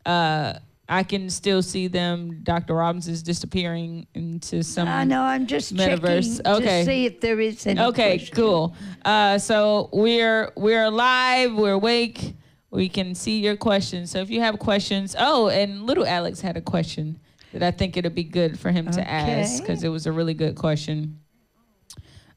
[0.06, 0.53] Uh,
[0.88, 2.41] I can still see them.
[2.44, 2.76] Dr.
[2.76, 4.88] Robbins is disappearing into some.
[4.88, 5.22] I know.
[5.22, 6.38] I'm just Metaverse.
[6.38, 6.80] checking Okay.
[6.82, 7.80] to see if there is any.
[7.80, 8.36] Okay, question.
[8.36, 8.76] cool.
[9.03, 11.53] Uh, so we're we're live.
[11.53, 12.36] We're awake.
[12.70, 14.11] We can see your questions.
[14.11, 17.20] So if you have questions, oh, and little Alex had a question
[17.53, 20.34] that I think it'd be good for him to ask because it was a really
[20.34, 21.20] good question.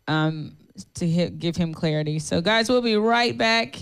[0.07, 0.57] Um,
[0.95, 2.19] to hit, give him clarity.
[2.19, 3.77] So guys, we'll be right back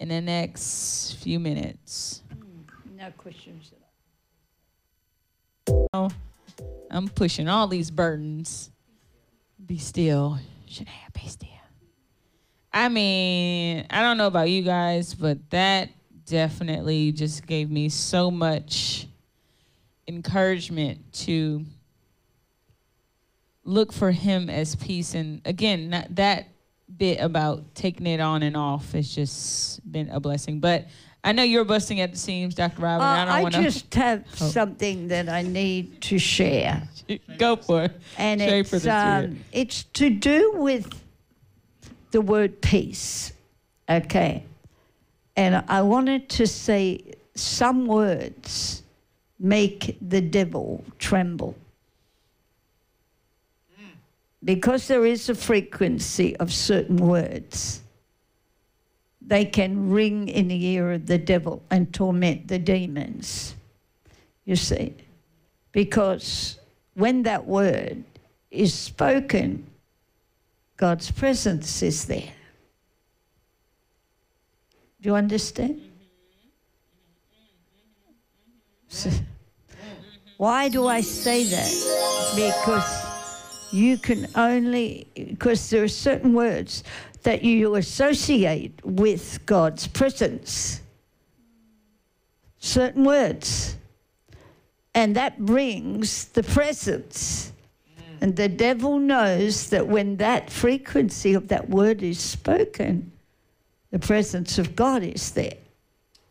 [0.00, 2.22] in the next few minutes.
[2.32, 3.72] Hmm, no questions.
[5.92, 6.10] Oh,
[6.90, 8.70] I'm pushing all these burdens.
[9.64, 10.38] Be still.
[10.66, 11.48] Should I be still?
[12.72, 15.90] I mean, I don't know about you guys, but that
[16.26, 19.06] definitely just gave me so much
[20.06, 21.64] encouragement to
[23.64, 25.14] look for him as peace.
[25.14, 26.48] And again, not that
[26.98, 30.60] bit about taking it on and off has just been a blessing.
[30.60, 30.86] But
[31.24, 32.82] I know you're busting at the seams, Dr.
[32.82, 33.06] Robin.
[33.06, 34.48] Uh, I don't want to just have Oh.
[34.48, 36.82] something that I need to share.
[37.38, 38.00] go for it.
[38.16, 40.88] and Share it's for the um, it's to do with
[42.10, 43.32] the word peace.
[43.90, 44.44] Okay,
[45.36, 48.82] and I wanted to say some words
[49.38, 51.54] make the devil tremble
[54.44, 57.82] because there is a frequency of certain words.
[59.20, 63.54] They can ring in the ear of the devil and torment the demons.
[64.44, 64.94] You see,
[65.72, 66.58] because
[66.94, 68.04] when that word
[68.50, 69.66] is spoken,
[70.76, 72.32] God's presence is there.
[75.00, 75.82] Do you understand?
[78.88, 79.10] So,
[80.38, 82.32] why do I say that?
[82.34, 83.07] Because
[83.70, 86.84] You can only, because there are certain words
[87.22, 90.80] that you associate with God's presence.
[92.58, 93.76] Certain words.
[94.94, 97.52] And that brings the presence.
[98.20, 103.12] And the devil knows that when that frequency of that word is spoken,
[103.90, 105.54] the presence of God is there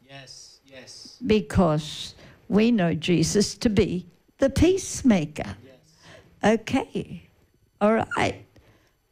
[0.07, 2.13] Yes, yes, because
[2.49, 4.05] we know Jesus to be
[4.37, 5.55] the peacemaker.
[5.65, 6.59] yes.
[6.59, 7.26] Okay,
[7.81, 8.43] all right.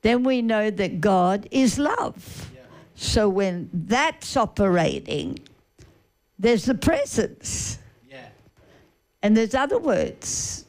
[0.02, 2.52] Then we know that God is love.
[2.54, 2.62] Yeah.
[2.96, 5.40] So when that's operating,
[6.38, 7.80] there's the presence,
[8.10, 8.28] Yeah.
[9.24, 10.62] and there's other words.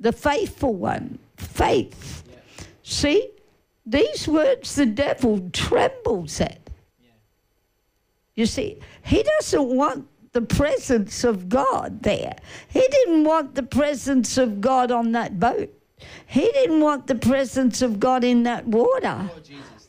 [0.00, 2.24] The faithful one, faith.
[2.82, 3.28] See,
[3.86, 6.58] these words the devil trembles at.
[8.34, 12.34] You see, he doesn't want the presence of God there.
[12.68, 15.72] He didn't want the presence of God on that boat.
[16.26, 19.30] He didn't want the presence of God in that water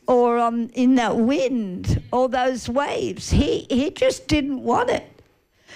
[0.07, 3.30] Oh, or um, in that wind or those waves.
[3.31, 5.06] He, he just didn't want it.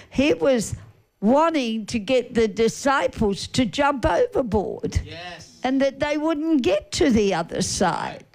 [0.10, 0.76] He was
[1.22, 5.60] wanting to get the disciples to jump overboard Yes.
[5.64, 8.26] and that they wouldn't get to the other side.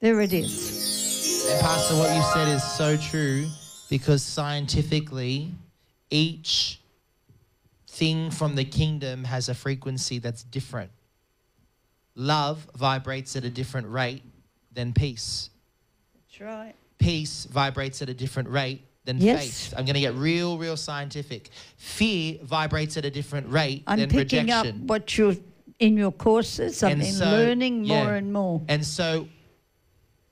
[0.00, 1.46] There it is.
[1.50, 3.46] And Pastor, what you said is so true
[3.88, 5.52] because scientifically,
[6.10, 6.80] each
[7.92, 10.90] thing from the kingdom has a frequency that's different.
[12.14, 14.22] Love vibrates at a different rate
[14.72, 15.50] than peace.
[16.14, 16.74] That's right.
[16.98, 19.40] Peace vibrates at a different rate than Yes.
[19.68, 19.74] faith.
[19.76, 21.50] I'm going to get real, real scientific.
[21.76, 25.36] Fear vibrates at a different rate I'm than picking up what you're
[25.78, 26.82] in your courses.
[26.82, 28.04] I've And been so, learning yeah.
[28.04, 28.62] more and more.
[28.68, 29.28] And so,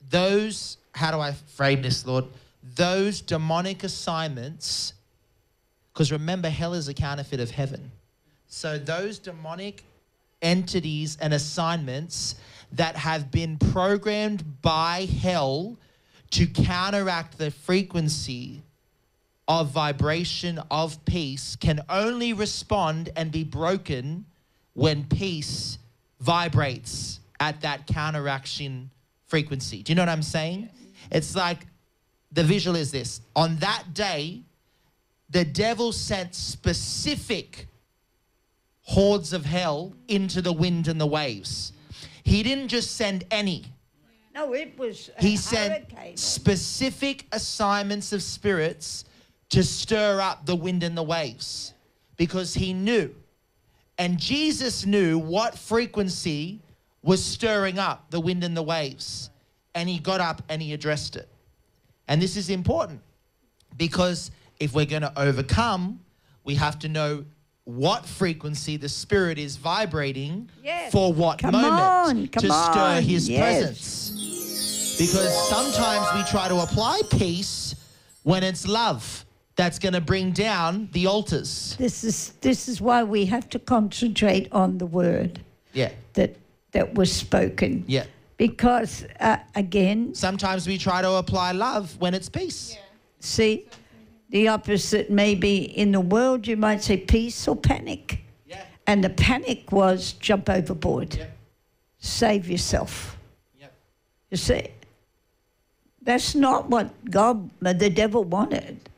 [0.09, 2.25] those, how do I frame this, Lord?
[2.75, 4.95] Those demonic assignments,
[5.93, 7.91] because remember, hell is a counterfeit of heaven.
[8.47, 9.85] So, those demonic
[10.43, 12.37] entities and assignments
[12.73, 15.77] that have been programmed by hell
[16.31, 18.63] to counteract the frequency
[19.49, 24.25] of vibration of peace can only respond and be broken
[24.75, 25.79] when peace
[26.21, 28.91] vibrates at that counteraction
[29.27, 29.83] frequency.
[29.83, 30.69] Do you know what I'm saying?
[31.11, 31.67] It's like
[32.31, 34.43] the visual is this on that day,
[35.31, 37.69] the devil sent specific
[38.83, 41.73] hordes of hell into the wind and the waves.
[42.25, 43.65] He didn't just send any.
[44.35, 45.87] No, it was a He sent
[46.17, 49.05] specific assignments of spirits
[49.51, 51.75] to stir up the wind and the waves
[52.17, 53.15] because he knew.
[53.99, 56.61] And Jesus knew what frequency
[57.03, 59.31] was stirring up the wind and the waves.
[59.75, 61.29] And he got up and he addressed it.
[62.09, 63.01] And this is important
[63.77, 66.01] because if we're going to overcome,
[66.45, 67.25] we have to know
[67.65, 70.93] what frequency the spirit is vibrating Yes.
[70.93, 73.41] for what Come moment on, to come stir his yes.
[73.41, 74.97] presence.
[74.99, 77.75] Because sometimes we try to apply peace
[78.23, 79.25] when it's love
[79.57, 81.75] that's going to bring down the altars.
[81.79, 85.41] This is this is why we have to concentrate on the word
[85.73, 86.37] Yeah, that
[86.73, 87.85] that was spoken.
[87.87, 88.05] yeah.
[88.37, 92.77] Because uh, again, Sometimes we try to apply love when it's peace.
[93.21, 93.67] see,
[94.31, 96.47] the opposite may be in the world.
[96.47, 101.27] You might say peace or panic, Yeah, and the panic was jump overboard, yeah,
[101.99, 103.19] save yourself.
[103.61, 103.67] yeah.
[104.31, 104.69] You see,
[106.03, 108.89] that's not what God, the devil wanted.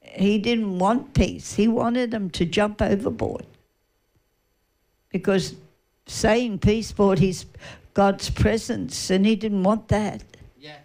[0.00, 1.54] He didn't want peace.
[1.54, 3.44] He wanted them to jump overboard.
[5.10, 5.54] Because
[6.06, 7.46] saying peace brought his
[7.94, 10.22] God's presence, and he didn't want that.
[10.58, 10.76] Yeah,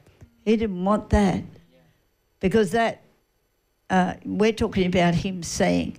[0.45, 1.43] He didn't want that.
[2.39, 3.01] Because that,
[3.89, 5.97] uh, we're talking about him saying,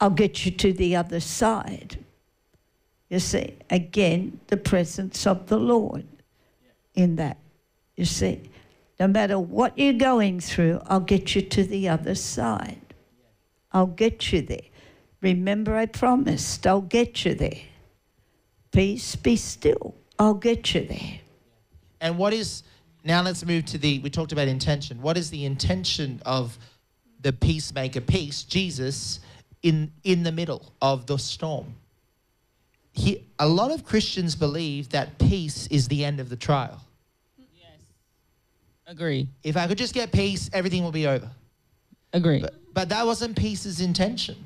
[0.00, 1.98] I'll get you to the other side.
[3.08, 6.06] You see, again, the presence of the Lord
[6.94, 7.38] in that.
[7.96, 8.50] You see,
[9.00, 12.94] no matter what you're going through, I'll get you to the other side.
[13.72, 14.60] I'll get you there.
[15.20, 17.62] Remember, I promised, I'll get you there.
[18.70, 19.94] Peace, be still.
[20.18, 21.20] I'll get you there.
[22.00, 22.62] And what is
[23.04, 23.22] now?
[23.22, 23.98] Let's move to the.
[24.00, 25.00] We talked about intention.
[25.02, 26.58] What is the intention of
[27.20, 28.00] the peacemaker?
[28.00, 29.20] Peace, Jesus,
[29.62, 31.74] in in the middle of the storm.
[32.92, 36.80] He, a lot of Christians believe that peace is the end of the trial.
[37.36, 37.80] Yes.
[38.88, 39.28] Agree.
[39.44, 41.30] If I could just get peace, everything will be over.
[42.12, 42.40] Agree.
[42.40, 44.36] But, but that wasn't Peace's intention.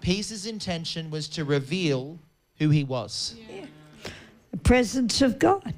[0.00, 2.18] Peace's intention was to reveal
[2.58, 3.36] who he was.
[4.50, 5.74] The presence of God.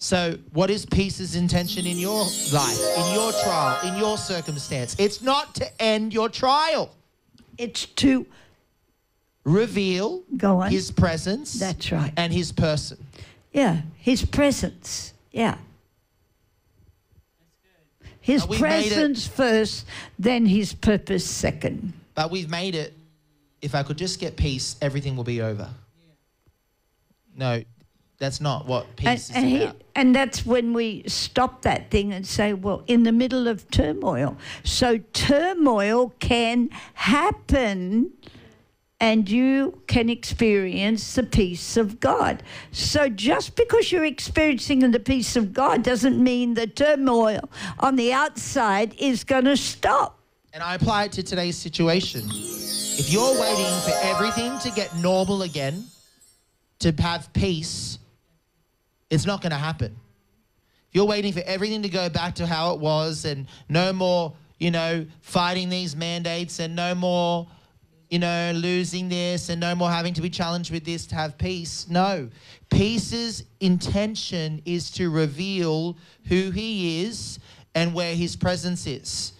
[0.00, 2.22] So, what is Peace's intention in your
[2.52, 4.94] life, in your trial, in your circumstance?
[4.98, 6.90] It's not to end your trial.
[7.58, 8.24] It's to
[9.44, 10.70] reveal Go on.
[10.70, 12.12] his presence That's right.
[12.16, 13.04] and his person.
[13.52, 15.14] Yeah, his presence.
[15.32, 15.58] Yeah.
[18.20, 19.84] His it- presence first,
[20.18, 21.92] then his purpose second.
[22.14, 22.94] But we've made it,
[23.62, 25.68] if I could just get peace, everything will be over.
[27.34, 27.62] No,
[28.18, 29.80] that's not what peace and, is he, about.
[29.94, 34.36] and that's when we stop that thing and say, well, in the middle of turmoil.
[34.64, 38.12] So turmoil can happen
[39.00, 42.42] and you can experience the peace of God.
[42.72, 48.12] So just because you're experiencing the peace of God doesn't mean the turmoil on the
[48.12, 50.18] outside is going to stop.
[50.52, 52.22] And I apply it to today's situation.
[52.32, 55.84] If you're waiting for everything to get normal again,
[56.80, 57.98] to have peace,
[59.10, 59.96] it's not going to happen.
[60.88, 64.34] If you're waiting for everything to go back to how it was and no more,
[64.58, 67.46] you know, fighting these mandates and no more,
[68.10, 71.36] you know, losing this and no more having to be challenged with this to have
[71.36, 71.86] peace.
[71.88, 72.30] No.
[72.70, 77.38] Peace's intention is to reveal who he is
[77.74, 79.32] and where his presence is.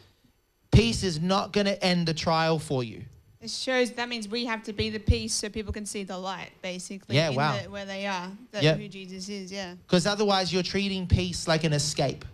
[0.70, 3.03] Peace is not going to end the trial for you.
[3.40, 6.19] It shows that means we have to be the peace so people can see the
[6.19, 7.15] light, basically.
[7.15, 7.56] Yeah, in wow.
[7.62, 8.78] The, where they are, that Yep.
[8.78, 9.52] who Jesus is.
[9.52, 9.74] Yeah.
[9.86, 12.24] Because otherwise, you're treating peace like an escape.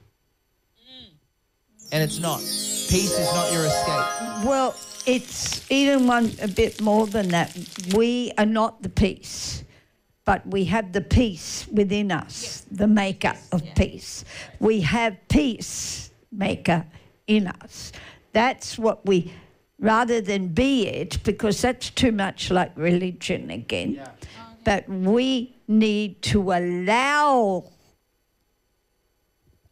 [1.92, 2.38] And it's not.
[2.40, 4.46] Peace is not your escape.
[4.46, 4.74] Well,
[5.06, 7.56] it's even one a bit more than that.
[7.94, 9.62] We are not the peace,
[10.24, 14.24] but we have the peace within us, the maker of peace.
[14.58, 16.86] We have peace maker
[17.26, 17.92] in us.
[18.32, 19.32] That's what we,
[19.78, 24.00] rather than be it, because that's too much like religion again.
[24.64, 27.64] But we need to allow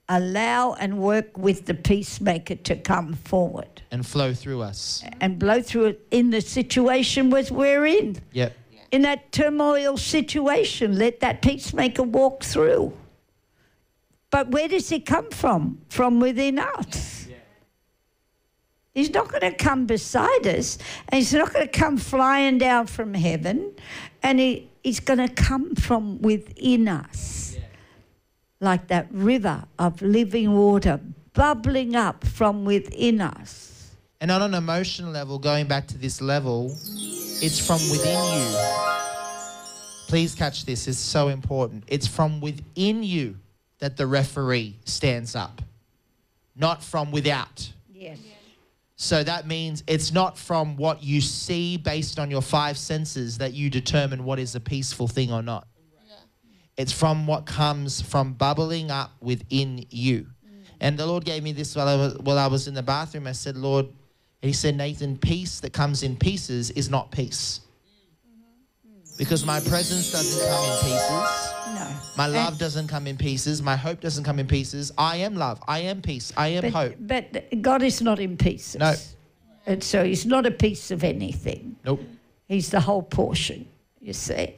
[0.08, 5.02] allow and work with the peacemaker to come forward And flow through us.
[5.22, 8.16] and blow through it in the situation which we're in.
[8.32, 8.52] Yep.
[8.90, 12.92] In that turmoil situation, let that peacemaker walk through.
[14.30, 15.80] But where does he come from?
[15.88, 17.21] From within us.
[18.94, 20.76] He's not going to come beside us,
[21.08, 23.72] and he's not going to come flying down from heaven,
[24.22, 27.56] and he, he's going to come from within us.
[28.60, 31.00] Like that river of living water
[31.32, 33.90] bubbling up from within us.
[34.20, 38.56] And on an emotional level, going back to this level, it's from within you.
[40.06, 41.84] Please catch this, it's so important.
[41.88, 43.36] It's from within you
[43.78, 45.62] that the referee stands up,
[46.54, 47.72] not from without.
[47.92, 48.18] Yes.
[49.02, 53.52] So that means it's not from what you see based on your five senses that
[53.52, 55.66] you determine what is a peaceful thing or not.
[56.76, 60.20] It's from what comes from bubbling up within you.
[60.20, 60.64] Mm.
[60.80, 63.26] And the Lord gave me this while I was, while I was in the bathroom.
[63.26, 63.86] I said, Lord,
[64.40, 67.61] He said, Nathan, peace that comes in pieces is not peace.
[69.22, 71.52] Because my presence doesn't come in pieces.
[71.78, 71.96] No.
[72.16, 73.62] My And- love doesn't come in pieces.
[73.62, 74.90] My hope doesn't come in pieces.
[74.98, 75.62] I am love.
[75.68, 76.32] I am peace.
[76.36, 76.96] I am hope.
[76.98, 78.80] But, but God is not in pieces.
[78.80, 78.94] No.
[79.64, 81.76] And so he's not a piece of anything.
[81.84, 82.00] Nope.
[82.48, 83.68] He's the whole portion,
[84.00, 84.56] you see.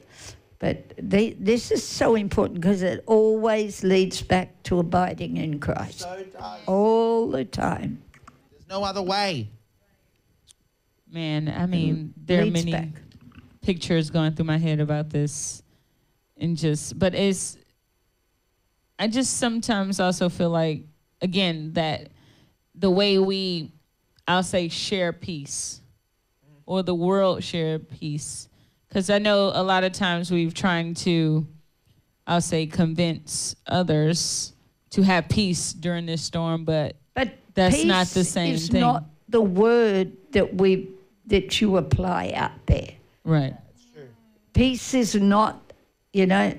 [0.57, 5.99] But they, this is so important because it always leads back to abiding in Christ
[5.99, 6.59] So does.
[6.65, 8.01] all the time.
[8.51, 9.47] There's no other way.
[11.11, 12.87] Man, I mean, there are many back.
[13.65, 15.63] Pictures going through my head about this,
[16.37, 17.57] and just, but it's,
[18.99, 20.83] I just sometimes also feel like,
[21.21, 22.09] again, that
[22.75, 23.71] the way we,
[24.27, 25.81] I'll say, share peace,
[26.67, 28.47] or the world share peace,
[28.87, 31.47] because I know a lot of times we've trying to,
[32.27, 34.53] I'll say, convince others
[34.91, 38.81] to have peace during this storm, but But That's not the same is thing.
[38.81, 40.89] not the word that we
[41.27, 42.94] that you apply out there.
[43.25, 43.53] Right,
[44.53, 45.73] Peace is not,
[46.13, 46.53] you know,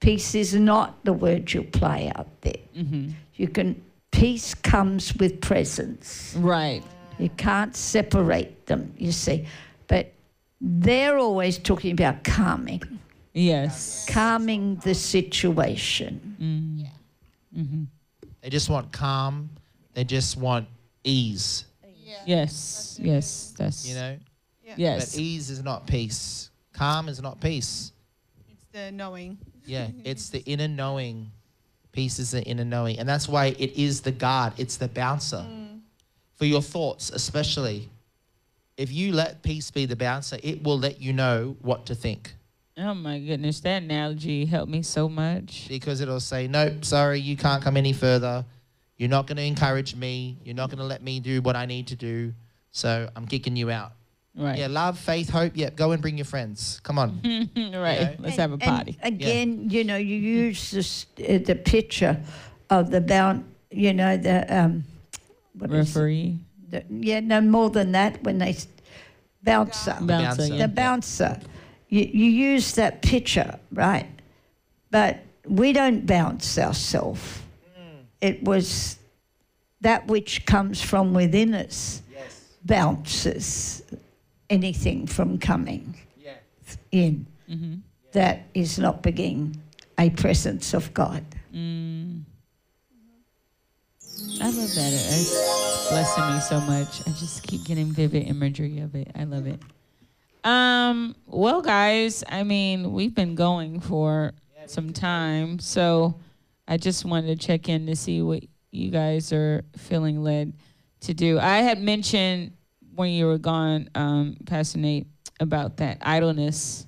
[0.00, 2.60] peace is not the word you play out there.
[2.74, 3.80] hmm You can
[4.12, 6.34] peace comes with presence.
[6.38, 6.82] right,
[7.18, 9.46] You can't separate them, you see.
[9.88, 10.12] But
[10.60, 12.82] they're always talking about calming,
[13.32, 16.36] yes, calming the situation.
[16.38, 16.86] mm.
[17.54, 17.84] hmm
[18.42, 19.48] They just want calm.
[19.94, 20.68] They just want
[21.04, 21.64] ease.
[22.26, 24.16] yes, yes, that's You know.
[24.78, 25.12] Yes.
[25.12, 26.50] But ease is not peace.
[26.72, 27.92] Calm is not peace.
[28.50, 29.38] It's the knowing.
[29.64, 31.30] Yeah, it's the inner knowing.
[31.92, 34.52] Peace is the inner knowing, and that's why it is the guard.
[34.56, 35.80] It's the bouncer mm.
[36.36, 37.88] for your thoughts, especially.
[38.76, 42.32] If you let peace be the bouncer, it will let you know what to think
[42.82, 45.66] Oh my goodness, that analogy helped me so much.
[45.68, 48.44] because it'll say, "Nope, sorry, you can't come any further.
[48.96, 50.38] You're not going to encourage me.
[50.44, 52.32] You're not going to let me do what I need to do.
[52.70, 53.92] So I'm kicking you out."
[54.36, 54.58] Right.
[54.58, 55.52] Yeah, love, faith, hope.
[55.56, 56.80] Yeah, go and bring your friends.
[56.84, 57.20] Come on.
[57.24, 57.50] right.
[57.56, 58.14] Yeah.
[58.18, 58.98] Let's And- have a and party.
[59.02, 62.20] again, you know, you use this, uh, the picture
[62.70, 64.84] of the bound, you know, the um,
[65.54, 65.98] what is it?
[65.98, 66.38] Referee.
[66.70, 68.22] The- yeah, no more than that.
[68.22, 68.68] When they s-
[69.42, 70.06] bouncer, Bouncer.
[70.06, 70.54] bouncer.
[70.54, 70.66] yeah.
[70.66, 71.40] the bouncer,
[71.88, 74.06] you, you use that picture, right?
[74.92, 77.20] But we don't bounce ourselves.
[78.20, 78.96] It was
[79.80, 82.44] that which comes from within us Yes.
[82.64, 83.82] bounces
[84.50, 86.32] anything from coming Yeah.
[86.92, 87.26] in.
[87.48, 87.74] Mm-hmm.
[88.12, 89.56] That is not being
[89.98, 91.24] a presence of God.
[91.54, 92.22] Mm.
[94.40, 94.92] I love that.
[94.92, 97.00] It's blessing me so much.
[97.06, 99.10] I just keep getting vivid imagery of it.
[99.14, 99.60] I love it.
[100.44, 104.32] Um, well, guys, I mean, we've been going for
[104.66, 106.14] some time, so
[106.66, 110.54] I just wanted to check in to see what you guys are feeling led
[111.00, 111.38] to do.
[111.38, 112.52] I had mentioned
[112.94, 115.06] when you were gone, um, Pastor Nate,
[115.40, 116.86] about that idleness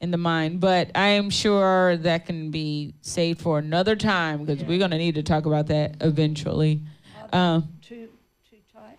[0.00, 4.62] in the mind, but I am sure that can be saved for another time because
[4.64, 6.82] we're going to need to talk about that eventually.
[7.32, 8.08] Um, Too,
[8.48, 8.98] too tight.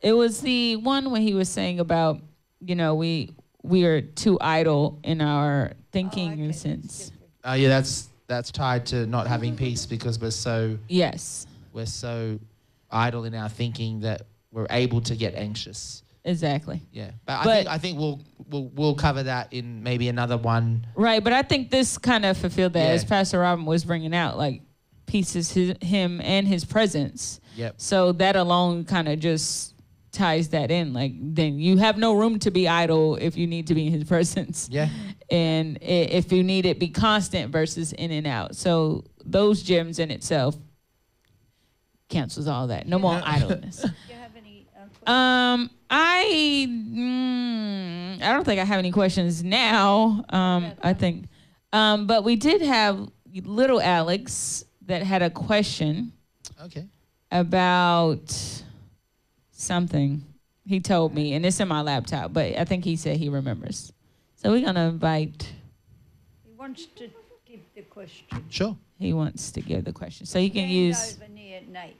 [0.00, 2.20] it It was the one when he was saying about,
[2.60, 7.10] you know, we we are too idle in our thinking in a sense.
[7.44, 12.38] Uh, yeah, that's that's tied to not having peace because we're so Yes, we're so
[12.90, 14.22] idle in our thinking that
[14.56, 16.02] we're able to get anxious.
[16.24, 16.80] exactly.
[16.90, 20.86] Yeah, but, I think I think we'll we'll we'll cover that in maybe another one.
[20.94, 24.38] Right, but I think this kind of fulfilled that, as Pastor Robin was bringing out,
[24.38, 24.62] like
[25.06, 27.40] pieces his, him and his presence.
[27.54, 27.74] Yep.
[27.76, 29.74] So that alone kind of just
[30.10, 30.92] ties that in.
[30.94, 33.92] Like then you have no room to be idle if you need to be in
[33.92, 34.68] his presence.
[34.72, 34.88] Yeah.
[35.30, 40.12] and if you need it be constant versus in and out so those gems in
[40.12, 40.56] itself
[42.08, 44.95] cancels all that no more idleness Do you have any uh, questions?
[45.06, 51.26] Um i mm, i don't think i have any questions now um i think
[51.72, 53.08] um but we did have
[53.44, 56.12] little alex that had a question
[56.64, 56.86] Okay.
[57.30, 58.32] about
[59.52, 60.24] something
[60.64, 63.92] he told me and it's in my laptop but i think he said he remembers
[64.36, 65.52] so we're gonna invite
[66.44, 67.08] He wants to
[67.46, 68.26] give the question.
[68.50, 68.76] Sure.
[68.98, 70.26] He wants to give the question.
[70.26, 71.16] So you can Hand use.
[71.16, 71.96] over near Nate.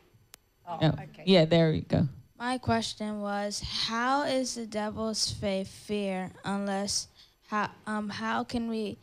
[0.69, 1.23] Oh, Oh, okay.
[1.24, 2.07] Yeah, there we go.
[2.39, 7.09] My question was, how is the devil's faith fear unless
[7.49, 8.99] how um how can we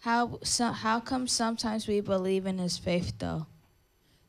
[0.00, 3.46] how so, how come sometimes we believe in his faith though?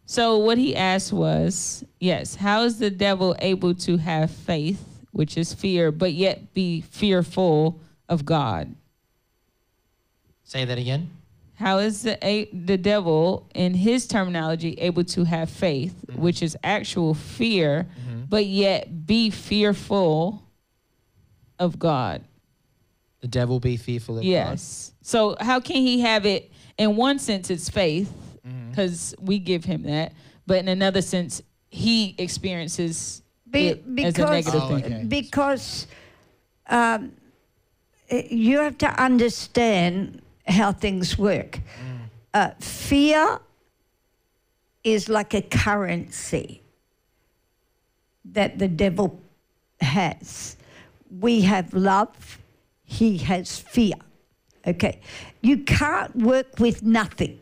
[0.05, 5.37] So what he asked was, yes, how is the devil able to have faith, which
[5.37, 7.79] is fear, but yet be fearful
[8.09, 8.75] of God?
[10.43, 11.09] Say that again.
[11.55, 16.57] How is the a, the devil, in his terminology, able to have faith, which is
[16.63, 17.87] actual fear,
[18.31, 20.41] but yet be fearful
[21.59, 22.23] of God?
[23.19, 24.93] The devil be fearful of Yes.
[25.01, 26.49] So how can he have it?
[26.77, 28.11] In one sense, it's faith
[28.69, 30.13] because we give him that,
[30.47, 34.85] but in another sense, he experiences Be- it because as a negative Oh, thing.
[34.85, 35.03] okay.
[35.03, 35.87] because
[36.67, 37.11] um,
[38.09, 41.59] you have to understand how things work.
[42.33, 43.39] Uh, fear
[44.85, 46.60] is like a currency
[48.25, 49.19] that the devil
[49.79, 50.57] has.
[51.19, 52.39] We have love,
[52.83, 53.95] he has fear.
[54.65, 55.01] Okay.
[55.41, 57.39] You can't work with nothing.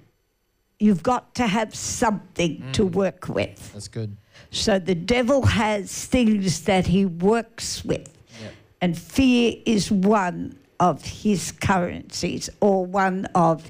[0.79, 2.73] You've got to have something mm.
[2.73, 3.73] to work with.
[3.73, 4.15] That's good.
[4.51, 8.53] So the devil has things that he works with, Yep.
[8.81, 13.69] and fear is one of his currencies, or one of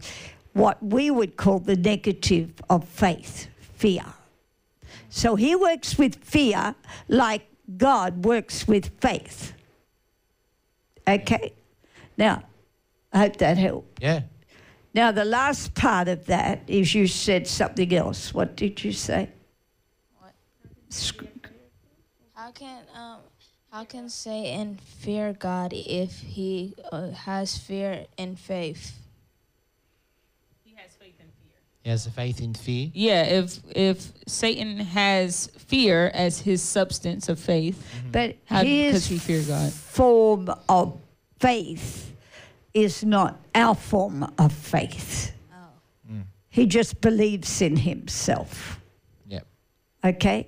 [0.53, 4.05] what we would call the negative of faith fear.
[5.09, 6.75] So he works with fear
[7.07, 9.53] like God works with faith.
[11.07, 11.53] Okay?
[12.17, 12.43] Now,
[13.11, 14.01] I hope that helped.
[14.01, 14.21] Yeah.
[14.93, 18.33] Now, the last part of that is you said something else.
[18.33, 19.29] What did you say?
[20.19, 20.33] What?
[22.33, 23.19] How can um
[23.71, 28.97] how can Satan fear God if he uh, has fear in faith?
[30.63, 31.59] He has faith in fear.
[31.89, 32.91] He has a faith in fear.
[32.93, 38.11] Yeah, if if Satan has fear as his substance of faith, mm-hmm.
[38.11, 39.73] But How- his 'cause he fear God.
[39.73, 40.99] form of
[41.39, 42.13] faith
[42.75, 45.31] is not our form of faith.
[45.51, 46.13] Oh.
[46.13, 46.25] Mm.
[46.51, 48.79] He just believes in himself.
[49.27, 49.47] Yep.
[50.03, 50.47] Okay?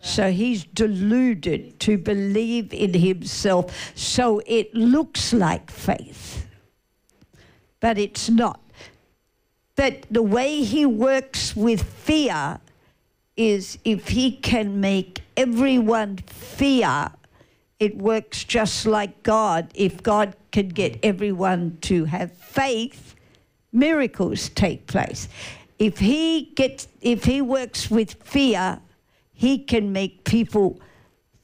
[0.00, 3.72] So he's deluded to believe in himself.
[3.94, 6.44] So it looks like faith,
[7.78, 8.58] but it's not.
[9.82, 12.60] But the way he works with fear
[13.36, 17.10] is if he can make everyone fear
[17.80, 19.72] it works just like God.
[19.74, 23.16] If God can get everyone to have faith,
[23.72, 25.26] miracles take place.
[25.80, 28.78] If he gets if he works with fear,
[29.32, 30.80] he can make people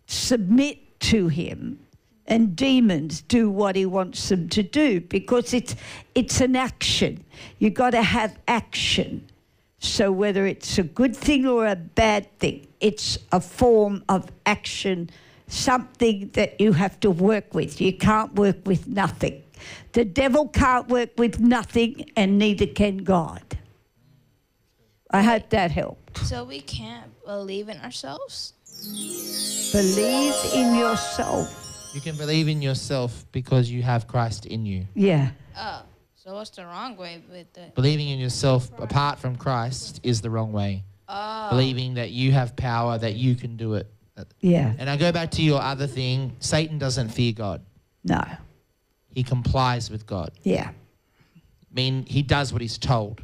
[0.06, 1.80] submit to him
[2.28, 5.74] and demons do what he wants them to do because it's
[6.14, 7.24] it's an action.
[7.58, 9.28] You got to have action.
[9.80, 15.10] So whether it's a good thing or a bad thing, it's a form of action,
[15.46, 17.80] something that you have to work with.
[17.80, 19.42] You can't work with nothing.
[19.92, 23.42] The devil can't work with nothing, and neither can God.
[25.10, 26.18] I hope that helped.
[26.18, 28.52] So we can't believe in ourselves?
[29.72, 31.67] Believe in yourself.
[31.98, 34.86] You can believe in yourself because you have Christ in you.
[34.94, 35.30] Yeah.
[35.56, 35.82] Oh,
[36.14, 37.74] so what's the wrong way with it?
[37.74, 40.84] Believing in yourself apart from Christ is the wrong way.
[41.08, 43.88] Oh, Believing that you have power, that you can do it.
[44.40, 44.74] Yeah.
[44.78, 47.62] And I go back to your other thing Satan doesn't fear God,
[48.04, 48.22] No.
[49.12, 50.30] he complies with God.
[50.44, 50.70] Yeah.
[50.70, 53.22] I mean, he does what he's told,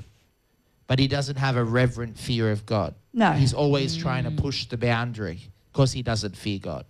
[0.88, 2.96] but he doesn't have a reverent fear of God.
[3.12, 3.30] No.
[3.30, 5.42] He's always trying to push the boundary
[5.72, 6.86] because he doesn't fear God.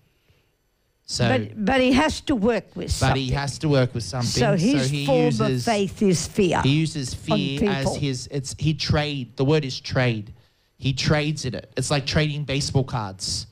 [1.07, 3.15] So, but, but but he has to work with something.
[3.15, 4.29] But he has to work with something.
[4.29, 6.63] so his he form uses, of faith is fear.
[6.63, 8.27] He uses fear as his.
[8.31, 9.37] It's he trade.
[9.37, 10.33] The word is trade.
[10.79, 11.71] He trades in it.
[11.77, 13.47] It's like trading baseball cards.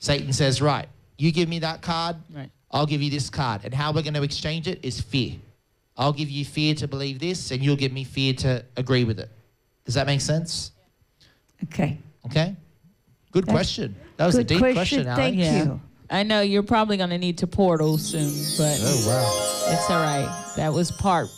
[0.00, 0.86] Satan says, "Right,
[1.16, 2.16] you give me that card.
[2.30, 2.50] Right.
[2.70, 3.62] I'll give you this card.
[3.64, 5.36] And how we're going to exchange it is fear.
[5.96, 9.18] I'll give you fear to believe this, and you'll give me fear to agree with
[9.18, 9.30] it.
[9.86, 10.72] Does that make sense?
[11.64, 11.96] okay.
[12.26, 12.54] Okay.
[13.32, 13.96] Good That's- question.
[14.18, 14.74] That was Good a deep question.
[14.74, 15.18] question, Alex.
[15.20, 15.64] Thank Yeah.
[15.64, 15.80] you.
[16.10, 19.72] I know you're probably going to need to portal soon, but Oh wow.
[19.74, 20.52] it's all right.
[20.56, 21.28] That was part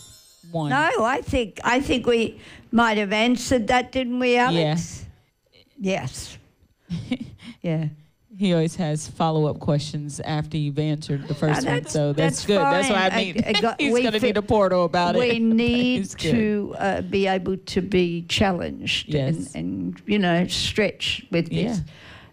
[0.50, 0.70] one.
[0.70, 2.38] No, I think I think we
[2.70, 5.04] might have answered that, didn't we, Alex?
[5.78, 6.38] Yes.
[6.90, 7.18] Yes.
[7.60, 7.88] Yeah.
[8.36, 12.46] He always has follow up questions after you've answered the first one, so that's, that's
[12.46, 12.58] good.
[12.60, 13.42] That's what I mean.
[13.44, 15.18] I- I got- He's we going to need a portal about it.
[15.32, 19.54] we need to uh, be able to be challenged Yes.
[19.54, 21.78] and, and you know stretch with Yeah.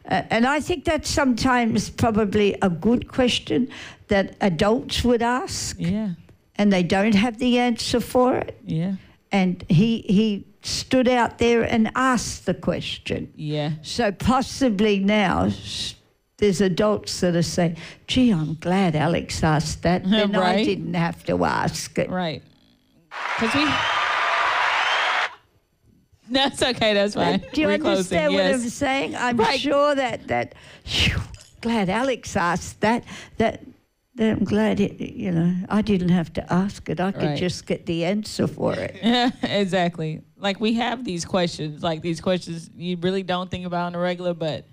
[0.07, 3.67] Uh, and I think that's sometimes probably a good question
[4.07, 6.09] that adults would ask, Yeah,
[6.57, 8.59] and they don't have the answer for it.
[8.65, 8.93] yeah,
[9.31, 13.31] And he he stood out there and asked the question.
[13.35, 13.71] yeah.
[13.81, 15.49] So possibly now
[16.37, 17.77] there's adults that are saying,
[18.07, 20.03] "Gee, I'm glad Alex asked that.
[20.09, 22.41] Then I didn't have to ask it." Right.
[23.39, 23.65] Because we.
[26.29, 26.93] That's okay.
[26.93, 27.43] That's fine.
[27.53, 28.63] Do you We're understand closing, what yes.
[28.63, 29.15] I'm saying?
[29.15, 29.59] I'm Right.
[29.59, 30.55] sure that that.
[30.83, 31.19] Phew,
[31.61, 33.03] glad Alex asked that.
[33.37, 33.61] That.
[34.15, 34.99] That I'm glad it.
[35.01, 37.01] You know, I didn't have to ask it.
[37.01, 37.37] I could Right.
[37.37, 38.95] just get the answer for it.
[39.03, 40.21] Yeah, exactly.
[40.37, 43.99] Like we have these questions, like these questions you really don't think about on a
[43.99, 44.65] regular, but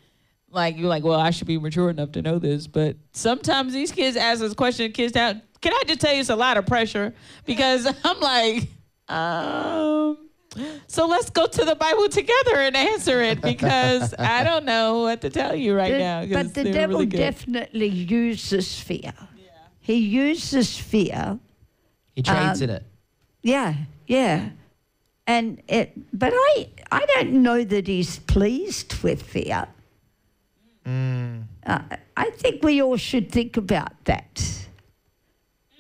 [0.49, 2.69] like you're like, well, I should be mature enough to know this.
[2.69, 5.43] But sometimes these kids ask us questions, kids down.
[5.61, 7.13] Can I just tell you it's a lot of pressure
[7.45, 8.69] because I'm like,
[9.09, 10.19] um,
[10.87, 15.21] so let's go to the Bible together and answer it because I don't know what
[15.23, 16.21] to tell you right The- now.
[16.27, 19.13] 'cause but the devil really definitely uses fear.
[19.81, 21.39] He uses fear.
[22.15, 22.85] He trades Um, in it.
[23.43, 23.75] Yeah,
[24.07, 24.51] yeah.
[25.27, 29.67] And it, but I, I don't know that he's pleased with fear.
[30.87, 31.45] Mm.
[31.65, 31.81] Uh,
[32.17, 34.67] I think we all should think about that.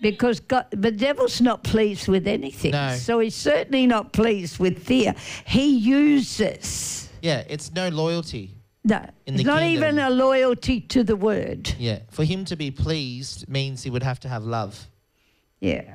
[0.02, 2.72] Because God, the devil's not pleased with anything.
[2.72, 2.94] No.
[2.96, 5.14] So he's certainly not pleased with fear.
[5.46, 8.50] He uses, Yeah, it's no loyalty.
[8.84, 8.96] no,
[9.26, 9.84] In it's the not kingdom.
[9.84, 11.72] even a loyalty to the word.
[11.78, 14.86] Yeah, for him to be pleased means he would have to have love.
[15.60, 15.94] Yeah.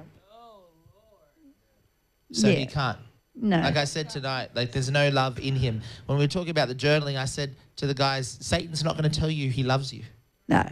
[2.32, 2.56] So Yeah.
[2.56, 2.98] he can't.
[3.36, 3.60] No.
[3.60, 5.82] Like I said tonight, like there's no love in him.
[6.08, 9.10] When we were talking about the journaling, I said to the guys, Satan's not going
[9.10, 10.04] to tell you he loves you.
[10.48, 10.64] no.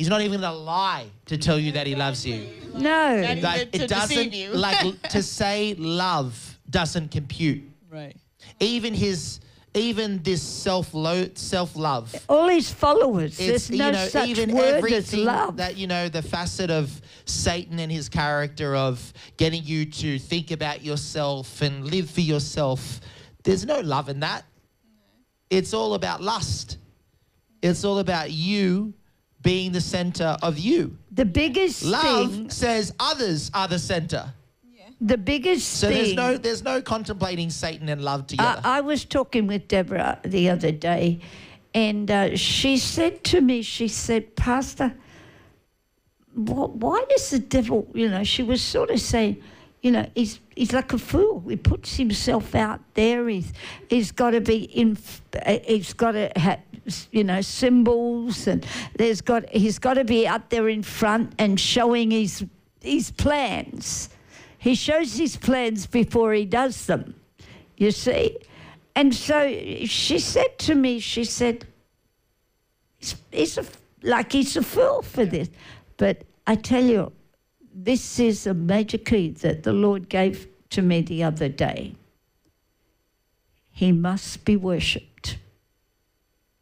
[0.00, 2.48] He's not even going to lie to tell you that he loves you.
[2.74, 3.22] No.
[3.42, 4.48] Like to it doesn't you.
[4.48, 7.64] like to say love doesn't compute.
[7.90, 8.16] right.
[8.60, 9.40] Even his
[9.74, 12.14] even this self lo- self love.
[12.30, 13.38] All his followers.
[13.38, 15.58] It's There's no you know such even word as love.
[15.58, 20.50] that you know the facet of Satan and his character of getting you to think
[20.50, 23.02] about yourself and live for yourself.
[23.42, 24.46] There's no love in that.
[25.50, 26.78] It's all about lust.
[27.60, 28.94] It's all about you
[29.42, 30.96] being the center of you.
[31.12, 32.50] the biggest Love thing.
[32.50, 34.32] says others are the center.
[34.72, 34.84] Yeah.
[35.00, 35.96] The biggest So thing.
[35.96, 38.60] there's no there's no contemplating Satan and love together.
[38.64, 41.20] I, I was talking with Deborah the other day,
[41.74, 44.92] and uh, she said to me, she said, Pastor,
[46.34, 49.42] wh- why does the devil, you know, she was sort of saying,
[49.82, 51.42] you know, he's he's like a fool.
[51.48, 53.28] He puts himself out there.
[53.28, 53.52] He's
[53.88, 54.98] he's got to be in.
[55.64, 56.60] He's got to have
[57.10, 58.66] you know symbols, and
[58.96, 62.44] there's got he's got to be out there in front and showing his
[62.82, 64.10] his plans.
[64.58, 67.14] He shows his plans before he does them.
[67.78, 68.36] You see,
[68.94, 69.48] and so
[69.86, 71.66] she said to me, she said,
[72.98, 73.64] "He's, he's a,
[74.02, 75.48] like he's a fool for this,"
[75.96, 77.12] but I tell you
[77.84, 81.94] this is a major key that the Lord gave to me the other day.
[83.70, 85.38] He must be worshipped.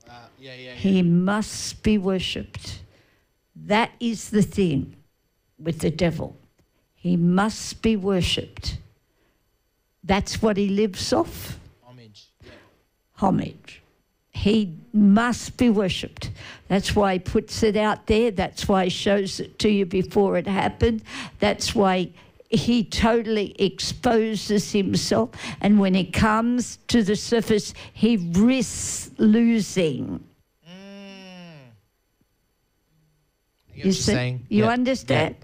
[0.09, 0.75] Uh, yeah, yeah, yeah.
[0.75, 2.83] He must be worshipped.
[3.57, 4.97] That is the thing
[5.59, 6.37] with the devil.
[6.95, 8.79] He must be worshipped.
[10.05, 12.29] That's what he lives off Homage.
[13.15, 13.78] Homage.
[14.39, 16.31] He must be worshipped.
[16.69, 18.31] That's why he puts it out there.
[18.31, 21.03] That's why he shows it to you before it happened.
[21.41, 22.11] That's why
[22.49, 25.31] he totally exposes himself.
[25.61, 30.23] And when he comes to the surface, he risks losing.
[30.65, 31.73] Mm.
[33.75, 34.13] You you're see?
[34.13, 34.47] saying.
[34.49, 35.35] You understand?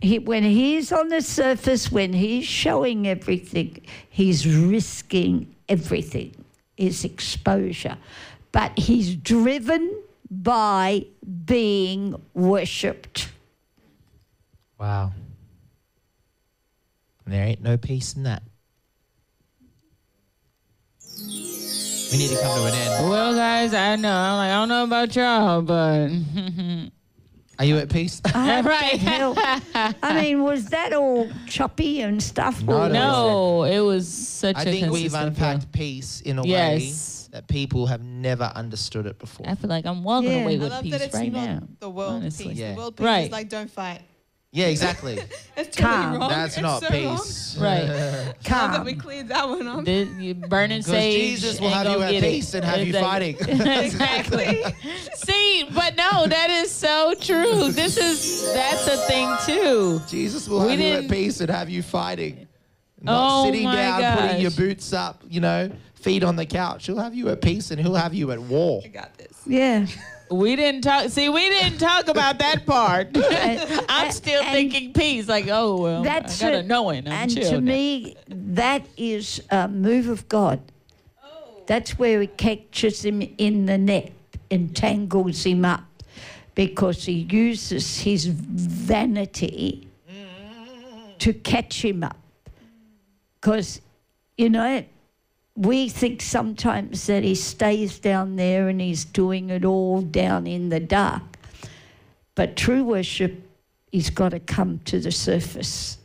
[0.00, 6.36] He, when he's on the surface, when he's showing everything, he's risking everything,
[6.76, 7.98] his exposure.
[8.54, 9.92] But he's driven
[10.30, 11.06] by
[11.44, 13.28] being worshipped.
[14.78, 15.12] Wow.
[17.26, 18.44] There ain't no peace in that.
[21.18, 23.10] We need to come to an end.
[23.10, 24.12] Well, guys, I know.
[24.14, 26.10] I'm like, I don't know about y'all, but
[27.58, 28.20] Are you at peace?
[28.34, 29.00] right.
[29.00, 32.62] Hell, I mean, was that all choppy and stuff?
[32.62, 35.48] Not no, it was such I a think we've consistent flow.
[35.48, 36.80] unpacked peace in a Yes.
[36.80, 36.92] way
[37.34, 39.48] that people have never understood it before.
[39.48, 40.44] I feel like I'm walking Yeah.
[40.44, 41.62] away I with love peace that it's right not now.
[41.80, 42.50] the world honestly.
[42.50, 42.58] peace.
[42.58, 42.70] Yeah.
[42.70, 43.24] The world peace Right.
[43.24, 44.02] is like don't fight.
[44.52, 45.18] Yeah, exactly.
[45.56, 46.16] It's totally Calm.
[46.20, 46.28] wrong.
[46.30, 47.16] That's It's not so wrong.
[47.16, 47.56] peace.
[47.60, 47.86] Right.
[47.88, 48.70] Now Calm.
[48.74, 49.84] that we cleared that one up.
[49.84, 51.40] The, you burning Because sage.
[51.40, 52.30] Jesus will ain't have you at get it.
[52.30, 53.36] peace and have you fighting.
[53.40, 54.62] exactly.
[55.14, 57.72] See, but no, that is so true.
[57.72, 60.00] This is that's a thing too.
[60.08, 62.46] Jesus will We have you at peace and have you fighting.
[63.02, 65.70] Not Oh sitting my down, putting your boots up, you know,
[66.04, 66.86] feet on the couch.
[66.86, 68.82] He'll have you at peace and he'll have you at war.
[68.84, 69.40] I got this.
[69.46, 69.86] Yeah.
[70.30, 71.08] We didn't talk.
[71.08, 73.08] See, we didn't talk about that part.
[73.16, 75.28] I'm and- still and thinking peace.
[75.28, 76.66] Like, oh well, That's I got a it.
[76.66, 77.06] knowing.
[77.06, 77.72] I'm and chill to now.
[77.72, 80.60] me, that is a move of God.
[81.22, 81.62] Oh.
[81.66, 84.12] That's where he catches him in the net,
[84.50, 85.84] entangles him up,
[86.54, 91.18] because he uses his vanity mm.
[91.18, 92.18] to catch him up.
[93.40, 93.80] Because,
[94.38, 94.84] you know,
[95.56, 100.68] we think sometimes that he stays down there and he's doing it all down in
[100.68, 101.22] the dark.
[102.34, 103.40] But true worship,
[103.92, 105.98] he's got to come to the surface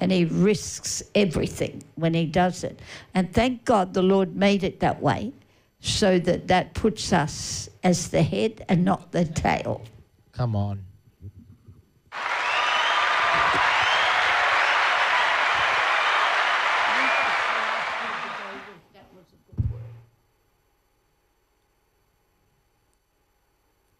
[0.00, 2.80] and he risks everything when he does it.
[3.14, 5.32] And thank God the Lord made it that way
[5.80, 9.82] so that that puts us as the head and not the tail.
[10.32, 10.84] Come on.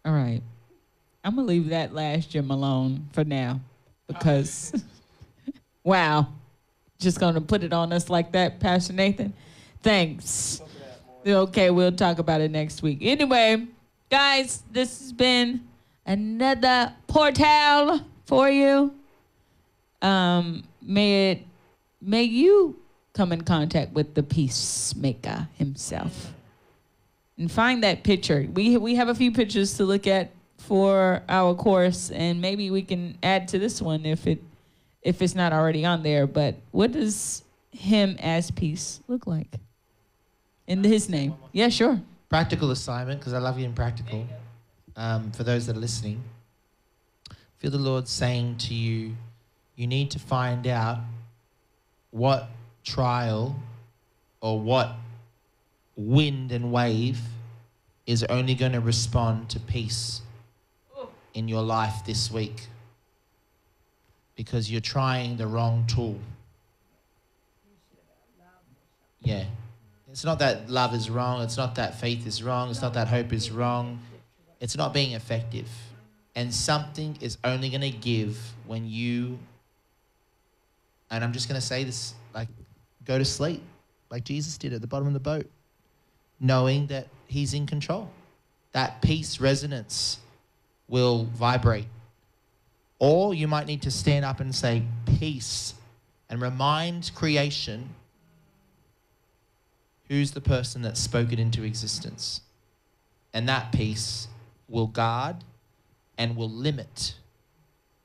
[0.05, 0.43] All right.
[1.25, 3.61] I'm gonna leave that last gym alone for now
[4.07, 4.73] because
[5.85, 6.29] wow.
[6.99, 9.33] Just gonna put it on us like that, Pastor Nathan.
[9.83, 10.63] Thanks.
[11.27, 12.99] Okay, we'll talk about it next week.
[13.03, 13.67] Anyway,
[14.11, 15.61] guys, this has been
[16.07, 18.95] another portal for you.
[20.01, 21.47] Um, may it
[22.01, 22.77] may you
[23.13, 26.33] come in contact with the peacemaker himself
[27.39, 28.49] and find that picture.
[28.53, 30.31] We we have a few pictures to look at
[30.63, 34.43] for our course, and maybe we can add to this one if it
[35.03, 36.27] if it's not already on there.
[36.27, 39.57] But what does him as peace look like
[40.67, 41.35] in his name?
[41.53, 42.01] Yeah, sure.
[42.29, 44.27] Practical assignment, because I love getting practical.
[44.95, 46.23] Um, for those that are listening,
[47.59, 49.17] feel the Lord saying to you,
[49.75, 50.99] you need to find out
[52.11, 52.49] what
[52.85, 53.57] trial
[54.41, 54.93] or what
[55.97, 57.21] wind and wave
[58.07, 60.21] is only going to respond to peace
[61.35, 62.69] in your life this week
[64.37, 66.19] because you're trying the wrong tool.
[69.21, 69.45] Yeah.
[70.11, 71.43] It's not that love is wrong.
[71.43, 72.71] It's not that faith is wrong.
[72.71, 74.01] It's not that hope is wrong.
[74.61, 75.69] It's not being effective.
[76.35, 79.39] And something is only going to give when you,
[81.11, 82.49] and I'm just going to say this like,
[83.05, 83.63] go to sleep,
[84.11, 85.47] like Jesus did at the bottom of the boat,
[86.41, 88.11] knowing that He's in control.
[88.73, 90.19] That peace resonance
[90.89, 91.87] will vibrate.
[92.99, 94.83] Or you might need to stand up and say,
[95.19, 95.75] Peace,
[96.29, 97.91] and remind creation
[100.09, 102.43] who's the person that spoke it into existence.
[103.33, 104.29] And that peace
[104.69, 105.37] will guard
[106.19, 107.15] and will limit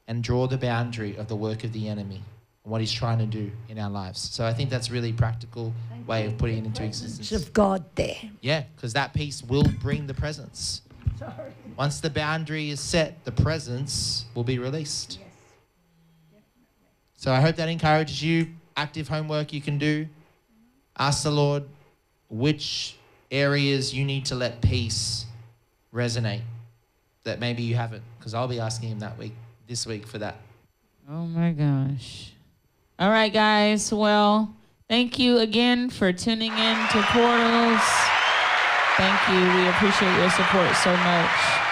[0.07, 2.21] and draw the boundary of the work of the enemy
[2.63, 4.19] and what he's trying to do in our lives.
[4.19, 5.73] So I think that's a really practical
[6.05, 7.31] way of putting it into existence.
[7.31, 8.15] of God there.
[8.41, 10.81] Yeah, because that peace will bring the presence.
[11.77, 15.19] Once the boundary is set, the presence will be released.
[16.33, 16.41] Yes.
[17.15, 18.47] So I hope that encourages you.
[18.75, 20.07] Active homework you can do.
[20.97, 21.63] Ask the Lord
[22.29, 22.97] which
[23.31, 25.25] areas you need to let peace
[25.93, 26.41] resonate
[27.23, 29.33] that maybe you haven't, because I'll be asking him that week,
[29.67, 30.37] this week for that.
[31.09, 32.31] Oh my gosh.
[32.97, 33.93] All right, guys.
[33.93, 34.55] Well,
[34.89, 37.81] thank you again for tuning in to Portals.
[38.97, 39.61] Thank you.
[39.61, 41.66] We appreciate your support so much.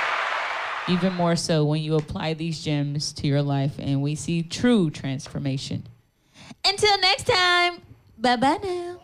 [0.88, 4.92] Even more so when you apply these gems to your life and we see true
[4.92, 5.88] transformation.
[6.64, 7.82] Until next time,
[8.20, 9.00] bye bye now.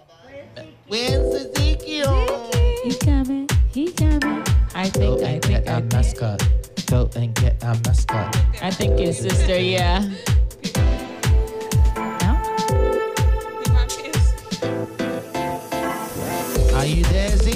[0.87, 2.51] Where's Ezekiel?
[2.83, 3.49] He coming.
[3.73, 4.43] He coming.
[4.75, 5.93] I think, Go I and think, get I a think.
[5.93, 6.49] mascot.
[6.87, 8.37] Go and get a mascot.
[8.61, 10.07] I think his sister, yeah.
[16.73, 17.50] Are you there, Zeke?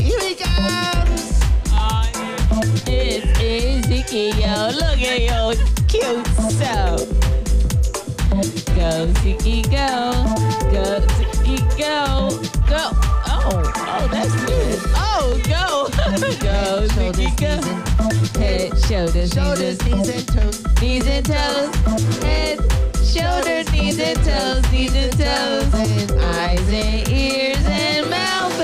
[9.05, 10.11] Go, Ziki, go.
[10.71, 12.29] Go, Ziki, go.
[12.67, 12.89] Go.
[13.27, 14.79] Oh, oh, that's good.
[14.95, 15.89] Oh, go.
[16.41, 18.39] go, Ziki, go.
[18.39, 20.81] Head, shoulders, Shoulders, knees, knees, and toes.
[20.81, 22.23] knees and toes.
[22.23, 22.59] Head,
[23.05, 26.11] shoulders, knees and toes, knees and toes.
[26.23, 28.59] Eyes and ears and mouth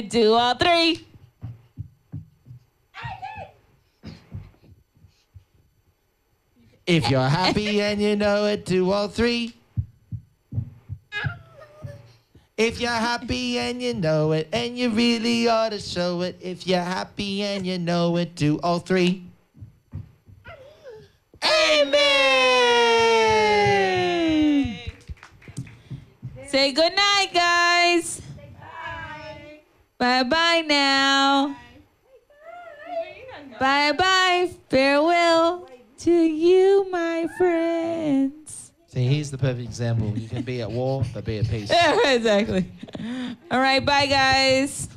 [0.00, 1.06] you do all three.
[6.86, 9.54] If you're happy and you know it, do all three.
[12.56, 16.36] If you're happy and you know it, and you really ought to show it.
[16.40, 19.24] If you're happy and you know it, do all three.
[21.42, 22.00] Amen.
[26.48, 28.20] Say good night, guys.
[30.00, 31.54] Bye bye now.
[33.60, 34.50] Bye bye.
[34.70, 35.68] Farewell
[35.98, 38.72] to you, my friends.
[38.86, 40.16] See, here's the perfect example.
[40.16, 41.70] You can be at war, but be at peace.
[41.70, 42.64] Yeah, exactly.
[43.50, 44.88] All right, bye, guys.